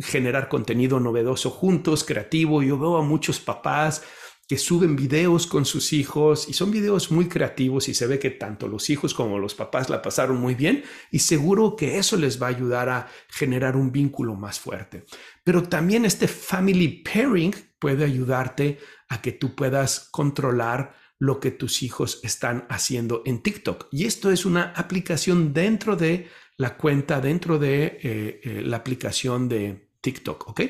generar 0.00 0.48
contenido 0.48 0.98
novedoso 1.00 1.50
juntos, 1.50 2.02
creativo. 2.02 2.62
Yo 2.62 2.78
veo 2.78 2.96
a 2.96 3.02
muchos 3.02 3.38
papás 3.38 4.02
que 4.48 4.56
suben 4.56 4.96
videos 4.96 5.46
con 5.46 5.66
sus 5.66 5.92
hijos 5.92 6.48
y 6.48 6.54
son 6.54 6.70
videos 6.70 7.10
muy 7.10 7.28
creativos 7.28 7.88
y 7.90 7.94
se 7.94 8.06
ve 8.06 8.18
que 8.18 8.30
tanto 8.30 8.66
los 8.66 8.88
hijos 8.88 9.12
como 9.12 9.38
los 9.38 9.54
papás 9.54 9.90
la 9.90 10.00
pasaron 10.00 10.38
muy 10.38 10.54
bien 10.54 10.82
y 11.10 11.18
seguro 11.18 11.76
que 11.76 11.98
eso 11.98 12.16
les 12.16 12.40
va 12.42 12.46
a 12.46 12.50
ayudar 12.50 12.88
a 12.88 13.08
generar 13.28 13.76
un 13.76 13.92
vínculo 13.92 14.34
más 14.34 14.58
fuerte. 14.58 15.04
Pero 15.44 15.62
también 15.64 16.06
este 16.06 16.26
family 16.28 17.02
pairing 17.04 17.54
puede 17.78 18.04
ayudarte 18.04 18.78
a 19.10 19.20
que 19.20 19.32
tú 19.32 19.54
puedas 19.54 20.08
controlar 20.10 20.94
lo 21.18 21.40
que 21.40 21.50
tus 21.50 21.82
hijos 21.82 22.20
están 22.22 22.64
haciendo 22.70 23.22
en 23.26 23.42
TikTok. 23.42 23.88
Y 23.90 24.06
esto 24.06 24.30
es 24.30 24.46
una 24.46 24.72
aplicación 24.74 25.52
dentro 25.52 25.94
de 25.94 26.28
la 26.56 26.76
cuenta, 26.78 27.20
dentro 27.20 27.58
de 27.58 27.84
eh, 27.84 28.40
eh, 28.42 28.62
la 28.64 28.78
aplicación 28.78 29.48
de 29.48 29.90
TikTok, 30.00 30.48
¿ok? 30.48 30.60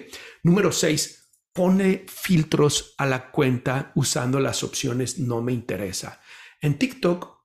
Número 0.42 0.72
seis, 0.72 1.17
pone 1.58 2.06
filtros 2.06 2.94
a 2.98 3.04
la 3.04 3.32
cuenta 3.32 3.90
usando 3.96 4.38
las 4.38 4.62
opciones 4.62 5.18
no 5.18 5.42
me 5.42 5.52
interesa. 5.52 6.20
En 6.60 6.78
TikTok, 6.78 7.36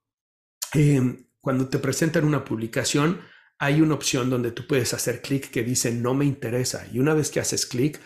em, 0.76 1.26
cuando 1.41 1.68
te 1.68 1.80
presentan 1.80 2.24
una 2.24 2.45
publicación, 2.45 3.22
hay 3.57 3.82
una 3.82 3.95
opción 3.95 4.30
donde 4.30 4.51
tú 4.51 4.68
puedes 4.68 4.93
hacer 4.93 5.24
clic 5.24 5.49
que 5.49 5.64
dice 5.64 5.91
no 5.91 6.14
me 6.14 6.26
interesa 6.26 6.86
y 6.93 6.99
una 6.99 7.16
vez 7.16 7.32
que 7.32 7.39
haces 7.39 7.66
clic 7.66 7.99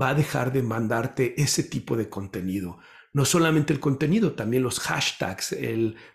va 0.00 0.08
a 0.08 0.14
dejar 0.14 0.50
de 0.50 0.62
mandarte 0.62 1.34
ese 1.36 1.62
tipo 1.62 1.94
de 1.94 2.08
contenido. 2.08 2.78
No 3.12 3.26
solamente 3.26 3.74
el 3.74 3.80
contenido, 3.80 4.32
también 4.32 4.62
los 4.62 4.80
hashtags, 4.80 5.54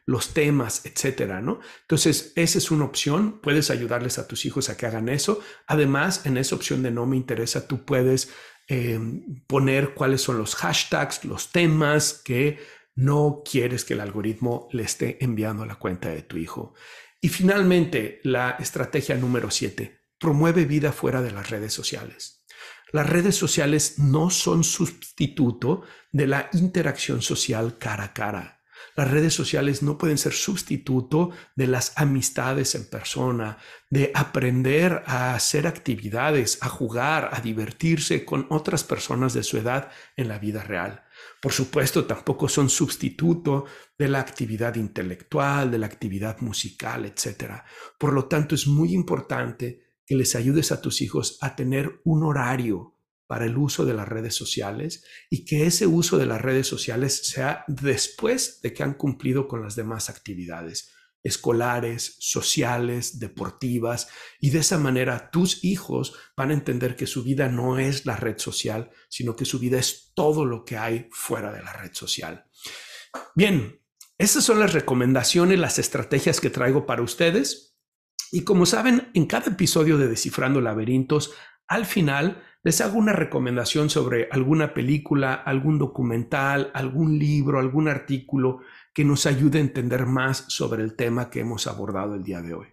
los 0.07 0.33
temas, 0.33 0.87
etcétera, 0.87 1.41
¿no? 1.41 1.59
Entonces, 1.81 2.31
esa 2.35 2.57
es 2.57 2.71
una 2.71 2.85
opción. 2.85 3.41
Puedes 3.41 3.69
ayudarles 3.69 4.17
a 4.17 4.27
tus 4.27 4.45
hijos 4.45 4.69
a 4.69 4.77
que 4.77 4.85
hagan 4.85 5.09
eso. 5.09 5.41
Además, 5.67 6.25
en 6.25 6.37
esa 6.37 6.55
opción 6.55 6.81
de 6.81 6.91
no 6.91 7.05
me 7.05 7.17
interesa, 7.17 7.67
tú 7.67 7.83
puedes 7.83 8.29
Em, 8.67 9.43
poner 9.45 9.93
cuáles 9.93 10.21
son 10.21 10.39
los 10.39 10.55
hashtags, 10.55 11.23
los 11.23 11.51
temas 11.51 12.13
que 12.13 12.57
no 12.95 13.43
quieres 13.49 13.85
que 13.85 13.93
el 13.93 13.99
algoritmo 13.99 14.67
le 14.71 14.81
esté 14.83 15.23
enviando 15.23 15.61
a 15.63 15.67
la 15.67 15.75
cuenta 15.75 16.09
de 16.09 16.23
tu 16.23 16.37
hijo. 16.37 16.73
Y 17.21 17.29
finalmente, 17.29 18.21
la 18.23 18.51
estrategia 18.59 19.15
número 19.17 19.51
7, 19.51 20.01
promueve 20.17 20.65
vida 20.65 20.91
fuera 20.91 21.21
de 21.21 21.31
las 21.31 21.49
redes 21.51 21.73
sociales. 21.73 22.43
Las 22.91 23.07
redes 23.07 23.35
sociales 23.35 23.99
no 23.99 24.31
son 24.31 24.63
sustituto 24.63 25.83
de 26.11 26.25
la 26.25 26.49
interacción 26.53 27.21
social 27.21 27.77
cara 27.77 28.05
a 28.05 28.13
cara. 28.13 28.54
Las 28.95 29.11
redes 29.11 29.33
sociales 29.33 29.83
no 29.83 29.97
pueden 29.97 30.17
ser 30.17 30.31
sustituto 30.31 31.31
de 31.55 31.67
las 31.67 31.91
amistades 31.97 32.75
en 32.75 32.89
persona, 32.89 33.57
de 33.89 34.11
aprender 34.13 35.03
a 35.05 35.35
hacer 35.35 35.67
actividades, 35.67 36.57
a 36.61 36.69
jugar, 36.69 37.29
a 37.33 37.41
divertirse 37.41 38.23
con 38.23 38.47
otras 38.49 38.85
personas 38.85 39.33
de 39.33 39.43
su 39.43 39.57
edad 39.57 39.91
en 40.15 40.29
la 40.29 40.39
vida 40.39 40.63
real. 40.63 41.03
Por 41.41 41.51
supuesto, 41.51 42.05
tampoco 42.05 42.47
son 42.47 42.69
sustituto 42.69 43.65
de 43.97 44.07
la 44.07 44.21
actividad 44.21 44.75
intelectual, 44.75 45.69
de 45.69 45.77
la 45.77 45.87
actividad 45.87 46.39
musical, 46.39 47.05
etc. 47.05 47.63
Por 47.99 48.13
lo 48.13 48.25
tanto, 48.25 48.55
es 48.55 48.65
muy 48.65 48.93
importante 48.93 49.83
que 50.05 50.15
les 50.15 50.35
ayudes 50.35 50.71
a 50.71 50.81
tus 50.81 51.01
hijos 51.01 51.37
a 51.41 51.55
tener 51.55 51.99
un 52.05 52.23
horario 52.23 52.94
para 53.27 53.45
el 53.45 53.57
uso 53.57 53.85
de 53.85 53.93
las 53.93 54.07
redes 54.07 54.35
sociales 54.35 55.03
y 55.29 55.45
que 55.45 55.65
ese 55.65 55.87
uso 55.87 56.17
de 56.17 56.25
las 56.25 56.41
redes 56.41 56.67
sociales 56.67 57.27
sea 57.27 57.63
después 57.67 58.61
de 58.61 58.73
que 58.73 58.83
han 58.83 58.93
cumplido 58.93 59.47
con 59.47 59.61
las 59.61 59.75
demás 59.75 60.09
actividades 60.09 60.91
escolares, 61.25 62.17
sociales, 62.19 63.17
deportivas, 63.19 64.07
y 64.39 64.51
de 64.51 64.59
esa 64.59 64.77
manera 64.77 65.31
tus 65.31 65.63
hijos 65.63 66.13
van 66.37 66.51
a 66.51 66.53
entender 66.53 66.95
que 66.95 67.07
su 67.07 67.23
vida 67.23 67.49
no 67.49 67.79
es 67.79 68.05
la 68.05 68.15
red 68.15 68.37
social, 68.37 68.91
sino 69.09 69.35
que 69.35 69.43
su 69.43 69.57
vida 69.57 69.79
es 69.79 70.11
todo 70.13 70.45
lo 70.45 70.63
que 70.63 70.77
hay 70.77 71.09
fuera 71.11 71.51
de 71.51 71.63
la 71.63 71.73
red 71.73 71.93
social. 71.93 72.45
Bien, 73.33 73.81
esas 74.19 74.43
son 74.43 74.59
las 74.59 74.73
recomendaciones, 74.73 75.57
las 75.57 75.79
estrategias 75.79 76.39
que 76.39 76.51
traigo 76.51 76.85
para 76.85 77.01
ustedes. 77.01 77.75
Y 78.31 78.43
como 78.43 78.67
saben, 78.67 79.09
en 79.15 79.25
cada 79.25 79.47
episodio 79.47 79.97
de 79.97 80.07
Descifrando 80.07 80.61
Laberintos, 80.61 81.33
al 81.67 81.87
final 81.87 82.43
les 82.65 82.81
hago 82.81 82.97
una 82.97 83.13
recomendación 83.13 83.91
sobre 83.91 84.27
alguna 84.31 84.73
película, 84.73 85.35
algún 85.35 85.77
documental, 85.77 86.71
algún 86.73 87.19
libro, 87.19 87.59
algún 87.59 87.87
artículo 87.87 88.61
que 88.91 89.05
nos 89.05 89.27
ayude 89.27 89.59
a 89.59 89.61
entender 89.61 90.07
más 90.07 90.45
sobre 90.47 90.83
el 90.83 90.95
tema 90.95 91.29
que 91.29 91.41
hemos 91.41 91.67
abordado 91.67 92.15
el 92.15 92.23
día 92.23 92.41
de 92.41 92.55
hoy. 92.55 92.65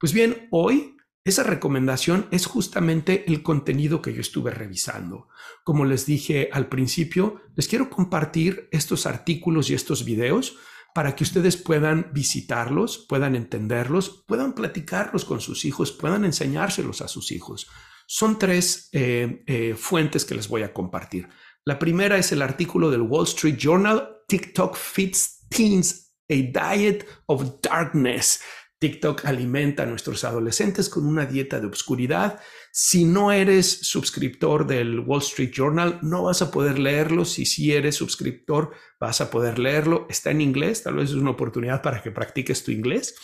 Pues 0.00 0.12
bien, 0.12 0.48
hoy 0.50 0.96
esa 1.24 1.44
recomendación 1.44 2.26
es 2.32 2.46
justamente 2.46 3.30
el 3.30 3.44
contenido 3.44 4.02
que 4.02 4.12
yo 4.12 4.22
estuve 4.22 4.50
revisando. 4.50 5.28
Como 5.62 5.84
les 5.84 6.04
dije 6.04 6.48
al 6.52 6.66
principio, 6.66 7.40
les 7.54 7.68
quiero 7.68 7.90
compartir 7.90 8.68
estos 8.72 9.06
artículos 9.06 9.70
y 9.70 9.74
estos 9.74 10.04
videos 10.04 10.56
para 10.96 11.14
que 11.14 11.22
ustedes 11.22 11.56
puedan 11.56 12.10
visitarlos, 12.12 13.06
puedan 13.08 13.36
entenderlos, 13.36 14.24
puedan 14.26 14.54
platicarlos 14.54 15.24
con 15.24 15.40
sus 15.40 15.64
hijos, 15.64 15.92
puedan 15.92 16.24
enseñárselos 16.24 17.02
a 17.02 17.06
sus 17.06 17.30
hijos. 17.30 17.68
Son 18.10 18.38
tres 18.38 18.88
eh, 18.92 19.42
eh, 19.46 19.74
fuentes 19.76 20.24
que 20.24 20.34
les 20.34 20.48
voy 20.48 20.62
a 20.62 20.72
compartir. 20.72 21.28
La 21.66 21.78
primera 21.78 22.16
es 22.16 22.32
el 22.32 22.40
artículo 22.40 22.90
del 22.90 23.02
Wall 23.02 23.24
Street 23.24 23.56
Journal, 23.58 24.22
TikTok 24.26 24.74
Fits 24.76 25.46
Teens, 25.50 26.14
a 26.30 26.34
Diet 26.34 27.06
of 27.26 27.60
Darkness. 27.60 28.40
TikTok 28.80 29.24
alimenta 29.24 29.82
a 29.82 29.86
nuestros 29.86 30.22
adolescentes 30.22 30.88
con 30.88 31.04
una 31.04 31.26
dieta 31.26 31.58
de 31.58 31.66
obscuridad. 31.66 32.40
Si 32.70 33.04
no 33.04 33.32
eres 33.32 33.80
suscriptor 33.82 34.66
del 34.66 35.00
Wall 35.00 35.20
Street 35.20 35.50
Journal, 35.52 35.98
no 36.02 36.24
vas 36.24 36.42
a 36.42 36.52
poder 36.52 36.78
leerlo. 36.78 37.24
Si 37.24 37.44
sí 37.44 37.72
eres 37.72 37.96
suscriptor, 37.96 38.70
vas 39.00 39.20
a 39.20 39.30
poder 39.30 39.58
leerlo. 39.58 40.06
Está 40.08 40.30
en 40.30 40.40
inglés, 40.40 40.84
tal 40.84 40.94
vez 40.94 41.10
es 41.10 41.16
una 41.16 41.30
oportunidad 41.30 41.82
para 41.82 42.02
que 42.02 42.12
practiques 42.12 42.62
tu 42.62 42.70
inglés. 42.70 43.16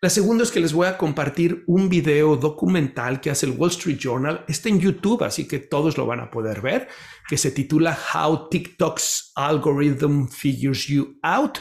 La 0.00 0.08
segunda 0.08 0.44
es 0.44 0.50
que 0.50 0.60
les 0.60 0.72
voy 0.72 0.86
a 0.86 0.96
compartir 0.96 1.62
un 1.66 1.90
video 1.90 2.36
documental 2.36 3.20
que 3.20 3.30
hace 3.30 3.44
el 3.44 3.52
Wall 3.52 3.70
Street 3.70 3.98
Journal. 3.98 4.44
Está 4.48 4.70
en 4.70 4.80
YouTube, 4.80 5.24
así 5.24 5.46
que 5.46 5.58
todos 5.58 5.98
lo 5.98 6.06
van 6.06 6.20
a 6.20 6.30
poder 6.30 6.62
ver, 6.62 6.88
que 7.28 7.36
se 7.36 7.50
titula 7.50 7.98
How 8.14 8.48
TikTok's 8.48 9.32
Algorithm 9.36 10.28
Figures 10.28 10.86
You 10.86 11.18
Out 11.22 11.58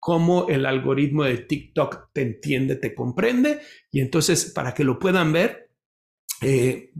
cómo 0.00 0.48
el 0.48 0.66
algoritmo 0.66 1.24
de 1.24 1.38
TikTok 1.38 2.08
te 2.12 2.22
entiende, 2.22 2.76
te 2.76 2.94
comprende. 2.94 3.60
Y 3.92 4.00
entonces, 4.00 4.46
para 4.46 4.74
que 4.74 4.82
lo 4.82 4.98
puedan 4.98 5.32
ver, 5.32 5.70
eh, 6.40 6.90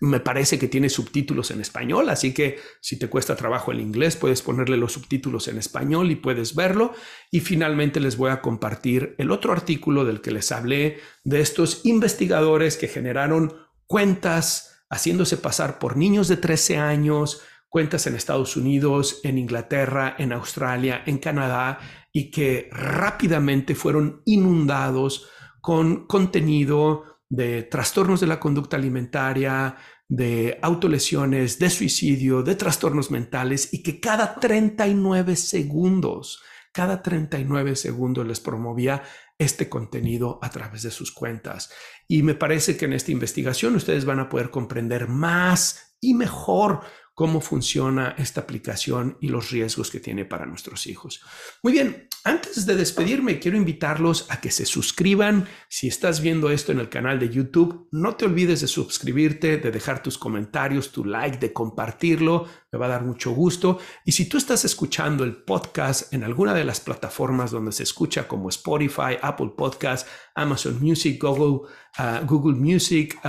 me 0.00 0.18
parece 0.18 0.58
que 0.58 0.66
tiene 0.66 0.88
subtítulos 0.88 1.52
en 1.52 1.60
español, 1.60 2.08
así 2.10 2.34
que 2.34 2.58
si 2.80 2.98
te 2.98 3.08
cuesta 3.08 3.36
trabajo 3.36 3.70
el 3.70 3.78
inglés, 3.78 4.16
puedes 4.16 4.42
ponerle 4.42 4.76
los 4.76 4.94
subtítulos 4.94 5.46
en 5.46 5.58
español 5.58 6.10
y 6.10 6.16
puedes 6.16 6.56
verlo. 6.56 6.92
Y 7.30 7.38
finalmente 7.38 8.00
les 8.00 8.16
voy 8.16 8.32
a 8.32 8.40
compartir 8.40 9.14
el 9.18 9.30
otro 9.30 9.52
artículo 9.52 10.04
del 10.04 10.20
que 10.20 10.32
les 10.32 10.50
hablé 10.50 10.98
de 11.22 11.40
estos 11.40 11.82
investigadores 11.84 12.76
que 12.76 12.88
generaron 12.88 13.54
cuentas 13.86 14.84
haciéndose 14.90 15.36
pasar 15.36 15.78
por 15.78 15.96
niños 15.96 16.26
de 16.26 16.36
13 16.36 16.78
años, 16.78 17.40
cuentas 17.72 18.06
en 18.06 18.14
Estados 18.14 18.58
Unidos, 18.58 19.20
en 19.24 19.38
Inglaterra, 19.38 20.14
en 20.18 20.34
Australia, 20.34 21.02
en 21.06 21.16
Canadá, 21.16 21.78
y 22.12 22.30
que 22.30 22.68
rápidamente 22.70 23.74
fueron 23.74 24.20
inundados 24.26 25.30
con 25.62 26.06
contenido 26.06 27.20
de 27.30 27.62
trastornos 27.62 28.20
de 28.20 28.26
la 28.26 28.38
conducta 28.38 28.76
alimentaria, 28.76 29.76
de 30.06 30.58
autolesiones, 30.60 31.58
de 31.58 31.70
suicidio, 31.70 32.42
de 32.42 32.56
trastornos 32.56 33.10
mentales 33.10 33.72
y 33.72 33.82
que 33.82 34.00
cada 34.00 34.34
39 34.34 35.34
segundos, 35.34 36.42
cada 36.72 37.02
39 37.02 37.74
segundos 37.74 38.26
les 38.26 38.40
promovía 38.40 39.02
este 39.38 39.70
contenido 39.70 40.38
a 40.42 40.50
través 40.50 40.82
de 40.82 40.90
sus 40.90 41.10
cuentas. 41.10 41.72
Y 42.06 42.22
me 42.22 42.34
parece 42.34 42.76
que 42.76 42.84
en 42.84 42.92
esta 42.92 43.12
investigación 43.12 43.76
ustedes 43.76 44.04
van 44.04 44.20
a 44.20 44.28
poder 44.28 44.50
comprender 44.50 45.08
más 45.08 45.96
y 46.02 46.12
mejor 46.12 46.82
cómo 47.14 47.40
funciona 47.40 48.14
esta 48.16 48.40
aplicación 48.40 49.18
y 49.20 49.28
los 49.28 49.50
riesgos 49.50 49.90
que 49.90 50.00
tiene 50.00 50.24
para 50.24 50.46
nuestros 50.46 50.86
hijos. 50.86 51.20
Muy 51.62 51.74
bien, 51.74 52.08
antes 52.24 52.66
de 52.66 52.76
despedirme, 52.76 53.38
quiero 53.38 53.56
invitarlos 53.56 54.26
a 54.30 54.40
que 54.40 54.50
se 54.50 54.64
suscriban. 54.64 55.46
Si 55.68 55.88
estás 55.88 56.20
viendo 56.20 56.50
esto 56.50 56.72
en 56.72 56.78
el 56.78 56.88
canal 56.88 57.18
de 57.18 57.28
YouTube, 57.28 57.88
no 57.90 58.14
te 58.14 58.24
olvides 58.24 58.60
de 58.60 58.68
suscribirte, 58.68 59.58
de 59.58 59.70
dejar 59.70 60.02
tus 60.02 60.16
comentarios, 60.16 60.92
tu 60.92 61.04
like, 61.04 61.38
de 61.38 61.52
compartirlo. 61.52 62.46
Me 62.70 62.78
va 62.78 62.86
a 62.86 62.90
dar 62.90 63.04
mucho 63.04 63.32
gusto. 63.32 63.78
Y 64.04 64.12
si 64.12 64.28
tú 64.28 64.38
estás 64.38 64.64
escuchando 64.64 65.24
el 65.24 65.36
podcast 65.36 66.12
en 66.14 66.24
alguna 66.24 66.54
de 66.54 66.64
las 66.64 66.80
plataformas 66.80 67.50
donde 67.50 67.72
se 67.72 67.82
escucha 67.82 68.26
como 68.26 68.48
Spotify, 68.48 69.18
Apple 69.20 69.52
Podcast, 69.56 70.06
Amazon 70.34 70.78
Music, 70.80 71.20
Google, 71.20 71.68
ah, 71.98 72.22
Google 72.24 72.56
Music, 72.56 73.20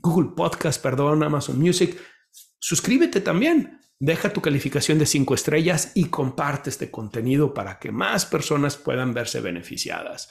Google 0.00 0.30
Podcast, 0.34 0.82
perdón, 0.82 1.22
Amazon 1.22 1.58
Music, 1.60 1.96
suscríbete 2.60 3.20
también. 3.20 3.80
Deja 3.98 4.32
tu 4.32 4.40
calificación 4.40 4.98
de 4.98 5.06
cinco 5.06 5.34
estrellas 5.34 5.92
y 5.94 6.06
comparte 6.06 6.70
este 6.70 6.90
contenido 6.90 7.52
para 7.52 7.78
que 7.78 7.92
más 7.92 8.24
personas 8.24 8.76
puedan 8.76 9.12
verse 9.12 9.40
beneficiadas. 9.40 10.30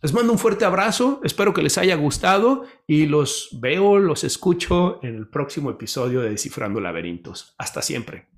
Les 0.00 0.12
mando 0.12 0.32
un 0.32 0.38
fuerte 0.38 0.64
abrazo, 0.64 1.20
espero 1.24 1.52
que 1.52 1.62
les 1.62 1.76
haya 1.76 1.96
gustado 1.96 2.66
y 2.86 3.06
los 3.06 3.48
veo, 3.60 3.98
los 3.98 4.22
escucho 4.22 5.00
en 5.02 5.16
el 5.16 5.28
próximo 5.28 5.70
episodio 5.70 6.20
de 6.20 6.30
Descifrando 6.30 6.78
Laberintos. 6.78 7.56
Hasta 7.58 7.82
siempre. 7.82 8.28